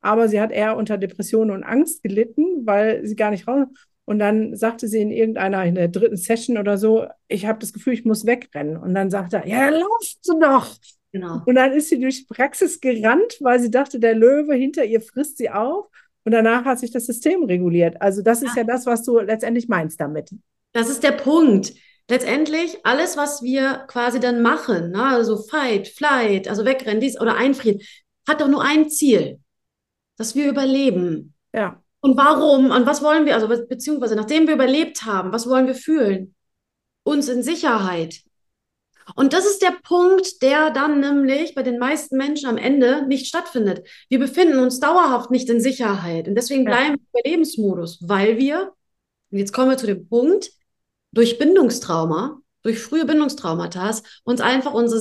aber 0.01 0.29
sie 0.29 0.41
hat 0.41 0.53
eher 0.53 0.77
unter 0.77 0.97
Depressionen 0.97 1.51
und 1.51 1.65
Angst 1.65 2.03
gelitten, 2.03 2.65
weil 2.65 3.05
sie 3.07 3.17
gar 3.17 3.31
nicht 3.33 3.47
raus. 3.49 3.67
Und 4.07 4.21
dann 4.21 4.57
sagte 4.57 4.87
sie 4.87 5.01
in 5.01 5.11
irgendeiner, 5.11 5.65
in 5.65 5.75
der 5.75 5.89
dritten 5.89 6.17
Session 6.17 6.59
oder 6.59 6.79
so, 6.79 7.07
ich 7.27 7.45
habe 7.45 7.59
das 7.59 7.73
Gefühl, 7.73 7.93
ich 7.93 8.05
muss 8.05 8.25
wegrennen. 8.25 8.77
Und 8.77 8.95
dann 8.95 9.11
sagte 9.11 9.39
er, 9.39 9.47
ja, 9.47 9.69
laufst 9.69 10.27
du 10.27 10.39
doch. 10.39 10.77
Genau. 11.13 11.43
Und 11.45 11.57
dann 11.57 11.73
ist 11.73 11.89
sie 11.89 11.99
durch 11.99 12.21
die 12.21 12.33
Praxis 12.33 12.81
gerannt, 12.81 13.39
weil 13.41 13.59
sie 13.59 13.71
dachte, 13.71 13.99
der 13.99 14.15
Löwe 14.15 14.55
hinter 14.55 14.85
ihr 14.85 15.01
frisst 15.01 15.39
sie 15.39 15.51
auf. 15.51 15.87
Und 16.25 16.33
danach 16.33 16.65
hat 16.65 16.79
sich 16.79 16.93
das 16.93 17.07
System 17.07 17.45
reguliert. 17.45 18.01
Also 18.01 18.23
das 18.23 18.43
ist 18.43 18.57
ja 18.57 18.65
das, 18.65 18.87
was 18.87 19.03
du 19.03 19.19
letztendlich 19.19 19.69
meinst 19.69 20.01
damit. 20.01 20.31
Das 20.73 20.89
ist 20.89 21.03
der 21.03 21.13
Punkt. 21.13 21.73
Letztendlich 22.09 22.79
alles, 22.85 23.17
was 23.17 23.43
wir 23.43 23.85
quasi 23.89 24.21
dann 24.21 24.41
machen, 24.41 24.93
ne, 24.93 25.05
also 25.05 25.37
Fight, 25.39 25.89
Flight, 25.89 26.47
also 26.47 26.65
wegrennen, 26.65 27.01
dies 27.01 27.21
oder 27.21 27.37
einfrieren, 27.37 27.81
hat 28.29 28.41
doch 28.41 28.49
nur 28.49 28.63
ein 28.63 28.89
Ziel, 28.89 29.41
dass 30.17 30.37
wir 30.37 30.49
überleben. 30.49 31.35
Ja, 31.53 31.83
Und 32.07 32.17
warum? 32.17 32.71
Und 32.71 32.87
was 32.87 33.03
wollen 33.03 33.27
wir? 33.27 33.35
Also 33.35 33.49
be- 33.49 33.67
beziehungsweise 33.69 34.15
nachdem 34.15 34.47
wir 34.47 34.55
überlebt 34.55 35.05
haben, 35.05 35.33
was 35.33 35.49
wollen 35.49 35.67
wir 35.67 35.75
fühlen? 35.75 36.37
Uns 37.03 37.29
in 37.29 37.43
Sicherheit. 37.43 38.21
Und 39.17 39.33
das 39.33 39.45
ist 39.45 39.61
der 39.61 39.75
Punkt, 39.83 40.41
der 40.41 40.71
dann 40.71 41.01
nämlich 41.01 41.57
bei 41.57 41.65
den 41.65 41.81
meisten 41.81 42.17
Menschen 42.17 42.49
am 42.49 42.59
Ende 42.59 43.05
nicht 43.09 43.27
stattfindet. 43.27 43.89
Wir 44.09 44.21
befinden 44.21 44.61
uns 44.61 44.79
dauerhaft 44.79 45.33
nicht 45.33 45.51
in 45.51 45.61
Sicherheit. 45.61 46.29
Und 46.29 46.37
deswegen 46.37 46.63
Ja. 46.63 46.71
bleiben 46.71 46.95
wir 46.95 46.95
im 46.95 47.21
Überlebensmodus, 47.21 47.99
weil 48.03 48.39
wir, 48.39 48.73
und 49.33 49.39
jetzt 49.39 49.53
kommen 49.53 49.71
wir 49.71 49.77
zu 49.77 49.87
dem 49.87 50.09
Punkt, 50.09 50.53
durch 51.11 51.39
Bindungstrauma, 51.39 52.39
durch 52.63 52.79
frühe 52.79 53.05
Bindungstraumata, 53.05 53.97
uns 54.23 54.41
einfach 54.41 54.75
unsere 54.75 55.01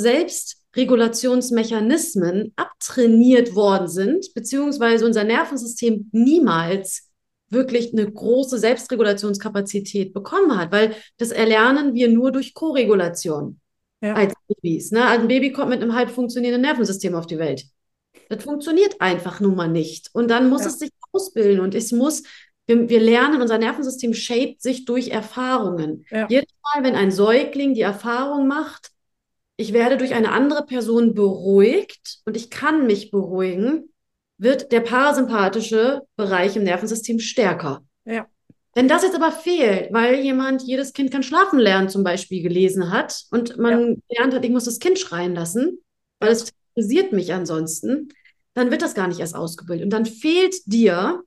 Selbstregulationsmechanismen 0.75 2.53
abtrainiert 2.55 3.55
worden 3.55 3.88
sind, 3.88 4.33
beziehungsweise 4.33 5.05
unser 5.05 5.23
Nervensystem 5.23 6.09
niemals 6.11 7.09
wirklich 7.49 7.93
eine 7.93 8.11
große 8.11 8.57
Selbstregulationskapazität 8.57 10.13
bekommen 10.13 10.57
hat, 10.57 10.71
weil 10.71 10.95
das 11.17 11.31
erlernen 11.31 11.93
wir 11.93 12.09
nur 12.09 12.31
durch 12.31 12.53
Koregulation 12.53 13.59
ja, 14.01 14.13
als 14.13 14.33
Babys. 14.47 14.91
Ne? 14.91 15.05
Ein 15.05 15.27
Baby 15.27 15.51
kommt 15.51 15.69
mit 15.69 15.81
einem 15.81 15.95
halb 15.95 16.09
funktionierenden 16.09 16.61
Nervensystem 16.63 17.15
auf 17.15 17.27
die 17.27 17.38
Welt. 17.38 17.65
Das 18.29 18.43
funktioniert 18.43 18.99
einfach 18.99 19.39
nun 19.39 19.55
mal 19.55 19.69
nicht. 19.69 20.09
Und 20.13 20.29
dann 20.29 20.49
muss 20.49 20.61
Ja. 20.61 20.67
es 20.67 20.79
sich 20.79 20.89
ausbilden 21.11 21.59
und 21.61 21.75
es 21.75 21.91
muss, 21.91 22.23
wir, 22.65 22.89
wir 22.89 22.99
lernen, 22.99 23.41
unser 23.41 23.59
Nervensystem 23.59 24.13
shaped 24.13 24.61
sich 24.61 24.85
durch 24.85 25.09
Erfahrungen. 25.09 26.05
Ja. 26.09 26.27
Jedes 26.27 26.49
Mal, 26.63 26.83
wenn 26.83 26.95
ein 26.95 27.11
Säugling 27.11 27.75
die 27.75 27.81
Erfahrung 27.81 28.47
macht, 28.47 28.91
ich 29.58 29.74
werde 29.74 29.98
durch 29.98 30.13
eine 30.13 30.32
andere 30.32 30.65
Person 30.65 31.13
beruhigt 31.13 32.20
und 32.26 32.36
ich 32.36 32.50
kann 32.50 32.86
mich 32.88 33.12
beruhigen, 33.12 33.91
wird 34.38 34.72
der 34.72 34.82
parasympathische 34.82 36.02
Bereich 36.18 36.56
im 36.56 36.63
Nervensystem 36.63 37.20
stärker. 37.20 37.84
ja, 38.06 38.28
Wenn 38.74 38.89
das 38.89 39.04
jetzt 39.04 39.15
aber 39.15 39.32
fehlt, 39.32 39.94
weil 39.94 40.20
jemand 40.20 40.62
jedes 40.63 40.91
Kind 40.91 41.12
kann 41.12 41.24
schlafen 41.24 41.60
lernen 41.60 41.88
zum 41.88 42.04
Beispiel 42.04 42.44
gelesen 42.44 42.91
hat 42.91 43.24
und 43.32 43.58
man 43.58 44.02
gelernt 44.10 44.34
hat, 44.34 44.44
ich 44.44 44.52
muss 44.52 44.65
das 44.65 44.80
Kind 44.80 45.00
schreien 45.00 45.34
lassen, 45.36 45.80
weil 46.20 46.32
es 46.32 46.52
interessiert 46.76 47.13
mich 47.13 47.34
ansonsten, 47.34 48.10
dann 48.54 48.72
wird 48.72 48.82
das 48.82 48.94
gar 48.94 49.08
nicht 49.08 49.20
erst 49.20 49.36
ausgebildet. 49.36 49.86
Und 49.86 49.91
dann 49.91 50.06
fehlt 50.06 50.56
dir 50.65 51.24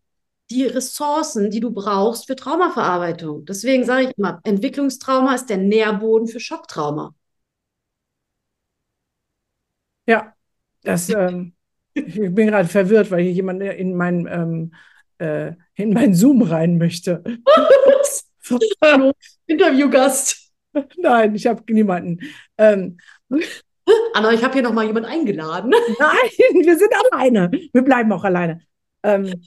die 0.51 0.65
Ressourcen, 0.65 1.51
die 1.51 1.61
du 1.61 1.71
brauchst 1.71 2.27
für 2.27 2.37
Traumaverarbeitung. 2.37 3.45
Deswegen 3.47 3.85
sage 3.85 4.09
ich 4.09 4.19
immer, 4.19 4.41
Entwicklungstrauma 4.45 5.35
ist 5.35 5.47
der 5.47 5.59
Nährboden 5.59 6.29
für 6.29 6.41
Schocktrauma. 6.41 7.15
Ja. 10.09 10.35
Das, 10.83 11.09
ähm, 11.11 11.53
ich 11.95 12.15
bin 12.15 12.49
gerade 12.49 12.69
verwirrt, 12.69 13.11
weil 13.11 13.23
hier 13.23 13.33
jemand 13.33 13.63
in 13.63 13.95
mein, 13.95 14.27
ähm, 14.31 14.73
äh, 15.19 15.53
in 15.75 15.93
mein 15.93 16.15
Zoom 16.15 16.43
rein 16.43 16.79
möchte. 16.79 17.23
Interviewgast. 19.47 20.51
Nein, 20.97 21.35
ich 21.35 21.47
habe 21.47 21.63
niemanden. 21.73 22.21
Ähm, 22.57 22.99
Anna, 24.15 24.33
ich 24.33 24.43
habe 24.43 24.55
hier 24.55 24.63
nochmal 24.63 24.87
jemanden 24.87 25.09
eingeladen. 25.09 25.71
nein, 25.99 26.65
wir 26.65 26.79
sind 26.79 26.93
alleine. 27.11 27.51
Wir 27.73 27.83
bleiben 27.83 28.13
auch 28.13 28.25
alleine. 28.25 28.61
Ähm, 29.03 29.43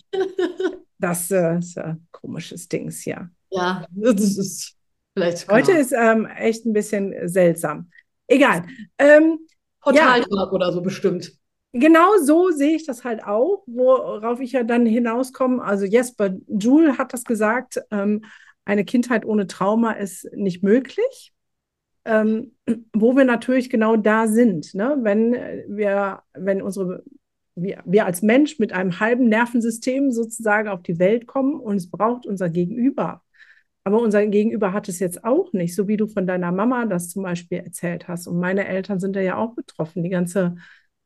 das 0.97 1.31
äh, 1.31 1.57
ist 1.57 1.77
ein 1.77 2.07
komisches 2.11 2.67
Dings 2.67 3.01
hier. 3.01 3.29
Ja, 3.49 3.85
das 3.91 4.37
ist 4.37 4.75
vielleicht 5.13 5.49
Heute 5.49 5.71
ist 5.73 5.91
ähm, 5.91 6.25
echt 6.25 6.65
ein 6.65 6.73
bisschen 6.73 7.13
seltsam. 7.27 7.89
Egal. 8.27 8.65
Ähm, 8.97 9.39
Portaltag 9.81 10.51
oder 10.51 10.71
so 10.71 10.81
bestimmt. 10.81 11.33
genau 11.73 12.17
so 12.23 12.51
sehe 12.51 12.75
ich 12.75 12.85
das 12.85 13.03
halt 13.03 13.23
auch, 13.23 13.63
worauf 13.65 14.39
ich 14.39 14.53
ja 14.53 14.63
dann 14.63 14.85
hinauskomme. 14.85 15.63
Also 15.63 15.85
Jesper 15.85 16.31
Juhl 16.47 16.97
hat 16.97 17.13
das 17.13 17.23
gesagt, 17.23 17.81
ähm, 17.91 18.23
eine 18.65 18.85
Kindheit 18.85 19.25
ohne 19.25 19.47
Trauma 19.47 19.93
ist 19.93 20.27
nicht 20.33 20.63
möglich. 20.63 21.33
Ähm, 22.03 22.55
wo 22.93 23.15
wir 23.15 23.25
natürlich 23.25 23.69
genau 23.69 23.95
da 23.95 24.27
sind, 24.27 24.73
ne? 24.73 24.97
Wenn 25.01 25.33
wir, 25.67 26.23
wenn 26.33 26.63
unsere, 26.63 27.03
wir, 27.53 27.83
wir 27.85 28.07
als 28.07 28.23
Mensch 28.23 28.57
mit 28.57 28.73
einem 28.73 28.99
halben 28.99 29.29
Nervensystem 29.29 30.11
sozusagen 30.11 30.67
auf 30.67 30.81
die 30.81 30.97
Welt 30.97 31.27
kommen 31.27 31.59
und 31.59 31.75
es 31.75 31.91
braucht 31.91 32.25
unser 32.25 32.49
Gegenüber. 32.49 33.21
Aber 33.83 33.99
unser 33.99 34.25
Gegenüber 34.27 34.73
hat 34.73 34.87
es 34.89 34.99
jetzt 34.99 35.23
auch 35.23 35.53
nicht, 35.53 35.75
so 35.75 35.87
wie 35.87 35.97
du 35.97 36.07
von 36.07 36.27
deiner 36.27 36.51
Mama 36.51 36.85
das 36.85 37.09
zum 37.09 37.23
Beispiel 37.23 37.59
erzählt 37.59 38.07
hast. 38.07 38.27
Und 38.27 38.39
meine 38.39 38.67
Eltern 38.67 38.99
sind 38.99 39.15
da 39.15 39.21
ja 39.21 39.37
auch 39.37 39.55
betroffen, 39.55 40.03
die 40.03 40.09
ganze 40.09 40.55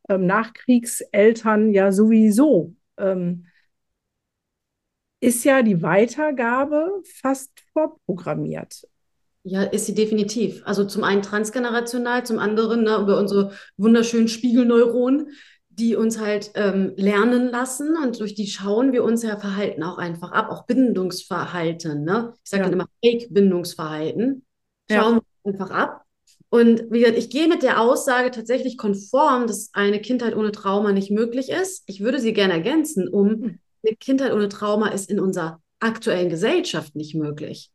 ähm, 0.10 0.26
Nachkriegseltern 0.26 1.72
ja 1.72 1.92
sowieso. 1.92 2.76
Ähm, 2.98 3.46
ist 5.22 5.44
ja 5.44 5.64
die 5.64 5.82
Weitergabe 5.82 7.02
fast 7.04 7.52
vorprogrammiert. 7.74 8.88
Ja, 9.44 9.64
ist 9.64 9.86
sie 9.86 9.94
definitiv. 9.94 10.62
Also 10.66 10.86
zum 10.86 11.04
einen 11.04 11.22
transgenerational, 11.22 12.26
zum 12.26 12.40
anderen 12.40 12.84
ne, 12.84 12.98
über 12.98 13.20
unsere 13.20 13.52
wunderschönen 13.78 14.28
Spiegelneuronen, 14.28 15.30
die 15.78 15.96
uns 15.96 16.20
halt 16.20 16.52
ähm, 16.56 16.94
lernen 16.96 17.50
lassen 17.50 17.96
und 18.02 18.20
durch 18.20 18.36
die 18.36 18.48
schauen 18.48 18.92
wir 18.94 19.04
unser 19.04 19.38
Verhalten 19.40 19.84
auch 19.84 19.98
einfach 19.98 20.32
ab, 20.32 20.50
auch 20.50 20.66
Bindungsverhalten. 20.66 22.04
Ne? 22.04 22.34
Ich 22.44 22.50
sage 22.50 22.64
Ja. 22.64 22.70
dann 22.70 22.74
immer 22.80 22.88
Fake-Bindungsverhalten. 23.04 24.46
Ja. 24.90 25.02
Schauen 25.04 25.16
wir 25.44 25.52
einfach 25.54 25.72
ab. 25.72 26.02
Und 26.50 26.86
wie 26.92 27.00
gesagt, 27.00 27.18
ich 27.18 27.30
gehe 27.30 27.48
mit 27.48 27.64
der 27.64 27.82
Aussage 27.82 28.32
tatsächlich 28.32 28.78
konform, 28.78 29.48
dass 29.48 29.70
eine 29.74 30.00
Kindheit 30.00 30.36
ohne 30.36 30.52
Trauma 30.52 30.92
nicht 30.92 31.12
möglich 31.12 31.50
ist. 31.50 31.84
Ich 31.88 32.00
würde 32.02 32.20
sie 32.20 32.34
gerne 32.34 32.54
ergänzen, 32.54 33.08
um 33.08 33.30
Hm. 33.30 33.60
eine 33.86 33.96
Kindheit 33.98 34.32
ohne 34.34 34.50
Trauma 34.50 34.90
ist 34.90 35.10
in 35.10 35.20
unserer 35.20 35.62
aktuellen 35.80 36.30
Gesellschaft 36.30 36.96
nicht 36.96 37.16
möglich. 37.16 37.72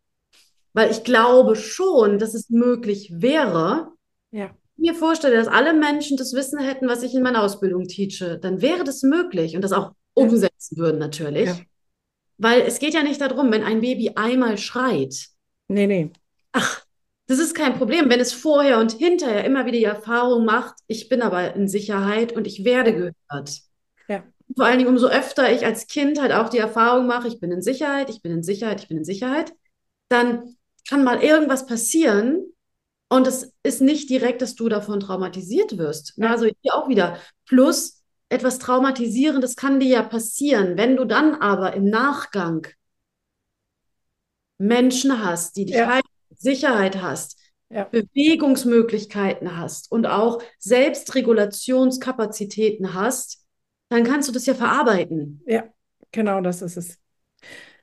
Weil 0.73 0.91
ich 0.91 1.05
glaube 1.05 1.57
schon, 1.57 2.19
dass 2.19 2.35
es 2.35 2.49
möglich 2.49 3.13
wäre, 3.15 3.89
Ja. 4.31 4.51
Mir 4.81 4.95
vorstelle, 4.95 5.37
dass 5.37 5.49
alle 5.49 5.75
Menschen 5.75 6.17
das 6.17 6.35
Wissen 6.35 6.59
hätten, 6.59 6.89
was 6.89 7.03
ich 7.03 7.15
in 7.15 7.23
meiner 7.23 7.43
Ausbildung 7.43 7.87
teache, 7.87 8.39
dann 8.39 8.63
wäre 8.63 8.85
das 8.85 9.03
möglich 9.03 9.55
und 9.55 9.63
das 9.63 9.73
auch 9.73 9.93
umsetzen 10.15 10.77
würden 10.79 10.99
natürlich. 10.99 11.47
Ja. 11.47 11.59
Weil 12.39 12.63
es 12.63 12.79
geht 12.79 12.95
ja 12.95 13.03
nicht 13.03 13.21
darum, 13.21 13.53
wenn 13.53 13.63
ein 13.63 13.81
Baby 13.81 14.13
einmal 14.17 14.59
schreit. 14.59 15.27
Nee, 15.69 15.87
nee. 15.87 16.11
Ach, 16.53 16.85
das 17.27 17.39
ist 17.39 17.55
kein 17.55 17.75
Problem, 17.75 18.11
wenn 18.11 18.19
es 18.19 18.33
vorher 18.33 18.79
und 18.79 18.93
hinterher 18.93 19.45
immer 19.45 19.67
wieder 19.67 19.79
die 19.79 19.85
Erfahrung 19.85 20.45
macht, 20.45 20.75
ich 20.89 21.09
bin 21.09 21.23
aber 21.23 21.55
in 21.55 21.69
Sicherheit 21.69 22.33
und 22.33 22.47
ich 22.47 22.65
werde 22.65 22.93
gehört. 22.93 23.61
Ja. 24.09 24.25
Vor 24.57 24.67
allen 24.67 24.79
Dingen, 24.79 24.91
umso 24.91 25.07
öfter 25.07 25.53
ich 25.53 25.65
als 25.65 25.87
Kind 25.87 26.21
halt 26.21 26.33
auch 26.33 26.49
die 26.49 26.59
Erfahrung 26.59 27.07
mache, 27.07 27.29
ich 27.29 27.39
bin 27.39 27.53
in 27.53 27.63
Sicherheit, 27.63 28.11
ich 28.11 28.21
bin 28.21 28.33
in 28.33 28.43
Sicherheit, 28.43 28.81
ich 28.81 28.89
bin 28.89 28.97
in 28.97 29.05
Sicherheit, 29.05 29.53
dann 30.09 30.57
kann 30.89 31.05
mal 31.05 31.23
irgendwas 31.23 31.67
passieren 31.67 32.53
Und 33.13 33.27
es 33.27 33.53
ist 33.65 33.83
nicht 33.83 34.09
direkt, 34.09 34.41
dass 34.41 34.55
du 34.55 34.69
davon 34.69 35.01
traumatisiert 35.01 35.79
wirst. 35.79 36.15
Ja. 36.17 36.31
Also 36.31 36.47
hier 36.47 36.75
auch 36.75 36.89
wieder. 36.89 37.19
Plus 37.45 38.05
etwas 38.29 38.61
Traumatisierendes 38.61 39.57
kann 39.57 39.81
dir 39.81 39.89
ja 39.89 40.05
passieren. 40.05 40.77
Wenn 40.77 40.97
du 40.97 41.05
dann 41.05 41.35
aber 41.35 41.75
im 41.75 41.87
Nachgang 41.87 42.69
Menschen 44.59 45.25
hast, 45.25 45.57
die 45.57 45.65
dich 45.65 45.75
Ja. 45.77 45.89
halten, 45.89 46.07
Sicherheit 46.37 47.03
hast, 47.03 47.37
Ja. 47.69 47.83
Bewegungsmöglichkeiten 47.85 49.57
hast 49.57 49.91
und 49.91 50.07
auch 50.07 50.41
Selbstregulationskapazitäten 50.59 52.95
hast, 52.95 53.45
dann 53.89 54.05
kannst 54.05 54.29
du 54.29 54.33
das 54.33 54.47
ja 54.47 54.55
verarbeiten. 54.55 55.43
Ja, 55.47 55.65
genau 56.13 56.41
das 56.41 56.63
ist 56.63 56.77
es. 56.77 56.97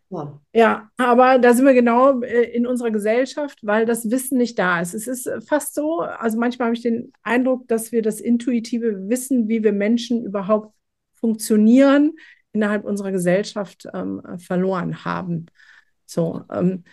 Ja. 0.09 0.39
Ja, 0.53 0.89
aber 0.97 1.37
da 1.37 1.53
sind 1.53 1.65
wir 1.65 1.73
genau 1.73 2.21
äh, 2.21 2.43
in 2.43 2.65
unserer 2.65 2.91
Gesellschaft, 2.91 3.59
weil 3.61 3.85
das 3.85 4.09
Wissen 4.09 4.37
nicht 4.37 4.57
da 4.57 4.79
ist. 4.79 4.93
Es 4.93 5.05
ist 5.07 5.29
fast 5.45 5.75
so, 5.75 5.99
also 5.99 6.39
manchmal 6.39 6.67
habe 6.67 6.75
ich 6.75 6.81
den 6.81 7.11
Eindruck, 7.23 7.67
dass 7.67 7.91
wir 7.91 8.01
das 8.01 8.21
intuitive 8.21 9.09
Wissen, 9.09 9.49
wie 9.49 9.63
wir 9.63 9.73
Menschen 9.73 10.23
überhaupt 10.23 10.73
funktionieren, 11.13 12.13
innerhalb 12.53 12.85
unserer 12.85 13.11
Gesellschaft 13.11 13.87
ähm, 13.93 14.21
verloren 14.37 15.03
haben. 15.03 15.47
So, 16.05 16.43
ähm, 16.51 16.85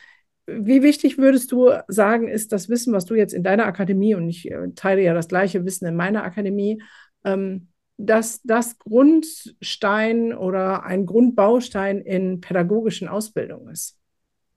wie 0.46 0.82
wichtig 0.82 1.16
würdest 1.16 1.52
du 1.52 1.70
sagen, 1.88 2.28
ist 2.28 2.52
das 2.52 2.68
Wissen, 2.68 2.92
was 2.92 3.04
du 3.04 3.14
jetzt 3.14 3.32
in 3.32 3.44
deiner 3.44 3.66
Akademie, 3.66 4.14
und 4.14 4.28
ich 4.28 4.50
äh, 4.50 4.70
teile 4.74 5.02
ja 5.02 5.14
das 5.14 5.28
gleiche 5.28 5.64
Wissen 5.64 5.86
in 5.86 5.96
meiner 5.96 6.24
Akademie, 6.24 6.82
ähm, 7.24 7.68
dass 7.96 8.42
das 8.42 8.78
Grundstein 8.78 10.34
oder 10.34 10.84
ein 10.84 11.06
Grundbaustein 11.06 12.00
in 12.00 12.40
pädagogischen 12.40 13.08
Ausbildung 13.08 13.68
ist? 13.68 13.96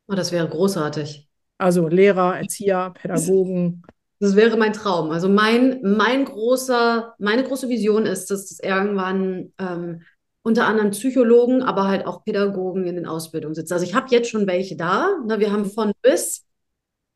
Oh, 0.07 0.15
das 0.15 0.31
wäre 0.31 0.47
großartig. 0.47 1.27
Also 1.57 1.87
Lehrer, 1.87 2.37
Erzieher, 2.37 2.91
Pädagogen. 2.91 3.83
Das 4.19 4.35
wäre 4.35 4.57
mein 4.57 4.73
Traum. 4.73 5.11
Also 5.11 5.29
mein, 5.29 5.81
mein 5.83 6.25
großer, 6.25 7.13
meine 7.19 7.43
große 7.43 7.69
Vision 7.69 8.05
ist, 8.05 8.31
dass 8.31 8.51
es 8.51 8.59
irgendwann 8.59 9.53
ähm, 9.59 10.01
unter 10.41 10.65
anderem 10.65 10.91
Psychologen, 10.91 11.61
aber 11.61 11.87
halt 11.87 12.05
auch 12.05 12.23
Pädagogen 12.23 12.85
in 12.85 12.95
den 12.95 13.05
Ausbildungen 13.05 13.53
sitzen. 13.53 13.73
Also 13.73 13.85
ich 13.85 13.93
habe 13.93 14.07
jetzt 14.09 14.29
schon 14.29 14.47
welche 14.47 14.75
da. 14.75 15.17
Ne? 15.25 15.39
Wir 15.39 15.51
haben 15.51 15.65
von 15.65 15.91
bis, 16.01 16.45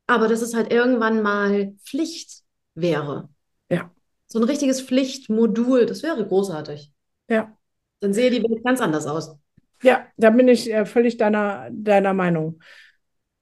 aber 0.06 0.28
dass 0.28 0.42
es 0.42 0.54
halt 0.54 0.72
irgendwann 0.72 1.22
mal 1.22 1.72
Pflicht 1.84 2.42
wäre. 2.74 3.28
Ja. 3.70 3.90
So 4.32 4.38
ein 4.38 4.44
richtiges 4.44 4.80
Pflichtmodul, 4.80 5.84
das 5.84 6.02
wäre 6.02 6.26
großartig. 6.26 6.90
Ja. 7.28 7.54
Dann 8.00 8.14
sehe 8.14 8.30
die 8.30 8.42
Welt 8.42 8.64
ganz 8.64 8.80
anders 8.80 9.06
aus. 9.06 9.36
Ja, 9.82 10.06
da 10.16 10.30
bin 10.30 10.48
ich 10.48 10.72
äh, 10.72 10.86
völlig 10.86 11.18
deiner, 11.18 11.68
deiner 11.70 12.14
Meinung. 12.14 12.58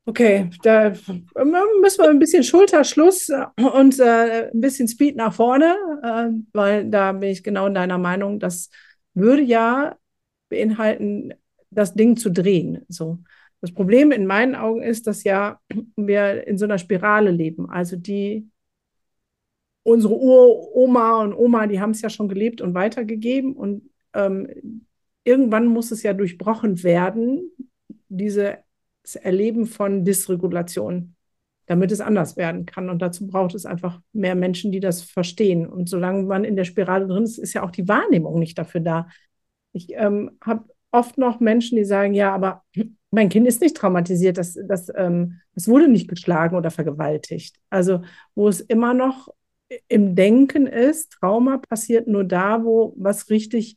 Okay, 0.05 0.51
da 0.65 0.87
äh, 0.87 0.95
müssen 1.81 2.03
wir 2.03 2.11
ein 2.11 2.19
bisschen 2.19 2.43
Schulterschluss 2.43 3.29
äh, 3.29 3.47
und 3.57 4.01
äh, 4.01 4.51
ein 4.51 4.61
bisschen 4.61 4.89
Speed 4.89 5.15
nach 5.15 5.33
vorne, 5.33 5.77
äh, 6.03 6.31
weil 6.53 6.91
da 6.91 7.13
bin 7.13 7.29
ich 7.29 7.45
genau 7.45 7.69
in 7.69 7.75
deiner 7.75 7.99
Meinung. 7.99 8.41
Das 8.41 8.69
würde 9.15 9.43
ja 9.43 9.97
beinhalten, 10.49 11.35
das 11.71 11.95
Ding 11.95 12.17
zu 12.17 12.33
drehen. 12.33 12.85
So. 12.89 13.21
Das 13.61 13.73
Problem 13.73 14.11
in 14.11 14.27
meinen 14.27 14.57
Augen 14.57 14.83
ist, 14.83 15.07
dass 15.07 15.23
ja 15.23 15.61
wir 15.95 16.49
in 16.49 16.59
so 16.59 16.65
einer 16.65 16.79
Spirale 16.79 17.31
leben. 17.31 17.71
Also 17.71 17.95
die 17.95 18.50
unsere 19.83 20.15
Uroma 20.15 21.23
und 21.23 21.35
Oma, 21.35 21.67
die 21.67 21.81
haben 21.81 21.91
es 21.91 22.03
ja 22.03 22.11
schon 22.11 22.29
gelebt 22.29 22.61
und 22.61 22.75
weitergegeben 22.75 23.55
und 23.55 23.91
ähm, 24.15 24.87
irgendwann 25.25 25.67
muss 25.67 25.91
es 25.91 26.03
ja 26.03 26.13
durchbrochen 26.13 26.83
werden, 26.83 27.51
dieses 28.09 28.57
Erleben 29.23 29.67
von 29.67 30.05
Dysregulation, 30.05 31.15
damit 31.67 31.93
es 31.93 32.01
anders 32.01 32.37
werden 32.37 32.67
kann. 32.67 32.91
Und 32.91 33.01
dazu 33.01 33.27
braucht 33.27 33.55
es 33.55 33.67
einfach 33.67 34.01
mehr 34.13 34.35
Menschen, 34.35 34.73
die 34.73 34.81
das 34.81 35.03
verstehen. 35.03 35.67
Und 35.67 35.89
solange 35.89 36.25
man 36.25 36.45
in 36.45 36.57
der 36.57 36.65
Spirale 36.65 37.07
drin 37.07 37.23
ist, 37.23 37.39
ist 37.39 37.55
ja 37.55 37.63
auch 37.63 37.71
die 37.71 37.89
Wahrnehmung 37.89 38.39
nicht 38.39 38.59
dafür 38.59 38.81
da. 38.81 39.09
Ich 39.73 39.89
ähm, 39.93 40.33
habe 40.45 40.65
oft 40.91 41.19
noch 41.19 41.41
Menschen, 41.41 41.77
die 41.77 41.85
sagen, 41.85 42.15
ja, 42.15 42.35
aber 42.35 42.65
mein 43.13 43.29
Kind 43.29 43.47
ist 43.47 43.61
nicht 43.61 43.77
traumatisiert, 43.77 44.39
das, 44.39 44.59
das, 44.67 44.91
ähm, 44.95 45.41
das 45.55 45.69
wurde 45.69 45.89
nicht 45.89 46.09
geschlagen 46.09 46.57
oder 46.57 46.71
vergewaltigt. 46.71 47.57
Also 47.71 48.03
wo 48.35 48.49
es 48.49 48.61
immer 48.61 48.95
noch 48.95 49.29
im 49.89 50.15
Denken 50.15 50.67
ist, 50.67 51.13
Trauma 51.13 51.59
passiert 51.59 52.07
nur 52.09 52.25
da, 52.25 52.65
wo 52.65 52.95
was 52.97 53.31
richtig 53.31 53.77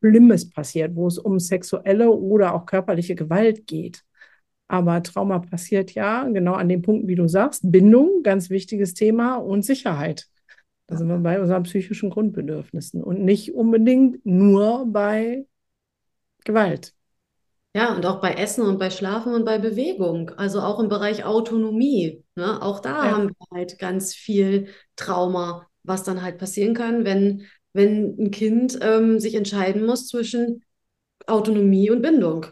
Schlimmes 0.00 0.50
passiert, 0.50 0.94
wo 0.94 1.06
es 1.06 1.18
um 1.18 1.38
sexuelle 1.40 2.10
oder 2.10 2.54
auch 2.54 2.66
körperliche 2.66 3.14
Gewalt 3.14 3.66
geht. 3.66 4.04
Aber 4.68 5.02
Trauma 5.02 5.38
passiert 5.38 5.92
ja 5.92 6.24
genau 6.28 6.54
an 6.54 6.68
den 6.68 6.82
Punkten, 6.82 7.08
wie 7.08 7.14
du 7.14 7.28
sagst, 7.28 7.70
Bindung, 7.70 8.22
ganz 8.22 8.50
wichtiges 8.50 8.94
Thema 8.94 9.36
und 9.36 9.64
Sicherheit. 9.64 10.28
Da 10.86 10.96
sind 10.96 11.08
wir 11.08 11.18
bei 11.18 11.40
unseren 11.40 11.64
psychischen 11.64 12.10
Grundbedürfnissen 12.10 13.02
und 13.02 13.24
nicht 13.24 13.54
unbedingt 13.54 14.24
nur 14.24 14.86
bei 14.86 15.46
Gewalt. 16.44 16.95
Ja, 17.76 17.94
und 17.94 18.06
auch 18.06 18.20
bei 18.22 18.32
Essen 18.32 18.62
und 18.64 18.78
bei 18.78 18.88
Schlafen 18.90 19.34
und 19.34 19.44
bei 19.44 19.58
Bewegung. 19.58 20.30
Also 20.30 20.60
auch 20.60 20.80
im 20.80 20.88
Bereich 20.88 21.24
Autonomie. 21.24 22.24
Ne? 22.34 22.62
Auch 22.62 22.80
da 22.80 23.04
Ja. 23.04 23.12
haben 23.12 23.28
wir 23.28 23.46
halt 23.58 23.78
ganz 23.78 24.14
viel 24.14 24.68
Trauma, 24.96 25.68
was 25.82 26.02
dann 26.02 26.22
halt 26.22 26.38
passieren 26.38 26.74
kann, 26.74 27.04
wenn, 27.04 27.44
wenn 27.74 28.16
ein 28.18 28.30
Kind 28.30 28.78
ähm, 28.80 29.20
sich 29.20 29.34
entscheiden 29.34 29.84
muss 29.84 30.08
zwischen 30.08 30.64
Autonomie 31.26 31.90
und 31.90 32.02
Bindung. 32.02 32.46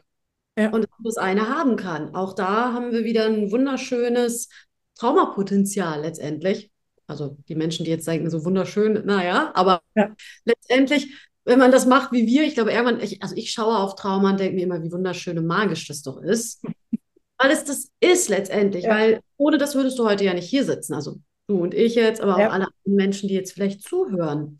Ja. 0.57 0.71
Und 0.71 0.89
das 1.03 1.17
eine 1.17 1.49
haben 1.49 1.77
kann. 1.77 2.15
Auch 2.15 2.35
da 2.35 2.73
haben 2.73 2.93
wir 2.93 3.05
wieder 3.05 3.27
ein 3.27 3.51
wunderschönes 3.51 4.49
Traumapotenzial 4.97 6.03
letztendlich. 6.03 6.71
Also 7.07 7.37
die 7.49 7.55
Menschen, 7.55 7.85
die 7.85 7.91
jetzt 7.91 8.07
denken, 8.09 8.31
so 8.31 8.45
wunderschön, 8.45 9.05
naja, 9.07 9.53
aber 9.55 9.83
Ja. 9.95 10.15
letztendlich, 10.45 11.15
wenn 11.45 11.59
man 11.59 11.71
das 11.73 11.87
macht 11.87 12.13
wie 12.13 12.27
wir, 12.27 12.45
ich 12.45 12.55
glaube, 12.55 12.73
irgendwann, 12.73 13.01
ich, 13.01 13.23
also 13.23 13.35
ich 13.37 13.51
schaue 13.51 13.79
auf 13.79 13.95
Trauma 13.97 14.31
und 14.31 14.41
denke 14.41 14.57
mir 14.57 14.63
immer, 14.65 14.83
wie 14.83 14.93
wunderschön 14.93 15.39
und 15.39 15.47
magisch 15.47 15.87
das 15.89 16.03
doch 16.03 16.19
ist. 16.21 16.63
Weil 17.39 17.51
es 17.51 17.65
das 17.65 17.91
ist 18.01 18.29
letztendlich, 18.29 18.85
Ja. 18.85 18.91
weil 18.91 19.21
ohne 19.37 19.59
das 19.59 19.75
würdest 19.75 19.99
du 19.99 20.07
heute 20.07 20.25
ja 20.25 20.33
nicht 20.35 20.49
hier 20.49 20.65
sitzen. 20.65 20.95
Also 20.95 21.17
du 21.49 21.59
und 21.59 21.75
ich 21.75 21.97
jetzt, 21.97 22.21
aber 22.21 22.37
auch 22.37 22.39
Ja. 22.39 22.51
alle 22.51 22.67
anderen 22.67 22.95
Menschen, 22.97 23.29
die 23.29 23.35
jetzt 23.35 23.53
vielleicht 23.53 23.83
zuhören. 23.83 24.59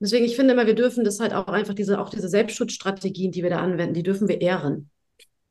Deswegen, 0.00 0.24
ich 0.24 0.36
finde 0.36 0.54
immer, 0.54 0.66
wir 0.66 0.74
dürfen 0.76 1.04
das 1.04 1.18
halt 1.20 1.32
auch 1.34 1.48
einfach 1.48 1.74
diese, 1.74 2.00
auch 2.00 2.08
diese 2.10 2.28
Selbstschutzstrategien, 2.28 3.32
die 3.32 3.42
wir 3.42 3.50
da 3.50 3.58
anwenden, 3.58 3.94
die 3.94 4.02
dürfen 4.04 4.28
wir 4.28 4.40
ehren. 4.40 4.90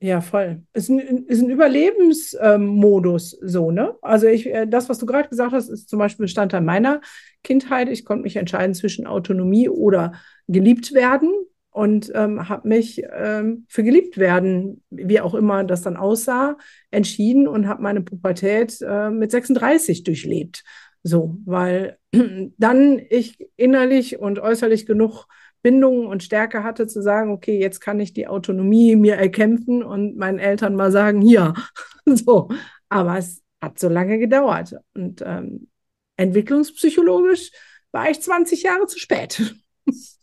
Ja, 0.03 0.19
voll. 0.19 0.61
Ist 0.73 0.89
ein, 0.89 0.99
ist 0.99 1.41
ein 1.41 1.49
Überlebensmodus 1.49 3.37
so, 3.41 3.71
ne? 3.71 3.95
Also 4.01 4.27
ich, 4.27 4.45
äh, 4.47 4.67
das, 4.67 4.89
was 4.89 4.99
du 4.99 5.05
gerade 5.05 5.29
gesagt 5.29 5.53
hast, 5.53 5.69
ist 5.69 5.89
zum 5.89 5.97
Beispiel 5.97 6.25
Bestandteil 6.25 6.59
meiner 6.59 6.99
Kindheit. 7.41 7.87
Ich 7.87 8.03
konnte 8.03 8.23
mich 8.23 8.35
entscheiden 8.35 8.75
zwischen 8.75 9.07
Autonomie 9.07 9.69
oder 9.69 10.11
geliebt 10.49 10.93
werden 10.93 11.31
und 11.69 12.11
ähm, 12.15 12.49
habe 12.49 12.67
mich 12.67 13.01
ähm, 13.13 13.65
für 13.69 13.81
geliebt 13.81 14.17
werden, 14.17 14.83
wie 14.89 15.21
auch 15.21 15.35
immer 15.35 15.63
das 15.63 15.83
dann 15.83 15.95
aussah, 15.95 16.57
entschieden 16.91 17.47
und 17.47 17.69
habe 17.69 17.81
meine 17.81 18.01
Pubertät 18.01 18.81
äh, 18.81 19.09
mit 19.09 19.31
36 19.31 20.03
durchlebt. 20.03 20.65
So, 21.03 21.37
weil 21.45 21.97
dann 22.57 22.99
ich 23.09 23.37
innerlich 23.55 24.19
und 24.19 24.39
äußerlich 24.39 24.85
genug 24.85 25.27
Bindung 25.63 26.05
und 26.05 26.21
Stärke 26.21 26.63
hatte, 26.63 26.85
zu 26.85 27.01
sagen, 27.01 27.31
okay, 27.31 27.59
jetzt 27.59 27.79
kann 27.79 27.99
ich 27.99 28.13
die 28.13 28.27
Autonomie 28.27 28.95
mir 28.95 29.15
erkämpfen 29.15 29.81
und 29.81 30.17
meinen 30.17 30.37
Eltern 30.37 30.75
mal 30.75 30.91
sagen, 30.91 31.21
hier. 31.21 31.53
So. 32.05 32.49
Aber 32.89 33.17
es 33.17 33.41
hat 33.61 33.79
so 33.79 33.87
lange 33.87 34.19
gedauert. 34.19 34.75
Und 34.93 35.23
ähm, 35.25 35.69
entwicklungspsychologisch 36.17 37.51
war 37.93 38.09
ich 38.09 38.19
20 38.21 38.61
Jahre 38.63 38.87
zu 38.87 38.99
spät. 38.99 39.55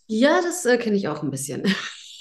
Ja, 0.07 0.43
das 0.43 0.67
äh, 0.67 0.77
kenne 0.77 0.97
ich 0.97 1.09
auch 1.09 1.23
ein 1.23 1.31
bisschen, 1.31 1.63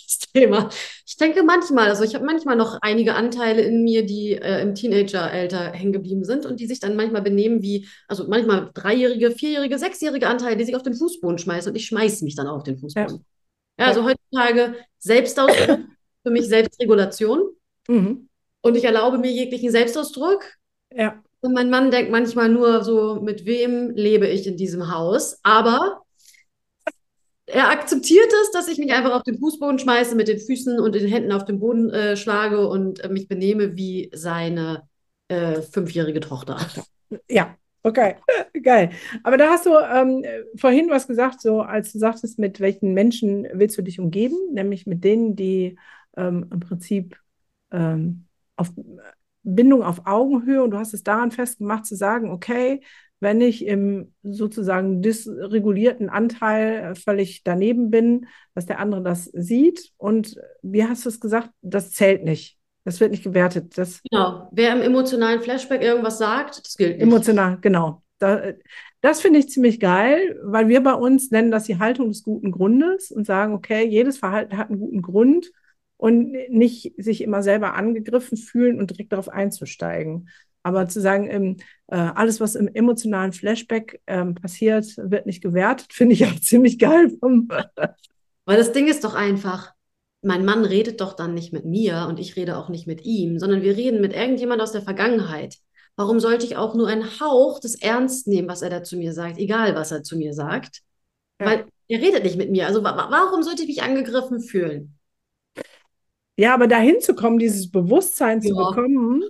das 0.10 0.20
Thema. 0.34 0.70
Ich 1.06 1.18
denke 1.18 1.44
manchmal, 1.44 1.90
also 1.90 2.04
ich 2.04 2.16
habe 2.16 2.26
manchmal 2.26 2.56
noch 2.56 2.78
einige 2.82 3.16
Anteile 3.16 3.62
in 3.62 3.84
mir, 3.84 4.06
die 4.06 4.34
äh, 4.34 4.62
im 4.62 4.76
Teenageralter 4.76 5.72
hängen 5.72 5.94
geblieben 5.94 6.24
sind 6.24 6.46
und 6.46 6.60
die 6.60 6.68
sich 6.68 6.80
dann 6.80 6.96
manchmal 6.96 7.22
benehmen 7.22 7.62
wie, 7.62 7.88
also 8.08 8.28
manchmal 8.28 8.72
dreijährige, 8.74 9.32
vierjährige, 9.32 9.78
sechsjährige 9.78 10.28
Anteile, 10.28 10.58
die 10.58 10.66
sich 10.66 10.76
auf 10.76 10.84
den 10.84 10.94
Fußboden 10.94 11.38
schmeißen 11.38 11.72
und 11.72 11.76
ich 11.76 11.86
schmeiße 11.86 12.24
mich 12.24 12.36
dann 12.36 12.48
auch 12.48 12.58
auf 12.58 12.64
den 12.64 12.78
Fußboden. 12.78 13.26
Ja, 13.80 13.86
also 13.86 14.04
heutzutage 14.04 14.76
Selbstausdruck, 14.98 15.80
für 16.24 16.32
mich 16.32 16.48
Selbstregulation 16.48 17.42
Mhm. 17.88 18.28
und 18.62 18.76
ich 18.76 18.84
erlaube 18.84 19.18
mir 19.18 19.32
jeglichen 19.32 19.72
Selbstausdruck. 19.72 20.44
Ja, 20.96 21.24
Und 21.42 21.54
mein 21.54 21.70
Mann 21.70 21.92
denkt 21.92 22.12
manchmal 22.12 22.50
nur 22.50 22.84
so, 22.84 23.22
mit 23.22 23.46
wem 23.46 23.92
lebe 23.92 24.28
ich 24.28 24.46
in 24.46 24.58
diesem 24.58 24.94
Haus? 24.94 25.40
Aber 25.44 26.02
er 27.52 27.70
akzeptiert 27.70 28.32
es, 28.44 28.52
dass 28.52 28.68
ich 28.68 28.78
mich 28.78 28.94
einfach 28.94 29.14
auf 29.14 29.24
den 29.24 29.40
Fußboden 29.40 29.80
schmeiße, 29.80 30.16
mit 30.16 30.28
den 30.28 30.40
Füßen 30.40 30.80
und 30.80 30.96
den 30.96 31.08
Händen 31.08 31.32
auf 31.32 31.46
den 31.46 31.60
Boden 31.60 31.90
äh, 31.90 32.16
schlage 32.16 32.68
und 32.68 33.00
äh, 33.04 33.10
mich 33.10 33.28
benehme 33.28 33.76
wie 33.76 34.10
seine 34.14 34.88
äh, 35.28 35.62
fünfjährige 35.62 36.20
Tochter. 36.20 36.58
ja, 37.28 37.56
okay, 37.84 38.16
geil. 38.64 38.92
Aber 39.24 39.38
da 39.38 39.50
hast 39.50 39.66
du 39.66 39.72
ähm, 39.78 40.24
vorhin 40.56 40.90
was 40.90 41.08
gesagt, 41.08 41.42
so 41.42 41.62
als 41.62 41.92
du 41.92 42.00
sagtest, 42.00 42.40
mit 42.40 42.60
welchen 42.60 42.94
Menschen 42.94 43.48
willst 43.54 43.78
du 43.78 43.82
dich 43.82 44.00
umgeben, 44.00 44.38
nämlich 44.52 44.86
mit 44.86 45.04
denen, 45.04 45.36
die 45.36 45.78
ähm, 46.18 46.48
im 46.52 46.60
Prinzip 46.60 47.18
ähm, 47.72 48.26
auf 48.56 48.72
Bindung 49.44 49.84
auf 49.84 50.06
Augenhöhe 50.06 50.62
und 50.62 50.72
du 50.72 50.78
hast 50.78 50.94
es 50.94 51.04
daran 51.04 51.32
festgemacht 51.32 51.86
zu 51.86 51.96
sagen, 51.96 52.30
okay, 52.30 52.82
wenn 53.20 53.42
ich 53.42 53.66
im 53.66 54.14
sozusagen 54.24 55.02
dysregulierten 55.02 56.10
Anteil 56.10 56.96
völlig 56.96 57.44
daneben 57.44 57.92
bin, 57.92 58.28
dass 58.56 58.66
der 58.66 58.80
andere 58.80 59.02
das 59.02 59.26
sieht. 59.26 59.92
Und 59.98 60.38
wie 60.62 60.86
hast 60.86 61.06
du 61.06 61.10
es 61.10 61.20
gesagt? 61.20 61.50
Das 61.62 61.92
zählt 61.92 62.24
nicht. 62.24 62.58
Das 62.86 63.00
wird 63.00 63.12
nicht 63.12 63.24
gewertet. 63.24 63.78
Das 63.78 64.02
genau. 64.10 64.50
Wer 64.52 64.74
im 64.74 64.82
emotionalen 64.82 65.42
Flashback 65.42 65.82
irgendwas 65.82 66.18
sagt, 66.18 66.66
das 66.66 66.78
gilt 66.78 66.98
nicht. 66.98 67.04
Emotional, 67.04 67.58
genau. 67.62 68.04
Da, 68.20 68.54
das 69.02 69.22
finde 69.22 69.40
ich 69.40 69.50
ziemlich 69.50 69.80
geil, 69.80 70.40
weil 70.44 70.68
wir 70.68 70.82
bei 70.82 70.94
uns 70.94 71.32
nennen 71.32 71.52
das 71.52 71.66
die 71.66 71.80
Haltung 71.80 72.10
des 72.10 72.24
guten 72.24 72.52
Grundes 72.52 73.12
und 73.12 73.26
sagen, 73.26 73.54
okay, 73.54 73.86
jedes 73.88 74.18
Verhalten 74.18 74.58
hat 74.58 74.70
einen 74.70 74.80
guten 74.80 75.02
Grund 75.02 75.52
und 75.98 76.32
nicht 76.50 76.94
sich 76.98 77.22
immer 77.22 77.44
selber 77.44 77.74
angegriffen 77.76 78.38
fühlen 78.38 78.80
und 78.80 78.92
direkt 78.92 79.12
darauf 79.12 79.30
einzusteigen. 79.30 80.30
Aber 80.70 80.88
zu 80.88 81.02
sagen, 81.02 81.28
ähm, 81.30 81.58
äh, 81.88 81.96
alles, 81.96 82.40
was 82.40 82.54
im 82.54 82.68
emotionalen 82.68 83.34
Flashback 83.34 84.02
ähm, 84.06 84.36
passiert, 84.36 84.86
wird 84.98 85.26
nicht 85.26 85.42
gewertet, 85.42 85.88
finde 85.94 86.14
ich 86.14 86.26
auch 86.26 86.40
ziemlich 86.40 86.78
geil. 86.78 87.18
Weil 87.22 88.58
das 88.58 88.72
Ding 88.72 88.88
ist 88.88 89.04
doch 89.04 89.16
einfach, 89.16 89.74
mein 90.22 90.46
Mann 90.46 90.66
redet 90.66 91.02
doch 91.02 91.14
dann 91.14 91.34
nicht 91.34 91.54
mit 91.54 91.66
mir 91.66 92.06
und 92.08 92.20
ich 92.20 92.36
rede 92.36 92.58
auch 92.58 92.70
nicht 92.70 92.88
mit 92.88 93.04
ihm, 93.06 93.40
sondern 93.40 93.62
wir 93.62 93.76
reden 93.76 94.02
mit 94.02 94.14
irgendjemand 94.14 94.62
aus 94.62 94.72
der 94.72 94.82
Vergangenheit. 94.82 95.58
Warum 95.96 96.20
sollte 96.20 96.46
ich 96.46 96.56
auch 96.56 96.76
nur 96.76 96.88
einen 96.88 97.20
Hauch 97.20 97.60
des 97.60 97.82
Ernst 97.82 98.28
nehmen, 98.28 98.48
was 98.48 98.62
er 98.62 98.70
da 98.70 98.84
zu 98.84 98.96
mir 98.96 99.14
sagt, 99.14 99.38
egal 99.38 99.76
was 99.76 99.92
er 99.92 100.04
zu 100.04 100.18
mir 100.18 100.34
sagt? 100.34 100.82
Ja. 101.40 101.48
Weil 101.48 101.66
er 101.88 102.02
redet 102.02 102.24
nicht 102.24 102.38
mit 102.38 102.52
mir. 102.52 102.68
Also 102.68 102.84
warum 102.84 103.44
sollte 103.44 103.64
ich 103.64 103.68
mich 103.68 103.82
angegriffen 103.82 104.40
fühlen? 104.40 105.00
Ja, 106.38 106.54
aber 106.54 106.68
dahin 106.68 107.02
zu 107.02 107.16
kommen, 107.16 107.38
dieses 107.38 107.70
Bewusstsein 107.70 108.42
ja. 108.42 108.50
zu 108.50 108.56
bekommen, 108.56 109.24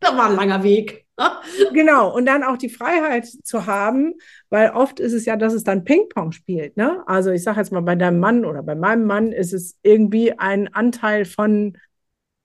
das 0.00 0.16
war 0.16 0.30
ein 0.30 0.36
langer 0.36 0.62
Weg. 0.62 1.06
genau, 1.72 2.14
und 2.14 2.26
dann 2.26 2.44
auch 2.44 2.56
die 2.56 2.68
Freiheit 2.68 3.26
zu 3.26 3.66
haben, 3.66 4.14
weil 4.50 4.70
oft 4.70 5.00
ist 5.00 5.12
es 5.12 5.24
ja, 5.24 5.36
dass 5.36 5.52
es 5.52 5.64
dann 5.64 5.84
Ping-Pong 5.84 6.32
spielt. 6.32 6.76
Ne? 6.76 7.02
Also 7.06 7.30
ich 7.30 7.42
sage 7.42 7.58
jetzt 7.58 7.72
mal, 7.72 7.82
bei 7.82 7.96
deinem 7.96 8.20
Mann 8.20 8.44
oder 8.44 8.62
bei 8.62 8.74
meinem 8.74 9.04
Mann 9.04 9.32
ist 9.32 9.52
es 9.52 9.76
irgendwie 9.82 10.38
ein 10.38 10.72
Anteil 10.72 11.24
von, 11.24 11.76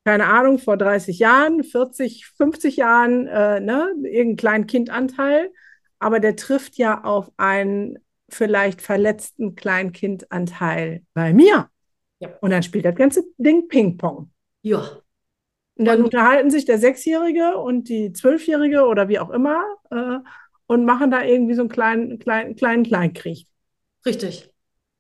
keine 0.06 0.26
Ahnung, 0.26 0.58
vor 0.58 0.78
30 0.78 1.20
Jahren, 1.20 1.64
40, 1.64 2.26
50 2.36 2.78
Jahren, 2.78 3.28
äh, 3.28 3.60
ne? 3.60 3.94
irgendein 4.04 4.38
kleinen 4.38 4.68
Kindanteil, 4.68 5.52
aber 6.00 6.20
der 6.20 6.36
trifft 6.36 6.78
ja 6.78 7.04
auf 7.04 7.32
einen 7.38 8.00
vielleicht 8.30 8.82
verletzten 8.82 9.56
Kleinkindanteil 9.56 11.04
bei 11.14 11.32
mir. 11.34 11.70
Ja. 12.20 12.30
Und 12.42 12.50
dann 12.50 12.64
spielt 12.64 12.86
das 12.86 12.96
ganze 12.96 13.24
Ding 13.38 13.68
Ping-Pong. 13.68 14.32
Ja. 14.64 15.03
Und 15.76 15.86
dann 15.86 16.00
und, 16.00 16.06
unterhalten 16.06 16.52
sich 16.52 16.66
der 16.66 16.78
Sechsjährige 16.78 17.58
und 17.58 17.90
die 17.90 18.14
Zwölfjährige 18.14 18.86
oder 18.86 19.10
wie 19.10 19.20
auch 19.20 19.30
immer 19.32 19.64
äh, 19.90 20.20
und 20.68 20.86
machen 20.86 21.12
da 21.12 21.24
irgendwie 21.24 21.56
so 21.56 21.62
einen 21.62 21.70
kleinen, 21.70 22.20
kleinen, 22.20 22.56
kleinen 22.56 22.84
Kleinkrieg. 22.84 23.48
Richtig. 24.06 24.50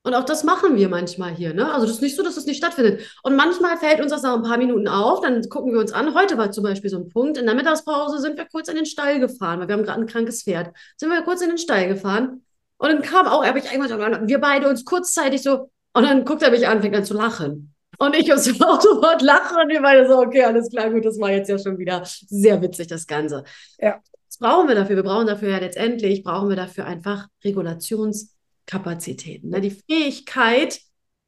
Und 0.05 0.13
auch 0.15 0.25
das 0.25 0.43
machen 0.43 0.75
wir 0.75 0.89
manchmal 0.89 1.33
hier. 1.33 1.53
Ne? 1.53 1.71
Also 1.71 1.85
das 1.85 1.95
ist 1.95 2.01
nicht 2.01 2.17
so, 2.17 2.23
dass 2.23 2.35
das 2.35 2.45
nicht 2.45 2.57
stattfindet. 2.57 3.17
Und 3.23 3.37
manchmal 3.37 3.77
fällt 3.77 4.01
uns 4.01 4.11
das 4.11 4.23
nach 4.23 4.35
ein 4.35 4.43
paar 4.43 4.57
Minuten 4.57 4.89
auf, 4.89 5.21
dann 5.21 5.47
gucken 5.47 5.71
wir 5.71 5.79
uns 5.79 5.93
an. 5.93 6.13
Heute 6.13 6.37
war 6.37 6.51
zum 6.51 6.63
Beispiel 6.63 6.89
so 6.89 6.97
ein 6.97 7.07
Punkt, 7.07 7.37
in 7.37 7.45
der 7.45 7.55
Mittagspause 7.55 8.19
sind 8.19 8.37
wir 8.37 8.45
kurz 8.45 8.67
in 8.67 8.75
den 8.75 8.85
Stall 8.85 9.21
gefahren, 9.21 9.61
weil 9.61 9.69
wir 9.69 9.75
haben 9.75 9.83
gerade 9.83 10.01
ein 10.01 10.07
krankes 10.07 10.43
Pferd. 10.43 10.75
Sind 10.97 11.09
wir 11.09 11.21
kurz 11.21 11.41
in 11.41 11.49
den 11.49 11.57
Stall 11.57 11.87
gefahren 11.87 12.43
und 12.77 12.89
dann 12.89 13.01
kam 13.01 13.27
auch, 13.27 13.45
habe 13.45 13.59
ich 13.59 13.71
irgendwann, 13.71 14.27
wir 14.27 14.39
beide 14.39 14.67
uns 14.67 14.83
kurzzeitig 14.83 15.41
so, 15.41 15.69
und 15.93 16.03
dann 16.03 16.25
guckt 16.25 16.41
er 16.41 16.51
mich 16.51 16.67
an, 16.67 16.81
fängt 16.81 16.95
an 16.95 17.05
zu 17.05 17.13
lachen. 17.13 17.72
Und 17.97 18.15
ich 18.15 18.31
aus 18.33 18.43
dem 18.45 18.61
Autobot 18.61 19.21
lache 19.21 19.55
und 19.55 19.69
wir 19.69 19.81
beide 19.81 20.07
so, 20.07 20.19
okay, 20.19 20.43
alles 20.43 20.69
klar, 20.69 20.89
gut, 20.89 21.05
das 21.05 21.19
war 21.19 21.31
jetzt 21.31 21.49
ja 21.49 21.57
schon 21.57 21.77
wieder 21.77 22.03
sehr 22.05 22.61
witzig, 22.61 22.87
das 22.87 23.07
Ganze. 23.07 23.43
Ja. 23.79 24.01
Was 24.27 24.37
brauchen 24.39 24.67
wir 24.67 24.75
dafür? 24.75 24.95
Wir 24.95 25.03
brauchen 25.03 25.27
dafür 25.27 25.49
ja 25.49 25.59
letztendlich, 25.59 26.23
brauchen 26.23 26.49
wir 26.49 26.55
dafür 26.55 26.85
einfach 26.85 27.27
Regulationskapazitäten. 27.43 29.51
Ne? 29.51 29.61
Die 29.61 29.71
Fähigkeit, 29.71 30.79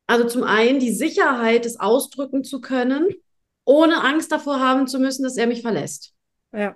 also 0.07 0.27
zum 0.27 0.43
einen 0.43 0.79
die 0.79 0.91
Sicherheit, 0.91 1.67
es 1.67 1.79
ausdrücken 1.79 2.43
zu 2.43 2.61
können, 2.61 3.09
ohne 3.63 4.03
Angst 4.03 4.31
davor 4.31 4.59
haben 4.59 4.87
zu 4.87 4.99
müssen, 4.99 5.23
dass 5.23 5.37
er 5.37 5.47
mich 5.47 5.61
verlässt. 5.61 6.13
Ja. 6.51 6.75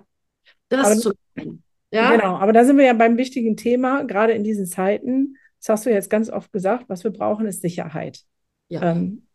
Das 0.68 0.86
aber, 0.86 0.96
zum 0.96 1.12
einen. 1.34 1.64
Ja? 1.90 2.12
Genau, 2.12 2.36
aber 2.36 2.52
da 2.52 2.64
sind 2.64 2.78
wir 2.78 2.84
ja 2.84 2.92
beim 2.92 3.16
wichtigen 3.16 3.56
Thema, 3.56 4.04
gerade 4.04 4.32
in 4.32 4.44
diesen 4.44 4.66
Zeiten. 4.66 5.36
Das 5.58 5.68
hast 5.68 5.86
du 5.86 5.90
jetzt 5.90 6.10
ganz 6.10 6.30
oft 6.30 6.52
gesagt, 6.52 6.84
was 6.88 7.02
wir 7.02 7.10
brauchen, 7.10 7.46
ist 7.46 7.62
Sicherheit. 7.62 8.20
Ja. 8.68 8.92
Ähm, 8.92 9.26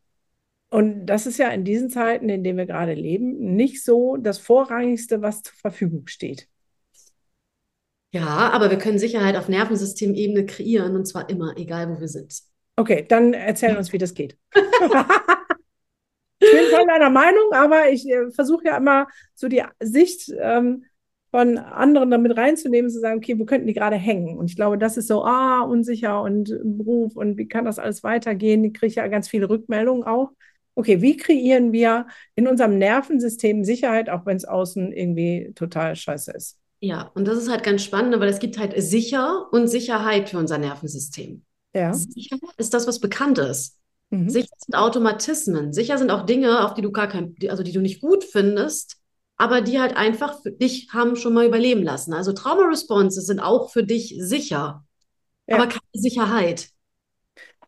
und 0.76 1.06
das 1.06 1.26
ist 1.26 1.38
ja 1.38 1.48
in 1.52 1.64
diesen 1.64 1.90
Zeiten, 1.90 2.28
in 2.28 2.44
denen 2.44 2.58
wir 2.58 2.66
gerade 2.66 2.96
leben, 2.96 3.56
nicht 3.56 3.82
so 3.82 4.18
das 4.18 4.40
Vorrangigste, 4.40 5.22
was 5.22 5.42
zur 5.42 5.56
Verfügung 5.56 6.08
steht. 6.08 6.50
Ja, 8.12 8.52
aber 8.52 8.70
wir 8.70 8.78
können 8.78 9.00
Sicherheit 9.00 9.38
auf 9.38 9.48
Nervensystemebene 9.48 10.46
kreieren 10.46 10.98
und 10.98 11.06
zwar 11.06 11.30
immer, 11.30 11.56
egal 11.56 11.90
wo 11.90 12.02
wir 12.02 12.10
sind. 12.10 12.42
Okay, 12.76 13.06
dann 13.08 13.34
erzähl 13.34 13.78
uns, 13.78 13.94
wie 13.94 13.98
das 14.00 14.14
geht. 14.14 14.38
ich 14.54 14.62
bin 16.52 16.66
voll 16.70 16.86
deiner 16.88 17.10
Meinung, 17.10 17.54
aber 17.54 17.90
ich 17.90 18.06
äh, 18.10 18.30
versuche 18.32 18.66
ja 18.66 18.76
immer 18.76 19.08
so 19.34 19.48
die 19.48 19.64
Sicht 19.80 20.30
ähm, 20.38 20.84
von 21.32 21.58
anderen 21.58 22.12
damit 22.12 22.36
reinzunehmen, 22.36 22.92
zu 22.92 23.00
sagen, 23.00 23.20
okay, 23.20 23.40
wo 23.40 23.46
könnten 23.46 23.68
die 23.68 23.74
gerade 23.74 23.96
hängen? 23.96 24.38
Und 24.38 24.50
ich 24.50 24.58
glaube, 24.58 24.78
das 24.78 24.98
ist 24.98 25.08
so, 25.08 25.24
ah, 25.24 25.62
unsicher 25.62 26.22
und 26.22 26.54
Beruf 26.66 27.16
und 27.16 27.38
wie 27.38 27.48
kann 27.48 27.64
das 27.64 27.80
alles 27.80 28.04
weitergehen? 28.04 28.66
Ich 28.66 28.74
kriege 28.74 28.96
ja 28.96 29.08
ganz 29.08 29.30
viele 29.30 29.48
Rückmeldungen 29.48 30.04
auch 30.04 30.32
okay, 30.76 31.02
wie 31.02 31.18
kreieren 31.18 31.72
wir 31.72 32.08
in 32.36 32.48
unserem 32.48 32.78
Nervensystem 32.78 33.64
Sicherheit, 33.64 34.10
auch 34.10 34.26
wenn 34.26 34.38
es 34.38 34.46
außen 34.46 34.92
irgendwie 34.92 35.52
total 35.56 35.96
scheiße 35.96 36.32
ist? 36.32 36.60
Ja, 36.80 37.12
und 37.16 37.28
das 37.28 37.38
ist 37.38 37.50
halt 37.50 37.64
ganz 37.64 37.84
spannend, 37.84 38.20
weil 38.20 38.30
es 38.30 38.40
gibt 38.40 38.60
halt 38.60 38.74
sicher 38.78 39.48
und 39.52 39.68
Sicherheit 39.68 40.30
für 40.30 40.38
unser 40.38 40.58
Nervensystem. 40.58 41.44
Ja. 41.74 41.94
Sicher 41.94 42.38
ist 42.58 42.74
das, 42.74 42.88
was 42.88 43.00
bekannt 43.00 43.38
ist. 43.38 43.80
Mhm. 44.10 44.30
Sicher 44.30 44.54
sind 44.58 44.76
Automatismen. 44.76 45.74
Sicher 45.74 45.98
sind 45.98 46.12
auch 46.12 46.26
Dinge, 46.26 46.64
auf 46.64 46.74
die 46.74 46.82
du 46.82 46.92
gar 46.92 47.08
kein, 47.08 47.36
also 47.50 47.64
die 47.64 47.72
du 47.72 47.82
nicht 47.82 48.02
gut 48.02 48.24
findest, 48.24 48.98
aber 49.38 49.62
die 49.62 49.80
halt 49.80 49.98
einfach 49.98 50.42
für 50.42 50.52
dich 50.52 50.90
haben 50.94 51.16
schon 51.16 51.34
mal 51.34 51.46
überleben 51.46 51.84
lassen. 51.84 52.14
Also 52.14 52.34
Trauma-Responses 52.34 53.26
sind 53.26 53.40
auch 53.40 53.72
für 53.72 53.84
dich 53.84 54.16
sicher, 54.20 54.86
ja. 55.48 55.56
aber 55.56 55.68
keine 55.68 55.82
Sicherheit. 55.94 56.70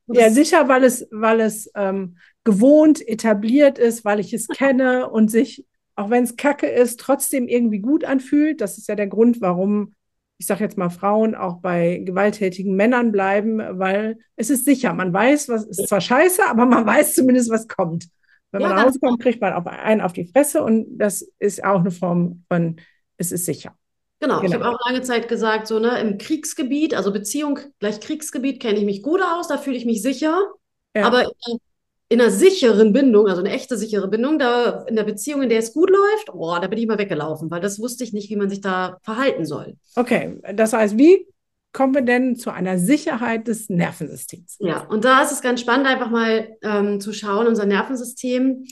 Ja, 0.07 0.29
sicher, 0.29 0.67
weil 0.67 0.83
es, 0.83 1.07
weil 1.11 1.41
es 1.41 1.69
ähm, 1.75 2.17
gewohnt, 2.43 3.05
etabliert 3.05 3.77
ist, 3.77 4.05
weil 4.05 4.19
ich 4.19 4.33
es 4.33 4.47
kenne 4.47 5.09
und 5.09 5.29
sich, 5.29 5.65
auch 5.95 6.09
wenn 6.09 6.23
es 6.23 6.37
kacke 6.37 6.67
ist, 6.67 6.99
trotzdem 6.99 7.47
irgendwie 7.47 7.79
gut 7.79 8.05
anfühlt. 8.05 8.61
Das 8.61 8.77
ist 8.77 8.87
ja 8.87 8.95
der 8.95 9.07
Grund, 9.07 9.41
warum, 9.41 9.95
ich 10.37 10.45
sage 10.45 10.63
jetzt 10.63 10.77
mal, 10.77 10.89
Frauen 10.89 11.35
auch 11.35 11.57
bei 11.57 12.01
gewalttätigen 12.05 12.75
Männern 12.75 13.11
bleiben, 13.11 13.57
weil 13.57 14.17
es 14.35 14.49
ist 14.49 14.65
sicher. 14.65 14.93
Man 14.93 15.11
weiß, 15.11 15.49
was 15.49 15.65
ist 15.65 15.87
zwar 15.87 16.01
scheiße, 16.01 16.41
aber 16.47 16.65
man 16.65 16.85
weiß 16.85 17.15
zumindest, 17.15 17.49
was 17.49 17.67
kommt. 17.67 18.07
Wenn 18.51 18.61
ja, 18.61 18.69
man 18.69 18.77
nach 18.77 18.85
Hause 18.85 18.99
kommt, 18.99 19.21
kriegt 19.21 19.41
man 19.41 19.53
auf 19.53 19.67
einen 19.67 20.01
auf 20.01 20.13
die 20.13 20.25
Fresse 20.25 20.63
und 20.63 20.97
das 20.97 21.27
ist 21.39 21.63
auch 21.63 21.81
eine 21.81 21.91
Form 21.91 22.45
von, 22.47 22.77
es 23.17 23.31
ist 23.33 23.45
sicher. 23.45 23.75
Genau, 24.20 24.39
genau. 24.39 24.47
ich 24.47 24.53
habe 24.53 24.70
auch 24.70 24.80
lange 24.88 25.01
Zeit 25.01 25.28
gesagt, 25.28 25.68
so 25.68 25.80
ne, 25.80 25.99
im 25.99 26.18
Kriegsgebiet, 26.18 26.95
also 26.95 27.11
Beziehung 27.11 27.59
gleich 27.80 27.99
Kriegsgebiet, 27.99 28.59
kenne 28.59 28.80
ich 28.80 28.86
mich 28.86 29.03
gut 29.03 29.22
aus, 29.22 29.47
da 29.47 29.57
fühle 29.57 29.78
ich 29.78 29.86
mich 29.86 30.01
sicher. 30.01 30.47
Ja. 30.95 31.05
Aber 31.05 31.30
in 32.09 32.22
einer 32.22 32.32
sicheren 32.32 32.93
Bindung, 32.93 33.28
also 33.28 33.41
eine 33.41 33.51
echte 33.51 33.78
sichere 33.78 34.07
Bindung, 34.07 34.39
da 34.39 34.86
in 34.88 34.95
der 34.95 35.03
Beziehung, 35.03 35.43
in 35.43 35.49
der 35.49 35.59
es 35.59 35.74
gut 35.74 35.89
läuft, 35.89 36.28
boah, 36.28 36.59
da 36.59 36.68
bin 36.68 36.80
ich 36.80 36.88
mal 36.88 36.97
weggelaufen, 36.97 37.51
weil 37.51 37.59
das 37.59 37.80
wusste 37.80 38.03
ich 38.03 38.13
nicht, 38.13 38.30
wie 38.30 38.38
man 38.38 38.49
sich 38.49 38.61
da 38.61 38.97
verhalten 39.03 39.45
soll. 39.45 39.76
Okay, 39.95 40.39
das 40.53 40.74
heißt, 40.74 40.97
wie 40.97 41.28
kommen 41.74 41.93
wir 41.93 42.01
denn 42.01 42.38
zu 42.38 42.49
einer 42.49 42.80
Sicherheit 42.80 43.47
des 43.47 43.70
Nervensystems? 43.70 44.57
Ja, 44.59 44.86
und 44.86 45.03
da 45.03 45.22
ist 45.22 45.34
es 45.34 45.41
ganz 45.41 45.59
spannend, 45.59 45.86
einfach 45.86 46.09
mal 46.09 46.55
ähm, 46.63 47.01
zu 47.01 47.11
schauen, 47.11 47.45
unser 47.45 47.65
Nervensystem 47.65 48.65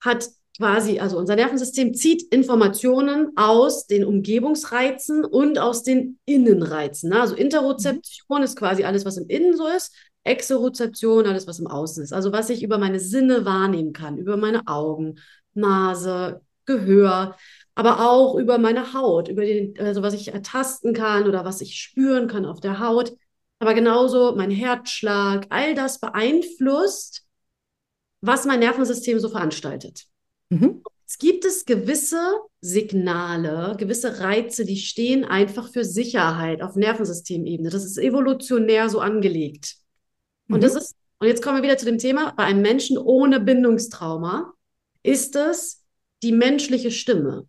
hat 0.00 0.28
quasi, 0.56 1.00
also 1.00 1.16
unser 1.18 1.36
Nervensystem 1.36 1.94
zieht 1.94 2.22
Informationen 2.32 3.32
aus 3.36 3.86
den 3.86 4.04
Umgebungsreizen 4.04 5.24
und 5.24 5.58
aus 5.58 5.82
den 5.82 6.18
Innenreizen. 6.24 7.10
Ne? 7.10 7.20
Also 7.20 7.34
Interozeption 7.34 8.42
ist 8.42 8.56
quasi 8.56 8.84
alles, 8.84 9.04
was 9.04 9.16
im 9.16 9.28
Innen 9.28 9.56
so 9.56 9.66
ist. 9.66 9.94
Exorozeption, 10.24 11.26
alles, 11.26 11.46
was 11.46 11.60
im 11.60 11.66
Außen 11.66 12.02
ist. 12.02 12.12
Also 12.12 12.32
was 12.32 12.50
ich 12.50 12.62
über 12.62 12.78
meine 12.78 13.00
Sinne 13.00 13.44
wahrnehmen 13.44 13.92
kann, 13.92 14.18
über 14.18 14.36
meine 14.36 14.66
Augen, 14.66 15.18
Nase, 15.54 16.42
Gehör, 16.66 17.36
aber 17.74 18.06
auch 18.08 18.34
über 18.36 18.58
meine 18.58 18.92
Haut, 18.92 19.28
über 19.28 19.44
den, 19.44 19.78
also 19.80 20.02
was 20.02 20.14
ich 20.14 20.28
ertasten 20.28 20.92
kann 20.92 21.26
oder 21.26 21.44
was 21.44 21.60
ich 21.60 21.76
spüren 21.80 22.28
kann 22.28 22.44
auf 22.44 22.60
der 22.60 22.78
Haut. 22.80 23.14
Aber 23.58 23.74
genauso 23.74 24.34
mein 24.36 24.50
Herzschlag, 24.50 25.46
all 25.50 25.74
das 25.74 26.00
beeinflusst, 26.00 27.26
was 28.20 28.44
mein 28.44 28.60
Nervensystem 28.60 29.18
so 29.18 29.28
veranstaltet. 29.28 30.09
Mhm. 30.50 30.82
Es 31.06 31.18
gibt 31.18 31.44
es 31.44 31.64
gewisse 31.64 32.20
Signale, 32.60 33.74
gewisse 33.78 34.20
Reize, 34.20 34.64
die 34.64 34.76
stehen 34.76 35.24
einfach 35.24 35.68
für 35.72 35.84
Sicherheit 35.84 36.62
auf 36.62 36.76
Nervensystemebene. 36.76 37.70
Das 37.70 37.84
ist 37.84 37.98
evolutionär 37.98 38.88
so 38.88 39.00
angelegt. 39.00 39.76
Und 40.48 40.58
mhm. 40.58 40.62
das 40.62 40.76
ist, 40.76 40.94
und 41.18 41.26
jetzt 41.28 41.42
kommen 41.42 41.56
wir 41.58 41.62
wieder 41.64 41.78
zu 41.78 41.84
dem 41.86 41.98
Thema, 41.98 42.32
bei 42.36 42.44
einem 42.44 42.62
Menschen 42.62 42.96
ohne 42.98 43.40
Bindungstrauma 43.40 44.52
ist 45.02 45.36
es 45.36 45.84
die 46.22 46.32
menschliche 46.32 46.90
Stimme. 46.90 47.46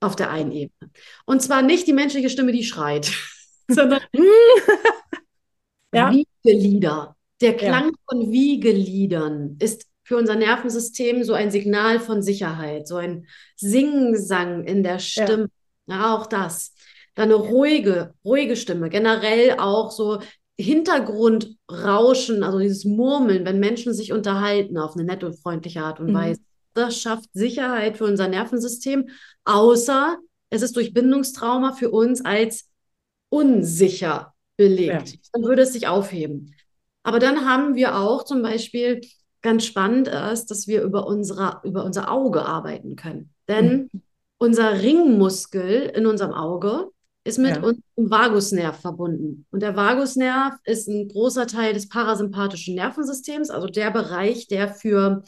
auf 0.00 0.16
der 0.16 0.30
einen 0.30 0.52
Ebene. 0.52 0.90
Und 1.26 1.42
zwar 1.42 1.62
nicht 1.62 1.86
die 1.86 1.92
menschliche 1.92 2.28
Stimme, 2.30 2.52
die 2.52 2.64
schreit, 2.64 3.12
sondern 3.68 4.00
Ja. 5.94 6.10
Wiegelieder. 6.12 7.16
Der 7.40 7.52
Ja. 7.52 7.58
Klang 7.58 7.92
von 8.08 8.32
Wiegeliedern 8.32 9.56
ist 9.60 9.86
für 10.12 10.18
unser 10.18 10.36
Nervensystem 10.36 11.24
so 11.24 11.32
ein 11.32 11.50
Signal 11.50 11.98
von 11.98 12.20
Sicherheit, 12.22 12.86
so 12.86 12.96
ein 12.96 13.26
Singsang 13.56 14.62
in 14.64 14.82
der 14.82 14.98
Stimme. 14.98 15.48
Ja, 15.86 16.14
auch 16.14 16.26
das. 16.26 16.74
Dann 17.14 17.30
eine 17.30 17.36
ruhige, 17.36 18.12
ruhige 18.22 18.56
Stimme. 18.56 18.90
Generell 18.90 19.56
auch 19.58 19.90
so 19.90 20.20
Hintergrundrauschen, 20.60 22.42
also 22.42 22.58
dieses 22.58 22.84
Murmeln, 22.84 23.46
wenn 23.46 23.58
Menschen 23.58 23.94
sich 23.94 24.12
unterhalten 24.12 24.76
auf 24.76 24.96
eine 24.96 25.04
nette 25.04 25.24
und 25.24 25.40
freundliche 25.40 25.80
Art 25.80 25.98
und 25.98 26.10
Mhm. 26.10 26.14
Weise. 26.14 26.40
Das 26.74 26.98
schafft 27.00 27.30
Sicherheit 27.32 27.96
für 27.96 28.04
unser 28.04 28.28
Nervensystem, 28.28 29.08
außer 29.46 30.18
es 30.50 30.60
ist 30.60 30.76
durch 30.76 30.92
Bindungstrauma 30.92 31.72
für 31.72 31.90
uns 31.90 32.22
als 32.22 32.68
unsicher 33.30 34.34
belegt. 34.58 35.18
Dann 35.32 35.42
würde 35.42 35.62
es 35.62 35.72
sich 35.72 35.86
aufheben. 35.86 36.54
Aber 37.02 37.18
dann 37.18 37.48
haben 37.48 37.76
wir 37.76 37.96
auch 37.96 38.24
zum 38.24 38.42
Beispiel 38.42 39.00
ganz 39.42 39.64
spannend 39.64 40.08
ist, 40.08 40.46
dass 40.46 40.66
wir 40.66 40.82
über, 40.82 41.06
unsere, 41.06 41.60
über 41.64 41.84
unser 41.84 42.10
Auge 42.10 42.44
arbeiten 42.44 42.96
können. 42.96 43.30
Denn 43.48 43.90
unser 44.38 44.80
Ringmuskel 44.80 45.92
in 45.94 46.06
unserem 46.06 46.32
Auge 46.32 46.88
ist 47.24 47.38
mit 47.38 47.56
Ja. 47.56 47.62
unserem 47.62 48.10
Vagusnerv 48.10 48.80
verbunden. 48.80 49.46
Und 49.50 49.62
der 49.62 49.76
Vagusnerv 49.76 50.54
ist 50.64 50.88
ein 50.88 51.08
großer 51.08 51.46
Teil 51.46 51.74
des 51.74 51.88
parasympathischen 51.88 52.74
Nervensystems, 52.74 53.50
also 53.50 53.68
der 53.68 53.90
Bereich, 53.90 54.48
der 54.48 54.68
für 54.68 55.22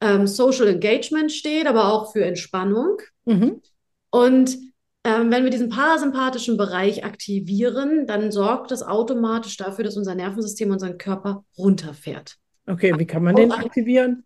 ähm, 0.00 0.26
Social 0.26 0.66
Engagement 0.68 1.32
steht, 1.32 1.66
aber 1.66 1.92
auch 1.92 2.12
für 2.12 2.24
Entspannung. 2.24 2.98
Mhm. 3.24 3.62
Und 4.10 4.58
ähm, 5.04 5.30
wenn 5.30 5.44
wir 5.44 5.50
diesen 5.50 5.70
parasympathischen 5.70 6.56
Bereich 6.56 7.04
aktivieren, 7.04 8.06
dann 8.06 8.30
sorgt 8.30 8.70
das 8.70 8.82
automatisch 8.82 9.56
dafür, 9.56 9.84
dass 9.84 9.96
unser 9.96 10.14
Nervensystem 10.14 10.70
unseren 10.70 10.98
Körper 10.98 11.44
runterfährt. 11.56 12.36
Okay, 12.66 12.98
wie 12.98 13.06
kann 13.06 13.22
man 13.22 13.36
den 13.36 13.52
aktivieren? 13.52 14.24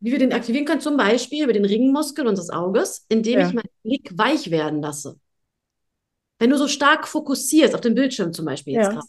Wie 0.00 0.12
wir 0.12 0.18
den 0.18 0.32
aktivieren 0.32 0.66
können, 0.66 0.80
zum 0.80 0.96
Beispiel 0.96 1.44
über 1.44 1.52
den 1.52 1.64
Ringmuskel 1.64 2.26
unseres 2.26 2.50
Auges, 2.50 3.06
indem 3.08 3.40
Ja. 3.40 3.46
ich 3.48 3.54
meinen 3.54 3.70
Blick 3.82 4.16
weich 4.18 4.50
werden 4.50 4.82
lasse. 4.82 5.18
Wenn 6.38 6.50
du 6.50 6.58
so 6.58 6.68
stark 6.68 7.08
fokussierst, 7.08 7.74
auf 7.74 7.80
den 7.80 7.94
Bildschirm 7.94 8.32
zum 8.32 8.44
Beispiel 8.44 8.74
jetzt 8.74 8.88
Ja. 8.88 8.92
gerade, 8.94 9.06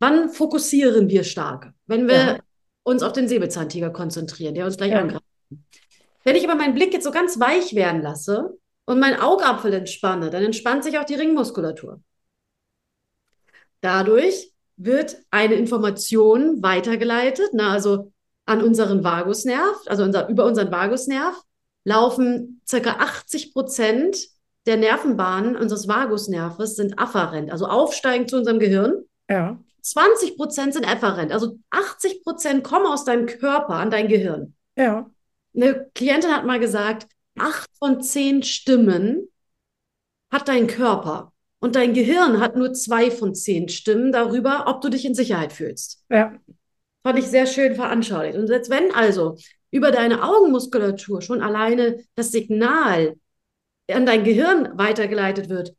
wann 0.00 0.30
fokussieren 0.30 1.08
wir 1.08 1.22
stark? 1.22 1.72
Wenn 1.86 2.08
wir 2.08 2.14
Ja. 2.16 2.38
uns 2.82 3.02
auf 3.02 3.12
den 3.12 3.28
Säbelzahntiger 3.28 3.90
konzentrieren, 3.90 4.54
der 4.54 4.64
uns 4.64 4.76
gleich 4.76 4.92
Ja. 4.92 5.00
angreift. 5.00 5.24
Wenn 6.24 6.36
ich 6.36 6.44
aber 6.44 6.56
meinen 6.56 6.74
Blick 6.74 6.92
jetzt 6.92 7.04
so 7.04 7.12
ganz 7.12 7.38
weich 7.38 7.74
werden 7.74 8.02
lasse 8.02 8.58
und 8.84 8.98
meinen 8.98 9.20
Augapfel 9.20 9.72
entspanne, 9.72 10.30
dann 10.30 10.42
entspannt 10.42 10.82
sich 10.82 10.98
auch 10.98 11.04
die 11.04 11.14
Ringmuskulatur. 11.14 12.00
Dadurch 13.80 14.52
wird 14.76 15.18
eine 15.30 15.54
Information 15.54 16.62
weitergeleitet, 16.62 17.50
na, 17.52 17.72
also 17.72 18.12
an 18.44 18.62
unseren 18.62 19.02
Vagusnerv, 19.02 19.76
also 19.86 20.04
unser, 20.04 20.28
über 20.28 20.44
unseren 20.44 20.70
Vagusnerv 20.70 21.34
laufen 21.84 22.60
circa 22.66 22.96
80 22.98 23.52
Prozent 23.52 24.16
der 24.66 24.76
Nervenbahnen 24.76 25.56
unseres 25.56 25.88
Vagusnerves 25.88 26.76
sind 26.76 26.98
afferent, 26.98 27.50
also 27.50 27.66
aufsteigend 27.66 28.30
zu 28.30 28.38
unserem 28.38 28.58
Gehirn. 28.58 29.04
Ja. 29.30 29.58
20 29.82 30.36
Prozent 30.36 30.74
sind 30.74 30.84
efferent, 30.84 31.32
also 31.32 31.58
80 31.70 32.24
Prozent 32.24 32.64
kommen 32.64 32.86
aus 32.86 33.04
deinem 33.04 33.26
Körper 33.26 33.74
an 33.74 33.90
dein 33.90 34.08
Gehirn. 34.08 34.54
Ja. 34.76 35.08
Eine 35.54 35.88
Klientin 35.94 36.32
hat 36.32 36.44
mal 36.44 36.58
gesagt, 36.60 37.06
acht 37.38 37.70
von 37.78 38.02
zehn 38.02 38.42
Stimmen 38.42 39.28
hat 40.30 40.48
dein 40.48 40.66
Körper 40.66 41.32
und 41.66 41.74
dein 41.74 41.94
Gehirn 41.94 42.38
hat 42.40 42.54
nur 42.56 42.72
zwei 42.74 43.10
von 43.10 43.34
zehn 43.34 43.68
Stimmen 43.68 44.12
darüber, 44.12 44.66
ob 44.68 44.82
du 44.82 44.88
dich 44.88 45.04
in 45.04 45.16
Sicherheit 45.16 45.52
fühlst. 45.52 46.04
Ja. 46.08 46.32
Fand 47.02 47.18
ich 47.18 47.26
sehr 47.26 47.46
schön 47.46 47.74
veranschaulicht. 47.74 48.38
Und 48.38 48.48
jetzt, 48.48 48.70
wenn 48.70 48.94
also 48.94 49.36
über 49.72 49.90
deine 49.90 50.22
Augenmuskulatur 50.22 51.22
schon 51.22 51.42
alleine 51.42 52.04
das 52.14 52.30
Signal 52.30 53.16
an 53.90 54.06
dein 54.06 54.22
Gehirn 54.22 54.78
weitergeleitet 54.78 55.48
wird, 55.48 55.74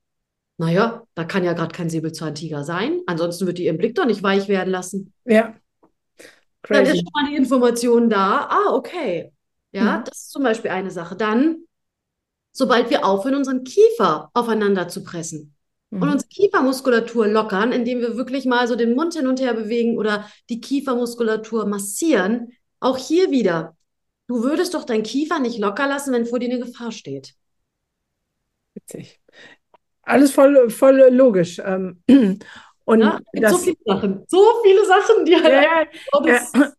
naja, 0.57 1.03
da 1.15 1.23
kann 1.23 1.45
ja 1.45 1.53
gerade 1.53 1.73
kein 1.73 1.89
Säbelzahntiger 1.89 2.65
sein. 2.65 2.99
Ansonsten 3.05 3.47
wird 3.47 3.57
die 3.57 3.65
ihren 3.65 3.77
Blick 3.77 3.95
doch 3.95 4.05
nicht 4.05 4.23
weich 4.23 4.49
werden 4.49 4.71
lassen. 4.71 5.13
Ja. 5.23 5.55
Dann 6.63 6.83
ist 6.83 6.89
Crazy. 6.91 6.97
schon 6.97 7.11
mal 7.13 7.29
die 7.29 7.37
Information 7.37 8.09
da. 8.09 8.47
Ah, 8.49 8.73
okay. 8.73 9.31
Ja, 9.71 9.99
Mhm. 9.99 10.03
das 10.03 10.17
ist 10.17 10.31
zum 10.31 10.43
Beispiel 10.43 10.71
eine 10.71 10.91
Sache. 10.91 11.15
Dann, 11.15 11.59
sobald 12.51 12.89
wir 12.89 13.05
aufhören, 13.05 13.35
unseren 13.35 13.63
Kiefer 13.63 14.29
aufeinander 14.33 14.89
zu 14.89 15.01
pressen 15.03 15.53
und 15.99 16.09
Mhm. 16.09 16.13
unsere 16.13 16.29
Kiefermuskulatur 16.29 17.27
lockern, 17.27 17.71
indem 17.71 17.99
wir 18.01 18.17
wirklich 18.17 18.45
mal 18.45 18.67
so 18.67 18.75
den 18.75 18.95
Mund 18.95 19.15
hin 19.15 19.27
und 19.27 19.39
her 19.41 19.53
bewegen 19.53 19.97
oder 19.97 20.29
die 20.49 20.61
Kiefermuskulatur 20.61 21.65
massieren, 21.65 22.51
auch 22.79 22.97
hier 22.97 23.31
wieder. 23.31 23.75
Du 24.27 24.43
würdest 24.43 24.73
doch 24.73 24.83
deinen 24.83 25.03
Kiefer 25.03 25.39
nicht 25.39 25.57
locker 25.59 25.87
lassen, 25.87 26.13
wenn 26.13 26.25
vor 26.25 26.39
dir 26.39 26.49
eine 26.51 26.59
Gefahr 26.59 26.91
steht. 26.91 27.33
Witzig. 28.75 29.19
Alles 30.03 30.31
voll, 30.31 30.69
voll 30.69 31.09
logisch. 31.11 31.59
Ähm, 31.63 32.03
Und 32.85 33.01
Ja, 33.03 33.19
gibt 33.33 33.49
so 33.49 33.57
das, 33.57 33.65
viele 33.65 33.77
Sachen. 33.85 34.25
So 34.27 34.39
viele 34.63 34.85
Sachen, 34.85 35.25
die 35.25 35.35
halt 35.35 35.53
ja, 35.53 35.85
das- 36.23 36.51
Ja. 36.53 36.73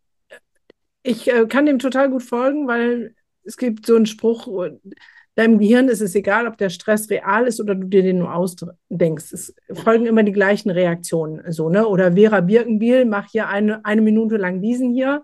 ich 1.03 1.27
äh, 1.31 1.47
kann 1.47 1.65
dem 1.65 1.79
total 1.79 2.09
gut 2.09 2.23
folgen, 2.23 2.67
weil 2.67 3.15
es 3.43 3.57
gibt 3.57 3.85
so 3.85 3.95
einen 3.95 4.05
Spruch, 4.05 4.47
deinem 5.39 5.57
Gehirn 5.57 5.87
ist 5.87 6.01
es 6.01 6.15
egal, 6.15 6.47
ob 6.47 6.57
der 6.57 6.69
Stress 6.69 7.09
real 7.09 7.47
ist 7.47 7.59
oder 7.59 7.73
du 7.73 7.87
dir 7.87 8.03
den 8.03 8.19
nur 8.19 8.33
ausdenkst. 8.33 9.33
Es 9.33 9.55
folgen 9.73 10.05
immer 10.05 10.23
die 10.23 10.31
gleichen 10.33 10.69
Reaktionen. 10.69 11.51
So, 11.51 11.69
ne? 11.69 11.87
Oder 11.87 12.13
Vera 12.13 12.41
Birkenbiel, 12.41 13.05
mach 13.05 13.29
hier 13.31 13.47
eine, 13.47 13.83
eine 13.85 14.01
Minute 14.01 14.37
lang 14.37 14.61
diesen 14.61 14.93
hier. 14.93 15.23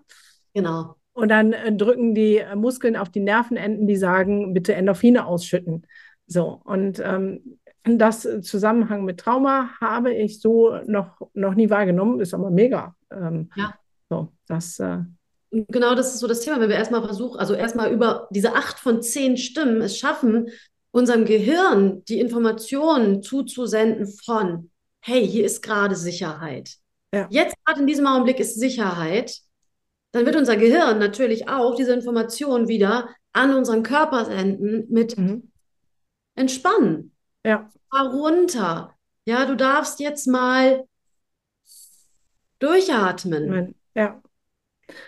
Genau. 0.54 0.96
Und 1.12 1.28
dann 1.30 1.52
äh, 1.52 1.74
drücken 1.74 2.14
die 2.14 2.38
äh, 2.38 2.56
Muskeln 2.56 2.96
auf 2.96 3.10
die 3.10 3.20
Nervenenden, 3.20 3.86
die 3.86 3.96
sagen, 3.96 4.54
bitte 4.54 4.74
Endorphine 4.74 5.26
ausschütten. 5.26 5.86
So, 6.26 6.60
und 6.64 7.00
ähm, 7.04 7.58
das 7.84 8.28
Zusammenhang 8.42 9.04
mit 9.04 9.20
Trauma 9.20 9.70
habe 9.80 10.12
ich 10.12 10.40
so 10.40 10.76
noch, 10.86 11.20
noch 11.34 11.54
nie 11.54 11.70
wahrgenommen, 11.70 12.20
ist 12.20 12.34
aber 12.34 12.50
mega. 12.50 12.96
Ähm, 13.12 13.50
Ja. 13.54 13.74
So, 14.08 14.28
das, 14.46 14.78
äh, 14.80 14.98
Und 15.56 15.68
genau 15.68 15.94
das 15.94 16.12
ist 16.12 16.20
so 16.20 16.26
das 16.26 16.40
Thema, 16.40 16.60
wenn 16.60 16.68
wir 16.68 16.76
erstmal 16.76 17.02
versuchen, 17.02 17.38
also 17.38 17.54
erstmal 17.54 17.90
über 17.90 18.28
diese 18.30 18.54
acht 18.54 18.78
von 18.78 19.02
zehn 19.02 19.38
Stimmen 19.38 19.80
es 19.80 19.98
schaffen, 19.98 20.50
unserem 20.90 21.24
Gehirn 21.24 22.04
die 22.04 22.20
Informationen 22.20 23.22
zuzusenden 23.22 24.06
von, 24.06 24.70
hey, 25.00 25.26
hier 25.26 25.46
ist 25.46 25.62
gerade 25.62 25.96
Sicherheit. 25.96 26.74
Ja. 27.14 27.26
Jetzt 27.30 27.54
gerade 27.64 27.80
in 27.80 27.86
diesem 27.86 28.06
Augenblick 28.06 28.38
ist 28.38 28.58
Sicherheit. 28.58 29.38
Dann 30.12 30.26
wird 30.26 30.36
unser 30.36 30.56
Gehirn 30.56 30.98
natürlich 30.98 31.48
auch 31.48 31.74
diese 31.74 31.94
Informationen 31.94 32.68
wieder 32.68 33.08
an 33.32 33.54
unseren 33.54 33.82
Körper 33.82 34.26
senden 34.26 34.86
mit 34.90 35.16
mhm. 35.16 35.50
Entspannen. 36.34 37.12
ja, 37.44 37.70
Fahr 37.90 38.12
runter. 38.12 38.94
Ja, 39.26 39.46
du 39.46 39.56
darfst 39.56 40.00
jetzt 40.00 40.26
mal 40.26 40.84
durchatmen. 42.58 43.74
ja, 43.94 44.22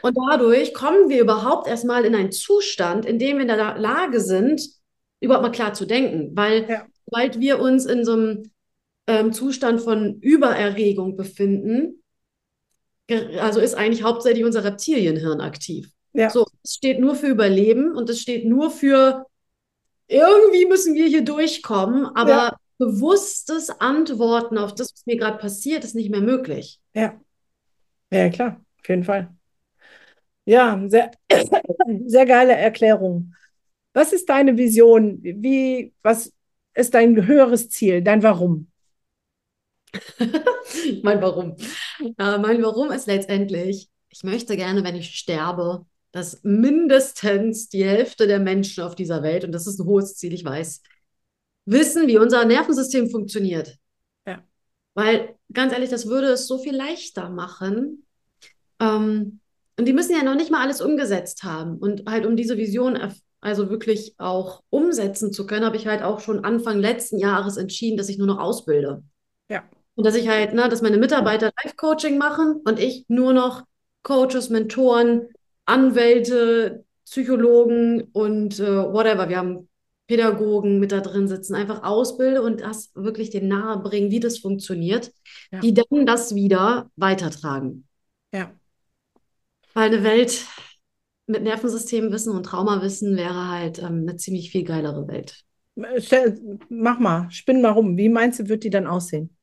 Und 0.02 0.16
dadurch 0.30 0.74
kommen 0.74 1.08
wir 1.08 1.20
überhaupt 1.20 1.66
erstmal 1.68 2.04
in 2.04 2.14
einen 2.14 2.32
Zustand, 2.32 3.04
in 3.06 3.18
dem 3.18 3.36
wir 3.36 3.42
in 3.42 3.48
der 3.48 3.78
Lage 3.78 4.20
sind, 4.20 4.62
überhaupt 5.20 5.42
mal 5.42 5.52
klar 5.52 5.74
zu 5.74 5.86
denken. 5.86 6.36
Weil, 6.36 6.68
Ja. 6.68 6.86
sobald 7.04 7.40
wir 7.40 7.58
uns 7.60 7.84
in 7.86 8.04
so 8.04 8.12
einem 8.12 8.50
ähm, 9.06 9.32
Zustand 9.32 9.80
von 9.80 10.20
Übererregung 10.20 11.16
befinden, 11.16 12.02
also 13.40 13.60
ist 13.60 13.74
eigentlich 13.74 14.02
hauptsächlich 14.02 14.44
unser 14.44 14.64
Reptilienhirn 14.64 15.40
aktiv. 15.40 15.90
ja, 16.12 16.30
So, 16.30 16.44
es 16.62 16.74
steht 16.74 17.00
nur 17.00 17.14
für 17.14 17.28
Überleben 17.28 17.96
und 17.96 18.10
es 18.10 18.20
steht 18.20 18.44
nur 18.44 18.70
für 18.70 19.24
irgendwie 20.08 20.66
müssen 20.66 20.94
wir 20.94 21.06
hier 21.06 21.22
durchkommen, 21.24 22.06
aber 22.14 22.32
Ja. 22.32 22.56
bewusstes 22.78 23.70
Antworten 23.70 24.56
auf 24.58 24.74
das, 24.74 24.92
was 24.92 25.06
mir 25.06 25.16
gerade 25.16 25.38
passiert, 25.38 25.84
ist 25.84 25.94
nicht 25.94 26.10
mehr 26.10 26.20
möglich. 26.20 26.80
ja. 26.94 27.20
Ja, 28.10 28.28
klar, 28.30 28.64
auf 28.80 28.88
jeden 28.88 29.04
Fall. 29.04 29.34
Ja, 30.48 30.82
sehr, 30.86 31.10
sehr 32.06 32.24
geile 32.24 32.54
Erklärung. 32.54 33.34
Was 33.92 34.14
ist 34.14 34.30
deine 34.30 34.56
Vision? 34.56 35.18
Wie, 35.22 35.92
was 36.02 36.32
ist 36.72 36.94
dein 36.94 37.26
höheres 37.26 37.68
Ziel, 37.68 38.02
dein 38.02 38.22
Warum? 38.22 38.70
Mein 41.02 41.20
Warum. 41.20 41.56
Äh, 42.00 42.38
mein 42.38 42.62
Warum 42.62 42.90
ist 42.92 43.06
letztendlich, 43.06 43.90
ich 44.08 44.22
möchte 44.22 44.56
gerne, 44.56 44.82
wenn 44.84 44.96
ich 44.96 45.16
sterbe, 45.16 45.84
dass 46.12 46.42
mindestens 46.44 47.68
die 47.68 47.84
Hälfte 47.84 48.26
der 48.26 48.38
Menschen 48.38 48.84
auf 48.84 48.94
dieser 48.94 49.22
Welt, 49.22 49.44
und 49.44 49.52
das 49.52 49.66
ist 49.66 49.78
ein 49.78 49.86
hohes 49.86 50.16
Ziel, 50.16 50.32
ich 50.32 50.46
weiß, 50.46 50.82
wissen, 51.66 52.06
wie 52.06 52.16
unser 52.16 52.46
Nervensystem 52.46 53.10
funktioniert. 53.10 53.76
Ja. 54.26 54.42
Weil, 54.94 55.36
ganz 55.52 55.74
ehrlich, 55.74 55.90
das 55.90 56.06
würde 56.06 56.28
es 56.28 56.46
so 56.46 56.56
viel 56.56 56.74
leichter 56.74 57.28
machen. 57.28 58.06
Ähm, 58.80 59.40
und 59.78 59.86
die 59.86 59.92
müssen 59.92 60.14
ja 60.16 60.22
noch 60.22 60.34
nicht 60.34 60.50
mal 60.50 60.62
alles 60.62 60.80
umgesetzt 60.80 61.44
haben. 61.44 61.76
Und 61.78 62.08
halt, 62.08 62.26
um 62.26 62.36
diese 62.36 62.56
Vision 62.58 62.98
also 63.40 63.70
wirklich 63.70 64.14
auch 64.18 64.62
umsetzen 64.70 65.32
zu 65.32 65.46
können, 65.46 65.64
habe 65.64 65.76
ich 65.76 65.86
halt 65.86 66.02
auch 66.02 66.20
schon 66.20 66.44
Anfang 66.44 66.80
letzten 66.80 67.18
Jahres 67.18 67.56
entschieden, 67.56 67.96
dass 67.96 68.08
ich 68.08 68.18
nur 68.18 68.26
noch 68.26 68.40
ausbilde. 68.40 69.02
Ja. 69.48 69.62
Und 69.94 70.04
dass 70.04 70.16
ich 70.16 70.28
halt, 70.28 70.54
ne, 70.54 70.68
dass 70.68 70.82
meine 70.82 70.98
Mitarbeiter 70.98 71.52
Live-Coaching 71.64 72.18
machen 72.18 72.60
und 72.64 72.78
ich 72.78 73.04
nur 73.08 73.32
noch 73.32 73.62
Coaches, 74.02 74.50
Mentoren, 74.50 75.28
Anwälte, 75.64 76.84
Psychologen 77.04 78.02
und 78.12 78.58
äh, 78.60 78.92
whatever. 78.92 79.28
Wir 79.28 79.38
haben 79.38 79.68
Pädagogen 80.08 80.80
mit 80.80 80.90
da 80.92 81.00
drin 81.00 81.28
sitzen, 81.28 81.54
einfach 81.54 81.82
ausbilde 81.82 82.42
und 82.42 82.62
das 82.62 82.90
wirklich 82.94 83.30
den 83.30 83.48
nahe 83.48 83.78
bringen, 83.78 84.10
wie 84.10 84.20
das 84.20 84.38
funktioniert, 84.38 85.12
Ja. 85.52 85.60
die 85.60 85.74
dann 85.74 86.06
das 86.06 86.34
wieder 86.34 86.90
weitertragen. 86.96 87.87
Weil 89.78 89.94
eine 89.94 90.02
Welt 90.02 90.44
mit 91.28 91.44
Nervensystemwissen 91.44 92.34
und 92.34 92.42
Traumawissen 92.42 93.16
wäre 93.16 93.46
halt 93.48 93.78
ähm, 93.78 94.06
eine 94.08 94.16
ziemlich 94.16 94.50
viel 94.50 94.64
geilere 94.64 95.06
Welt. 95.06 95.44
Mach 96.68 96.98
mal, 96.98 97.30
spinn 97.30 97.62
mal 97.62 97.70
rum. 97.70 97.96
Wie 97.96 98.08
meinst 98.08 98.40
du, 98.40 98.48
wird 98.48 98.64
die 98.64 98.70
dann 98.70 98.88
aussehen? 98.88 99.36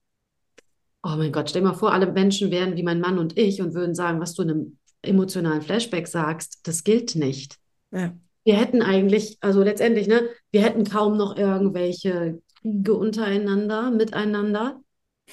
Oh 1.04 1.16
mein 1.16 1.32
Gott, 1.32 1.50
stell 1.50 1.62
dir 1.62 1.70
mal 1.70 1.74
vor, 1.74 1.94
alle 1.94 2.12
Menschen 2.12 2.52
wären 2.52 2.76
wie 2.76 2.84
mein 2.84 3.00
Mann 3.00 3.18
und 3.18 3.38
ich 3.38 3.62
und 3.62 3.76
würden 3.76 3.96
sagen, 3.96 4.20
was 4.20 4.34
du 4.34 4.42
in 4.42 4.50
einem 4.50 4.78
emotionalen 5.04 5.62
Flashback 5.62 6.06
sagst, 6.06 6.68
das 6.68 6.84
gilt 6.84 7.16
nicht. 7.16 7.56
Ja. 7.94 8.14
Wir 8.44 8.58
hätten 8.58 8.82
eigentlich, 8.82 9.38
also 9.40 9.64
letztendlich, 9.64 10.08
ne, 10.08 10.28
wir 10.52 10.64
hätten 10.64 10.84
kaum 10.84 11.16
noch 11.16 11.38
irgendwelche 11.38 12.42
Kriege 12.60 12.94
untereinander, 12.94 13.90
miteinander, 13.90 14.82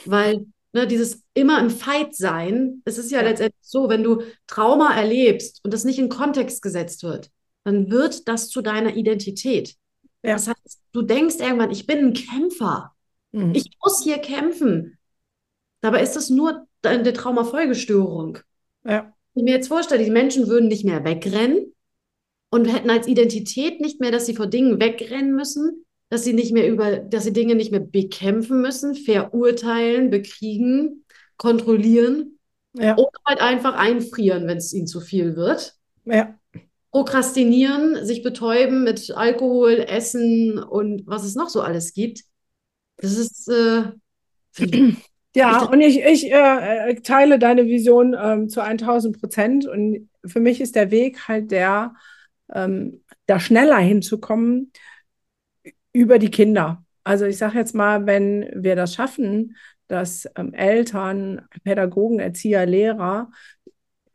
weil 0.04 0.46
ne, 0.72 0.86
dieses 0.86 1.22
immer 1.34 1.60
im 1.60 1.70
Fight 1.70 2.14
sein, 2.14 2.82
es 2.84 2.98
ist 2.98 3.10
ja, 3.10 3.18
Ja. 3.22 3.28
letztendlich 3.28 3.60
so, 3.62 3.88
wenn 3.88 4.02
du 4.02 4.22
Trauma 4.46 4.94
erlebst 4.96 5.60
und 5.64 5.72
das 5.74 5.84
nicht 5.84 5.98
in 5.98 6.08
Kontext 6.08 6.62
gesetzt 6.62 7.02
wird, 7.02 7.30
dann 7.64 7.90
wird 7.90 8.26
das 8.28 8.48
zu 8.48 8.62
deiner 8.62 8.94
Identität. 8.96 9.76
Ja. 10.24 10.32
Das 10.34 10.48
heißt, 10.48 10.80
du 10.92 11.02
denkst 11.02 11.36
irgendwann, 11.40 11.70
ich 11.70 11.86
bin 11.86 11.98
ein 11.98 12.12
Kämpfer, 12.14 12.92
Mhm. 13.32 13.54
ich 13.54 13.70
muss 13.82 14.02
hier 14.02 14.18
kämpfen. 14.18 14.98
Dabei 15.80 16.02
ist 16.02 16.14
das 16.16 16.28
nur 16.30 16.66
eine 16.82 17.12
Traumafolgestörung. 17.12 18.38
ja. 18.84 19.12
Wenn 19.34 19.46
ich 19.46 19.50
mir 19.50 19.56
jetzt 19.56 19.68
vorstelle, 19.68 20.04
die 20.04 20.10
Menschen 20.10 20.46
würden 20.48 20.68
nicht 20.68 20.84
mehr 20.84 21.04
wegrennen 21.04 21.72
und 22.50 22.66
hätten 22.66 22.90
als 22.90 23.08
Identität 23.08 23.80
nicht 23.80 23.98
mehr, 23.98 24.10
dass 24.10 24.26
sie 24.26 24.34
vor 24.36 24.46
Dingen 24.46 24.78
wegrennen 24.78 25.34
müssen, 25.34 25.86
dass 26.12 26.24
sie 26.24 26.34
nicht 26.34 26.52
mehr 26.52 26.68
über, 26.68 26.98
dass 26.98 27.24
sie 27.24 27.32
Dinge 27.32 27.54
nicht 27.54 27.70
mehr 27.70 27.80
bekämpfen 27.80 28.60
müssen, 28.60 28.94
verurteilen, 28.94 30.10
bekriegen, 30.10 31.06
kontrollieren 31.38 32.38
Ja. 32.74 32.98
oder 32.98 33.18
halt 33.24 33.40
einfach 33.40 33.76
einfrieren, 33.76 34.46
wenn 34.46 34.58
es 34.58 34.74
ihnen 34.74 34.86
zu 34.86 35.00
viel 35.00 35.36
wird. 35.36 35.74
Ja. 36.04 36.34
Prokrastinieren, 36.90 38.04
sich 38.04 38.22
betäuben 38.22 38.84
mit 38.84 39.10
Alkohol, 39.16 39.86
Essen 39.88 40.58
und 40.62 41.06
was 41.06 41.24
es 41.24 41.34
noch 41.34 41.48
so 41.48 41.62
alles 41.62 41.94
gibt. 41.94 42.24
Das 42.98 43.16
ist, 43.16 43.48
äh, 43.48 43.84
Ja, 45.34 45.64
und 45.64 45.80
ich, 45.80 46.02
ich 46.02 46.30
äh, 46.30 46.90
äh, 46.90 46.94
teile 47.00 47.38
deine 47.38 47.64
Vision 47.64 48.14
ähm, 48.22 48.50
zu 48.50 48.60
1000 48.62 49.18
Prozent. 49.18 49.66
Und 49.66 50.10
für 50.26 50.40
mich 50.40 50.60
ist 50.60 50.76
der 50.76 50.90
Weg 50.90 51.26
halt 51.26 51.50
der, 51.52 51.94
ähm, 52.52 53.02
da 53.24 53.40
schneller 53.40 53.78
hinzukommen 53.78 54.72
über 55.92 56.18
die 56.18 56.30
Kinder. 56.30 56.84
Also 57.04 57.24
ich 57.26 57.38
sage 57.38 57.58
jetzt 57.58 57.74
mal, 57.74 58.06
wenn 58.06 58.48
wir 58.54 58.76
das 58.76 58.94
schaffen, 58.94 59.56
dass 59.88 60.28
ähm, 60.36 60.54
Eltern, 60.54 61.42
Pädagogen, 61.64 62.20
Erzieher, 62.20 62.66
Lehrer 62.66 63.30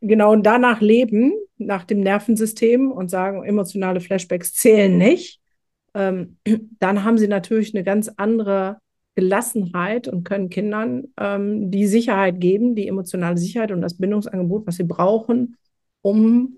genau 0.00 0.36
danach 0.36 0.80
leben, 0.80 1.32
nach 1.58 1.84
dem 1.84 2.00
Nervensystem 2.00 2.90
und 2.90 3.10
sagen, 3.10 3.44
emotionale 3.44 4.00
Flashbacks 4.00 4.54
zählen 4.54 4.96
nicht, 4.96 5.40
ähm, 5.94 6.38
dann 6.78 7.04
haben 7.04 7.18
sie 7.18 7.28
natürlich 7.28 7.74
eine 7.74 7.84
ganz 7.84 8.10
andere 8.16 8.78
Gelassenheit 9.14 10.06
und 10.06 10.22
können 10.22 10.48
Kindern 10.48 11.08
ähm, 11.16 11.72
die 11.72 11.86
Sicherheit 11.88 12.40
geben, 12.40 12.76
die 12.76 12.86
emotionale 12.86 13.36
Sicherheit 13.36 13.72
und 13.72 13.80
das 13.80 13.98
Bindungsangebot, 13.98 14.66
was 14.66 14.76
sie 14.76 14.84
brauchen, 14.84 15.56
um 16.02 16.57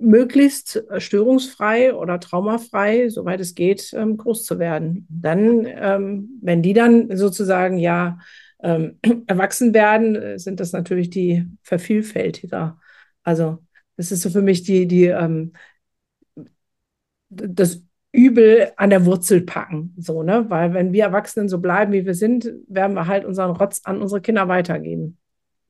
möglichst 0.00 0.76
äh, 0.90 1.00
störungsfrei 1.00 1.94
oder 1.94 2.20
traumafrei, 2.20 3.08
soweit 3.08 3.40
es 3.40 3.54
geht, 3.54 3.92
ähm, 3.94 4.16
groß 4.16 4.44
zu 4.44 4.58
werden. 4.58 5.06
Dann, 5.10 5.66
ähm, 5.66 6.38
wenn 6.42 6.62
die 6.62 6.72
dann 6.72 7.16
sozusagen 7.16 7.78
ja 7.78 8.18
ähm, 8.62 8.98
erwachsen 9.26 9.74
werden, 9.74 10.16
äh, 10.16 10.38
sind 10.38 10.60
das 10.60 10.72
natürlich 10.72 11.10
die 11.10 11.46
Vervielfältiger. 11.62 12.78
Also 13.22 13.58
das 13.96 14.12
ist 14.12 14.22
so 14.22 14.30
für 14.30 14.42
mich 14.42 14.62
die, 14.62 14.86
die 14.86 15.12
das 17.28 17.82
Übel 18.12 18.72
an 18.76 18.90
der 18.90 19.06
Wurzel 19.06 19.40
packen, 19.40 19.94
so, 19.98 20.22
ne? 20.22 20.44
Weil 20.48 20.74
wenn 20.74 20.92
wir 20.92 21.04
Erwachsenen 21.04 21.48
so 21.48 21.58
bleiben, 21.58 21.92
wie 21.92 22.04
wir 22.04 22.14
sind, 22.14 22.52
werden 22.68 22.94
wir 22.94 23.06
halt 23.06 23.24
unseren 23.24 23.56
Rotz 23.56 23.80
an 23.84 24.02
unsere 24.02 24.20
Kinder 24.20 24.48
weitergeben. 24.48 25.18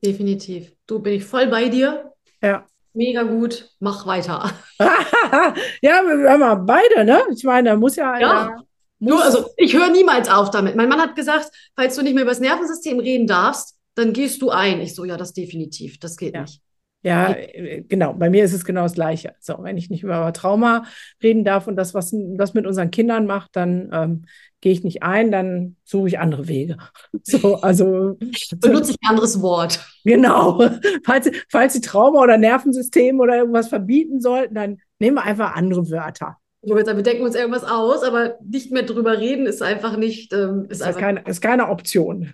definitiv. 0.03 0.75
Du 0.85 0.99
bin 0.99 1.13
ich 1.13 1.23
voll 1.23 1.47
bei 1.47 1.69
dir. 1.69 2.11
Ja. 2.41 2.67
Mega 2.93 3.23
gut. 3.23 3.69
Mach 3.79 4.05
weiter. 4.05 4.51
ja, 4.79 6.01
wir 6.03 6.29
haben 6.29 6.39
mal 6.39 6.55
beide, 6.55 7.03
ne? 7.05 7.21
Ich 7.35 7.43
meine, 7.43 7.69
da 7.71 7.75
muss 7.75 7.95
ja, 7.95 8.19
Ja. 8.19 8.27
ja, 8.49 8.57
Du, 8.99 9.15
muss, 9.15 9.21
also 9.23 9.49
ich 9.57 9.75
höre 9.75 9.89
niemals 9.89 10.29
auf 10.29 10.49
damit. 10.51 10.75
Mein 10.75 10.87
Mann 10.89 11.01
hat 11.01 11.15
gesagt, 11.15 11.49
falls 11.75 11.95
du 11.95 12.03
nicht 12.03 12.13
mehr 12.13 12.23
über 12.23 12.31
das 12.31 12.39
Nervensystem 12.39 12.99
reden 12.99 13.27
darfst, 13.27 13.75
dann 13.95 14.13
gehst 14.13 14.41
du 14.41 14.49
ein. 14.49 14.79
Ich 14.81 14.95
so, 14.95 15.03
ja, 15.05 15.17
das 15.17 15.33
definitiv. 15.33 15.99
Das 15.99 16.15
geht 16.17 16.35
Ja. 16.35 16.41
nicht. 16.41 16.61
ja, 17.03 17.31
äh, 17.31 17.81
genau. 17.87 18.13
Bei 18.13 18.29
mir 18.29 18.45
ist 18.45 18.53
es 18.53 18.63
genau 18.63 18.83
das 18.83 18.93
Gleiche. 18.93 19.35
So, 19.39 19.57
wenn 19.61 19.77
ich 19.77 19.89
nicht 19.89 20.03
über 20.03 20.31
Trauma 20.31 20.85
reden 21.21 21.43
darf 21.43 21.67
und 21.67 21.75
das, 21.75 21.93
was 21.93 22.13
das 22.37 22.53
mit 22.53 22.65
unseren 22.65 22.91
Kindern 22.91 23.25
macht, 23.25 23.55
dann 23.55 23.89
ähm, 23.91 24.25
gehe 24.63 24.71
ich 24.71 24.85
nicht 24.85 25.03
ein, 25.03 25.29
dann 25.29 25.75
suche 25.83 26.07
ich 26.07 26.19
andere 26.19 26.47
Wege. 26.47 26.77
So, 27.23 27.55
also 27.55 28.17
Benutze 28.59 28.91
ich 28.91 28.97
ein 29.01 29.09
anderes 29.09 29.41
Wort. 29.41 29.85
Genau. 30.05 30.65
Falls, 31.05 31.29
falls 31.49 31.73
Sie 31.73 31.81
Trauma 31.81 32.21
oder 32.21 32.37
Nervensystem 32.37 33.19
oder 33.19 33.37
irgendwas 33.37 33.67
verbieten 33.67 34.21
sollten, 34.21 34.55
dann 34.55 34.77
nehmen 34.99 35.17
wir 35.17 35.23
einfach 35.23 35.55
andere 35.55 35.89
Wörter. 35.89 36.37
Ich 36.61 36.71
sagen, 36.71 36.97
wir 36.97 37.03
denken 37.03 37.23
uns 37.23 37.35
irgendwas 37.35 37.65
aus, 37.65 38.03
aber 38.03 38.37
nicht 38.41 38.71
mehr 38.71 38.83
drüber 38.83 39.19
reden 39.19 39.45
ist 39.47 39.61
einfach 39.61 39.97
nicht, 39.97 40.31
ähm, 40.31 40.65
ist 40.69 40.79
Ist, 40.79 40.83
einfach 40.83 40.99
keine, 41.01 41.23
ist 41.25 41.41
keine 41.41 41.69
Option. 41.69 42.31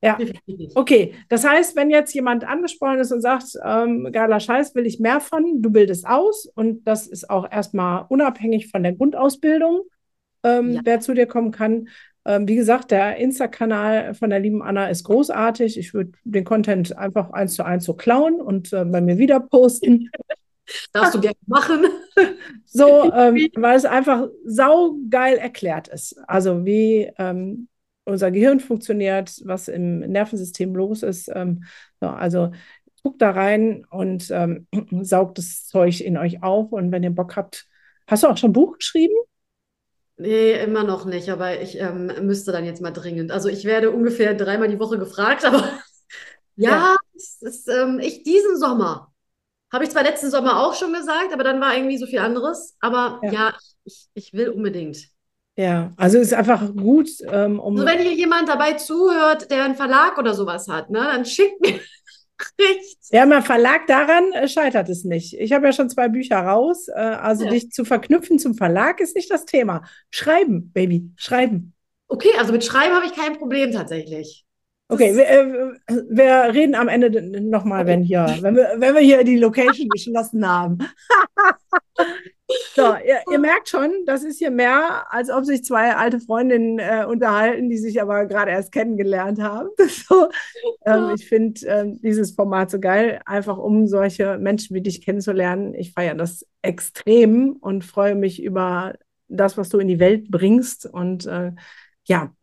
definitiv 0.00 0.58
nicht. 0.58 0.76
Okay, 0.76 1.14
das 1.28 1.44
heißt, 1.44 1.74
wenn 1.74 1.90
jetzt 1.90 2.14
jemand 2.14 2.44
angesprochen 2.44 3.00
ist 3.00 3.10
und 3.10 3.22
sagt, 3.22 3.58
ähm, 3.64 4.10
geiler 4.12 4.38
Scheiß, 4.38 4.74
will 4.76 4.86
ich 4.86 5.00
mehr 5.00 5.20
von, 5.20 5.62
du 5.62 5.70
bildest 5.70 6.06
aus 6.06 6.46
und 6.54 6.86
das 6.86 7.08
ist 7.08 7.28
auch 7.28 7.50
erstmal 7.50 8.06
unabhängig 8.08 8.68
von 8.70 8.84
der 8.84 8.92
Grundausbildung, 8.92 9.82
ähm, 10.44 10.72
Ja. 10.72 10.80
wer 10.84 11.00
zu 11.00 11.14
dir 11.14 11.26
kommen 11.26 11.50
kann. 11.50 11.88
Ähm, 12.26 12.48
wie 12.48 12.56
gesagt, 12.56 12.90
der 12.90 13.16
Insta-Kanal 13.16 14.14
von 14.14 14.30
der 14.30 14.40
lieben 14.40 14.62
Anna 14.62 14.88
ist 14.88 15.04
großartig. 15.04 15.78
Ich 15.78 15.92
würde 15.92 16.12
den 16.24 16.44
Content 16.44 16.96
einfach 16.96 17.30
eins 17.30 17.54
zu 17.54 17.64
eins 17.64 17.84
so 17.84 17.94
klauen 17.94 18.40
und 18.40 18.72
äh, 18.72 18.84
bei 18.84 19.00
mir 19.00 19.18
wieder 19.18 19.40
posten. 19.40 20.10
Darfst 20.92 21.14
du 21.14 21.20
gerne 21.20 21.36
machen. 21.46 21.84
So, 22.66 23.12
ähm, 23.12 23.48
weil 23.56 23.76
es 23.76 23.84
einfach 23.84 24.28
saugeil 24.44 25.36
erklärt 25.36 25.88
ist. 25.88 26.16
Also 26.28 26.64
wie 26.64 27.10
ähm, 27.18 27.68
unser 28.04 28.30
Gehirn 28.30 28.60
funktioniert, 28.60 29.40
was 29.44 29.68
im 29.68 29.98
Nervensystem 29.98 30.74
los 30.74 31.02
ist. 31.02 31.28
Ähm, 31.34 31.64
so, 32.00 32.06
also 32.06 32.52
guckt 33.02 33.20
da 33.20 33.30
rein 33.32 33.84
und 33.90 34.28
ähm, 34.30 34.66
saugt 35.02 35.38
das 35.38 35.66
Zeug 35.66 36.00
in 36.00 36.16
euch 36.16 36.42
auf. 36.42 36.72
Und 36.72 36.92
wenn 36.92 37.02
ihr 37.02 37.10
Bock 37.10 37.36
habt, 37.36 37.66
hast 38.06 38.22
du 38.22 38.28
auch 38.28 38.36
schon 38.36 38.50
ein 38.50 38.54
Buch 38.54 38.78
geschrieben? 38.78 39.14
Nee, 40.16 40.52
immer 40.62 40.84
noch 40.84 41.04
nicht, 41.06 41.28
aber 41.28 41.60
ich 41.60 41.78
ähm, 41.80 42.06
müsste 42.22 42.52
dann 42.52 42.64
jetzt 42.64 42.80
mal 42.80 42.92
dringend. 42.92 43.32
Also 43.32 43.48
ich 43.48 43.64
werde 43.64 43.90
ungefähr 43.90 44.34
dreimal 44.34 44.68
die 44.68 44.78
Woche 44.78 44.98
gefragt, 44.98 45.44
aber 45.46 45.68
ja, 46.56 46.70
Ja. 46.70 46.96
ist, 47.14 47.68
ähm, 47.68 47.98
ich 48.00 48.22
diesen 48.22 48.56
Sommer. 48.56 49.12
Habe 49.72 49.84
ich 49.84 49.90
zwar 49.90 50.04
letzten 50.04 50.30
Sommer 50.30 50.64
auch 50.64 50.74
schon 50.74 50.92
gesagt, 50.92 51.32
aber 51.32 51.42
dann 51.42 51.60
war 51.60 51.74
irgendwie 51.76 51.98
so 51.98 52.06
viel 52.06 52.20
anderes. 52.20 52.76
Aber 52.80 53.20
Ja. 53.24 53.32
ja, 53.32 53.54
ich, 53.84 54.08
ich 54.14 54.32
will 54.32 54.50
unbedingt. 54.50 54.98
Ja, 55.56 55.92
also 55.96 56.18
ist 56.18 56.34
einfach 56.34 56.74
gut, 56.74 57.08
ähm, 57.28 57.58
um. 57.60 57.76
Also 57.76 57.86
wenn 57.88 57.98
hier 58.02 58.14
jemand 58.14 58.48
dabei 58.48 58.74
zuhört, 58.74 59.50
der 59.50 59.64
einen 59.64 59.76
Verlag 59.76 60.18
oder 60.18 60.34
sowas 60.34 60.68
hat, 60.68 60.90
ne, 60.90 61.00
dann 61.00 61.24
schickt 61.24 61.60
mir 61.60 61.80
nichts. 62.58 63.10
Ja, 63.10 63.26
mein 63.26 63.42
Verlag, 63.42 63.86
daran 63.86 64.32
äh, 64.32 64.48
scheitert 64.48 64.88
es 64.88 65.04
nicht. 65.04 65.34
Ich 65.34 65.52
habe 65.52 65.66
ja 65.66 65.72
schon 65.72 65.90
zwei 65.90 66.08
Bücher 66.08 66.38
raus. 66.38 66.88
Äh, 66.88 66.92
also 66.94 67.44
Ja. 67.44 67.50
dich 67.50 67.70
zu 67.70 67.84
verknüpfen 67.84 68.38
zum 68.38 68.54
Verlag 68.54 69.00
ist 69.00 69.16
nicht 69.16 69.30
das 69.30 69.44
Thema. 69.44 69.82
Schreiben, 70.10 70.72
Baby, 70.72 71.10
schreiben. 71.16 71.74
Okay, 72.08 72.30
also 72.38 72.52
mit 72.52 72.64
Schreiben 72.64 72.94
habe 72.94 73.06
ich 73.06 73.14
kein 73.14 73.38
Problem 73.38 73.72
tatsächlich. 73.72 74.44
Das 74.88 75.00
Okay, 75.00 75.16
wir, 75.16 75.26
äh, 75.26 76.02
wir 76.10 76.54
reden 76.54 76.74
am 76.74 76.88
Ende 76.88 77.40
nochmal, 77.40 77.86
wenn 77.86 78.02
hier, 78.02 78.36
wenn 78.40 78.54
wir, 78.54 78.74
wenn 78.76 78.94
wir 78.94 79.00
hier 79.00 79.24
die 79.24 79.38
Location 79.38 79.88
geschlossen 79.88 80.46
haben. 80.46 80.78
So, 82.74 82.82
ihr, 82.82 83.22
ihr, 83.30 83.38
merkt 83.38 83.70
schon, 83.70 83.90
das 84.04 84.22
ist 84.22 84.38
hier 84.38 84.50
mehr, 84.50 85.06
als 85.10 85.30
ob 85.30 85.44
sich 85.44 85.64
zwei 85.64 85.94
alte 85.94 86.20
Freundinnen 86.20 86.78
äh, 86.78 87.06
unterhalten, 87.08 87.70
die 87.70 87.78
sich 87.78 88.02
aber 88.02 88.26
gerade 88.26 88.50
erst 88.50 88.72
kennengelernt 88.72 89.40
haben. 89.40 89.70
So, 90.06 90.28
ähm, 90.84 91.12
ich 91.14 91.26
finde 91.26 91.66
ähm, 91.66 92.00
dieses 92.02 92.32
Format 92.32 92.70
so 92.70 92.78
geil, 92.78 93.20
einfach 93.24 93.56
um 93.56 93.86
solche 93.86 94.36
Menschen 94.38 94.74
wie 94.74 94.82
dich 94.82 95.02
kennenzulernen. 95.02 95.72
Ich 95.74 95.92
feiere 95.92 96.14
das 96.14 96.46
extrem 96.60 97.52
und 97.52 97.84
freue 97.84 98.14
mich 98.14 98.42
über 98.42 98.94
das, 99.28 99.56
was 99.56 99.70
du 99.70 99.78
in 99.78 99.88
die 99.88 100.00
Welt 100.00 100.30
bringst. 100.30 100.84
Und 100.84 101.26
äh, 101.26 101.52
ja, 102.04 102.34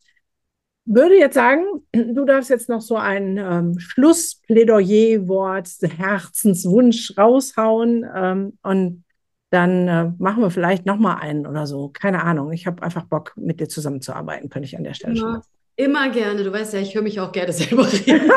würde 0.86 1.16
jetzt 1.16 1.36
sagen, 1.36 1.66
du 1.94 2.26
darfst 2.26 2.50
jetzt 2.50 2.70
noch 2.70 2.82
so 2.82 2.96
ein 2.96 3.38
ähm, 3.38 3.78
Schlussplädoyer-Wort, 3.78 5.70
Herzenswunsch 5.98 7.16
raushauen 7.18 8.06
ähm, 8.16 8.58
und 8.64 9.04
dann 9.52 9.88
äh, 9.88 10.12
machen 10.18 10.42
wir 10.42 10.50
vielleicht 10.50 10.86
noch 10.86 10.98
mal 10.98 11.16
einen 11.16 11.46
oder 11.46 11.68
so. 11.68 11.90
Keine 11.90 12.24
Ahnung. 12.24 12.54
Ich 12.54 12.66
habe 12.66 12.82
einfach 12.82 13.04
Bock, 13.04 13.34
mit 13.36 13.60
dir 13.60 13.68
zusammenzuarbeiten, 13.68 14.50
könnte 14.50 14.66
ich 14.66 14.78
an 14.78 14.86
der 14.86 14.94
Stelle 14.94 15.18
immer, 15.18 15.34
schon. 15.34 15.42
Immer 15.76 16.10
gerne. 16.10 16.44
Du 16.44 16.52
weißt 16.52 16.74
ja, 16.74 16.80
ich 16.80 16.96
höre 16.96 17.02
mich 17.02 17.20
auch 17.20 17.34
gerne 17.34 17.52
selber 17.52 17.86
reden. 17.92 18.32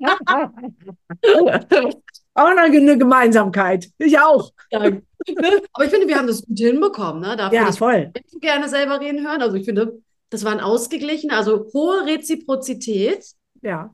auch 2.34 2.46
eine 2.46 2.98
Gemeinsamkeit. 2.98 3.90
Ich 3.98 4.18
auch. 4.18 4.52
Danke. 4.70 5.02
Aber 5.72 5.84
ich 5.84 5.90
finde, 5.90 6.06
wir 6.06 6.16
haben 6.16 6.28
das 6.28 6.46
gut 6.46 6.58
hinbekommen. 6.58 7.20
Ne? 7.20 7.36
Dafür, 7.36 7.58
ja, 7.58 7.72
voll. 7.72 8.12
Ich 8.14 8.40
gerne 8.40 8.68
selber 8.68 9.00
reden 9.00 9.26
hören. 9.26 9.42
Also 9.42 9.56
ich 9.56 9.64
finde, 9.64 10.00
das 10.30 10.44
war 10.44 10.52
ein 10.52 10.60
ausgeglichen, 10.60 11.32
also 11.32 11.66
hohe 11.74 12.06
Reziprozität. 12.06 13.24
Ja. 13.60 13.92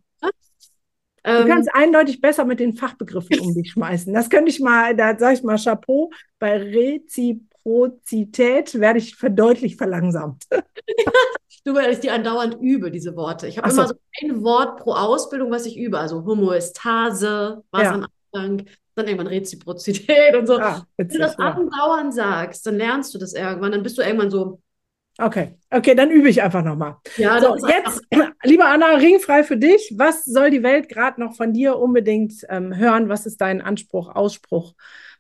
Du 1.27 1.33
ähm, 1.33 1.49
kannst 1.49 1.69
eindeutig 1.75 2.21
besser 2.21 2.45
mit 2.45 2.61
den 2.61 2.75
Fachbegriffen 2.75 3.41
um 3.41 3.53
dich 3.53 3.73
schmeißen. 3.73 4.15
Das 4.15 4.31
könnte 4.31 4.49
ich 4.49 4.61
mal, 4.61 4.95
da 4.95 5.19
sage 5.19 5.35
ich 5.35 5.43
mal 5.43 5.59
Chapeau. 5.59 6.13
Bei 6.39 6.57
Reziprozität 6.57 8.79
werde 8.79 9.01
ich 9.01 9.17
verdeutlicht 9.17 9.77
verlangsamt. 9.77 10.45
du, 11.65 11.75
weil 11.75 11.91
ich 11.91 11.99
die 11.99 12.11
andauernd 12.11 12.59
übe, 12.61 12.93
diese 12.93 13.17
Worte. 13.17 13.49
Ich 13.49 13.59
habe 13.59 13.69
so. 13.71 13.81
immer 13.81 13.89
so 13.89 13.97
ein 14.23 14.45
Wort 14.45 14.79
pro 14.79 14.93
Ausbildung, 14.93 15.51
was 15.51 15.67
ich 15.67 15.77
übe. 15.77 15.99
Also 15.99 16.25
Homoestase, 16.25 17.65
was 17.73 17.83
ja. 17.83 17.91
am 17.91 18.07
Anfang, 18.33 18.67
dann 18.95 19.09
irgendwann 19.09 19.27
Reziprozität 19.27 20.37
und 20.37 20.47
so. 20.47 20.59
Ah, 20.59 20.87
witzig, 20.97 20.97
Wenn 20.97 21.09
du 21.09 21.19
das 21.19 21.37
ja. 21.39 21.45
andauernd 21.45 22.15
sagst, 22.15 22.65
dann 22.67 22.77
lernst 22.77 23.13
du 23.15 23.19
das 23.19 23.33
irgendwann. 23.33 23.73
Dann 23.73 23.83
bist 23.83 23.99
du 23.99 24.03
irgendwann 24.03 24.31
so, 24.31 24.61
Okay, 25.19 25.55
okay, 25.71 25.95
dann 25.95 26.11
übe 26.11 26.29
ich 26.29 26.43
einfach 26.43 26.63
nochmal. 26.63 26.97
Ja, 27.17 27.41
so, 27.41 27.57
jetzt, 27.67 28.03
liebe 28.45 28.65
Anna, 28.67 28.97
ringfrei 28.97 29.45
für 29.45 29.57
dich. 29.57 29.95
Was 29.97 30.25
soll 30.25 30.51
die 30.51 30.63
Welt 30.63 30.89
gerade 30.91 31.21
noch 31.21 31.35
von 31.35 31.55
dir 31.55 31.79
unbedingt 31.79 32.35
ähm, 32.51 32.77
hören? 32.77 33.09
Was 33.09 33.25
ist 33.25 33.41
dein 33.41 33.63
Anspruch, 33.63 34.15
Ausspruch? 34.15 34.75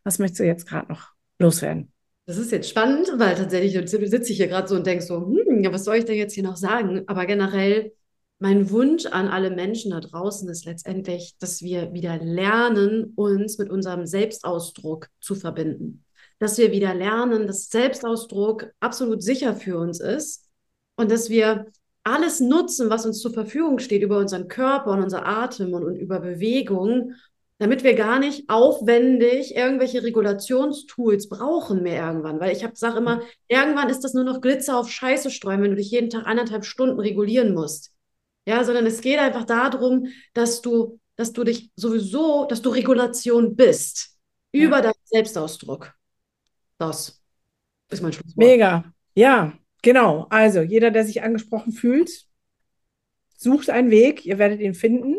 Was 0.04 0.18
möchtest 0.18 0.40
du 0.40 0.44
jetzt 0.44 0.68
gerade 0.68 0.88
noch 0.88 1.12
loswerden? 1.38 1.92
Das 2.26 2.36
ist 2.36 2.52
jetzt 2.52 2.68
spannend, 2.68 3.10
weil 3.16 3.36
tatsächlich 3.36 3.72
sitze 3.88 4.32
ich 4.32 4.36
hier 4.36 4.48
gerade 4.48 4.68
so 4.68 4.74
und 4.74 4.86
denke 4.86 5.02
so, 5.02 5.26
hm, 5.26 5.62
ja, 5.62 5.72
was 5.72 5.84
soll 5.84 5.96
ich 5.96 6.04
denn 6.04 6.16
jetzt 6.16 6.34
hier 6.34 6.42
noch 6.42 6.56
sagen? 6.56 7.04
Aber 7.06 7.24
generell, 7.24 7.92
mein 8.38 8.70
Wunsch 8.70 9.06
an 9.06 9.28
alle 9.28 9.50
Menschen 9.50 9.92
da 9.92 10.00
draußen 10.00 10.48
ist 10.50 10.66
letztendlich, 10.66 11.36
dass 11.38 11.62
wir 11.62 11.94
wieder 11.94 12.18
lernen, 12.18 13.12
uns 13.14 13.56
mit 13.56 13.70
unserem 13.70 14.04
Selbstausdruck 14.06 15.08
zu 15.20 15.34
verbinden 15.36 16.05
dass 16.38 16.58
wir 16.58 16.72
wieder 16.72 16.94
lernen, 16.94 17.46
dass 17.46 17.70
Selbstausdruck 17.70 18.72
absolut 18.80 19.22
sicher 19.22 19.54
für 19.56 19.78
uns 19.78 20.00
ist 20.00 20.48
und 20.96 21.10
dass 21.10 21.30
wir 21.30 21.66
alles 22.04 22.40
nutzen, 22.40 22.88
was 22.88 23.04
uns 23.04 23.20
zur 23.20 23.32
Verfügung 23.32 23.78
steht 23.78 24.02
über 24.02 24.18
unseren 24.18 24.48
Körper 24.48 24.92
und 24.92 25.02
unser 25.02 25.26
Atem 25.26 25.74
und, 25.74 25.84
und 25.84 25.96
über 25.96 26.20
Bewegung, 26.20 27.14
damit 27.58 27.82
wir 27.84 27.94
gar 27.94 28.18
nicht 28.18 28.48
aufwendig 28.48 29.56
irgendwelche 29.56 30.02
Regulationstools 30.02 31.28
brauchen 31.28 31.82
mehr 31.82 32.06
irgendwann. 32.06 32.38
Weil 32.38 32.52
ich 32.52 32.64
sage 32.74 32.98
immer, 32.98 33.22
irgendwann 33.48 33.88
ist 33.88 34.04
das 34.04 34.14
nur 34.14 34.24
noch 34.24 34.40
Glitzer 34.40 34.78
auf 34.78 34.90
Scheiße 34.90 35.30
streuen, 35.30 35.62
wenn 35.62 35.70
du 35.70 35.76
dich 35.76 35.90
jeden 35.90 36.10
Tag 36.10 36.26
anderthalb 36.26 36.64
Stunden 36.64 37.00
regulieren 37.00 37.54
musst. 37.54 37.92
Ja, 38.46 38.62
sondern 38.62 38.86
es 38.86 39.00
geht 39.00 39.18
einfach 39.18 39.44
darum, 39.44 40.06
dass 40.32 40.60
du, 40.60 41.00
dass 41.16 41.32
du 41.32 41.42
dich 41.42 41.72
sowieso, 41.74 42.44
dass 42.44 42.62
du 42.62 42.70
Regulation 42.70 43.56
bist 43.56 44.16
über 44.52 44.76
ja. 44.76 44.82
deinen 44.82 44.94
Selbstausdruck. 45.04 45.92
Das 46.78 47.20
ist 47.90 48.02
mein 48.02 48.12
Schlusswort. 48.12 48.36
Mega. 48.36 48.84
Ja, 49.14 49.52
genau. 49.82 50.26
Also 50.30 50.60
jeder, 50.60 50.90
der 50.90 51.04
sich 51.04 51.22
angesprochen 51.22 51.72
fühlt, 51.72 52.26
sucht 53.36 53.70
einen 53.70 53.90
Weg. 53.90 54.26
Ihr 54.26 54.38
werdet 54.38 54.60
ihn 54.60 54.74
finden. 54.74 55.16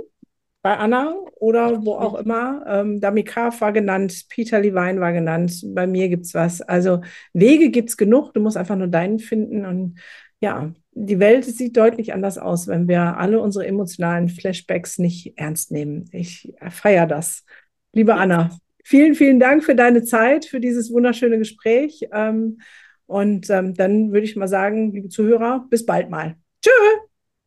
Bei 0.62 0.78
Anna 0.78 1.16
oder 1.36 1.86
wo 1.86 1.94
auch 1.94 2.16
immer. 2.16 2.64
Ähm, 2.68 3.00
Damikaf 3.00 3.62
war 3.62 3.72
genannt, 3.72 4.26
Peter 4.30 4.60
Levine 4.60 5.00
war 5.00 5.14
genannt. 5.14 5.64
Bei 5.68 5.88
mir 5.88 6.10
gibt 6.10 6.26
es 6.26 6.34
was. 6.34 6.62
Also 6.62 7.02
Wege 7.34 7.70
gibt 7.70 7.90
es 7.90 7.98
genug. 7.98 8.34
Du 8.34 8.42
musst 8.42 8.58
einfach 8.58 8.76
nur 8.76 8.88
deinen 8.88 9.20
finden. 9.20 9.66
Und 9.66 10.00
ja, 10.42 10.74
die 10.92 11.20
Welt 11.20 11.46
sieht 11.46 11.78
deutlich 11.78 12.14
anders 12.14 12.38
aus, 12.38 12.68
wenn 12.68 12.88
wir 12.88 13.18
alle 13.18 13.40
unsere 13.40 13.66
emotionalen 13.66 14.30
Flashbacks 14.30 14.98
nicht 14.98 15.38
ernst 15.38 15.72
nehmen. 15.72 16.10
Ich 16.12 16.54
feiere 16.70 17.06
das. 17.06 17.46
Liebe 17.94 18.16
Anna, 18.16 18.50
Vielen, 18.90 19.16
vielen 19.16 19.38
Dank 19.38 19.66
für 19.66 19.76
deine 19.76 20.06
Zeit, 20.06 20.46
für 20.46 20.62
dieses 20.62 20.94
wunderschöne 20.94 21.38
Gespräch. 21.38 22.08
Ähm, 22.14 22.62
und 23.06 23.50
ähm, 23.50 23.74
dann 23.74 24.14
würde 24.14 24.24
ich 24.24 24.38
mal 24.38 24.48
sagen, 24.48 24.94
liebe 24.94 25.10
Zuhörer, 25.10 25.66
bis 25.70 25.86
bald 25.86 26.10
mal. 26.10 26.38
Tschö. 26.64 26.72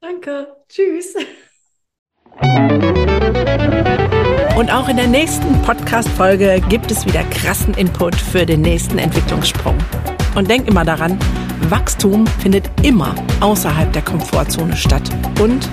Danke. 0.02 0.48
Tschüss. 0.68 1.14
Und 4.54 4.70
auch 4.70 4.90
in 4.90 4.98
der 4.98 5.06
nächsten 5.06 5.62
Podcast-Folge 5.62 6.60
gibt 6.68 6.90
es 6.90 7.06
wieder 7.06 7.24
krassen 7.30 7.72
Input 7.72 8.16
für 8.16 8.44
den 8.44 8.60
nächsten 8.60 8.98
Entwicklungssprung. 8.98 9.78
Und 10.36 10.50
denk 10.50 10.68
immer 10.68 10.84
daran, 10.84 11.18
Wachstum 11.70 12.26
findet 12.42 12.68
immer 12.84 13.14
außerhalb 13.40 13.90
der 13.94 14.02
Komfortzone 14.02 14.76
statt. 14.76 15.08
Und 15.40 15.70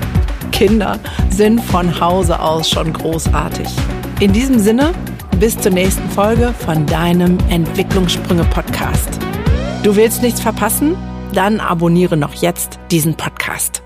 Kinder 0.54 0.98
sind 1.30 1.60
von 1.60 2.00
Hause 2.00 2.40
aus 2.40 2.70
schon 2.70 2.94
großartig. 2.94 3.68
In 4.22 4.32
diesem 4.32 4.60
Sinne, 4.60 4.94
bis 5.40 5.58
zur 5.58 5.72
nächsten 5.72 6.10
Folge 6.10 6.54
von 6.54 6.86
deinem 6.86 7.38
Entwicklungssprünge 7.50 8.44
Podcast. 8.46 9.20
Du 9.84 9.96
willst 9.96 10.22
nichts 10.22 10.42
verpassen? 10.42 10.96
Dann 11.34 11.60
abonniere 11.60 12.18
noch 12.18 12.34
jetzt 12.34 12.80
diesen 12.92 13.16
Podcast. 13.16 13.84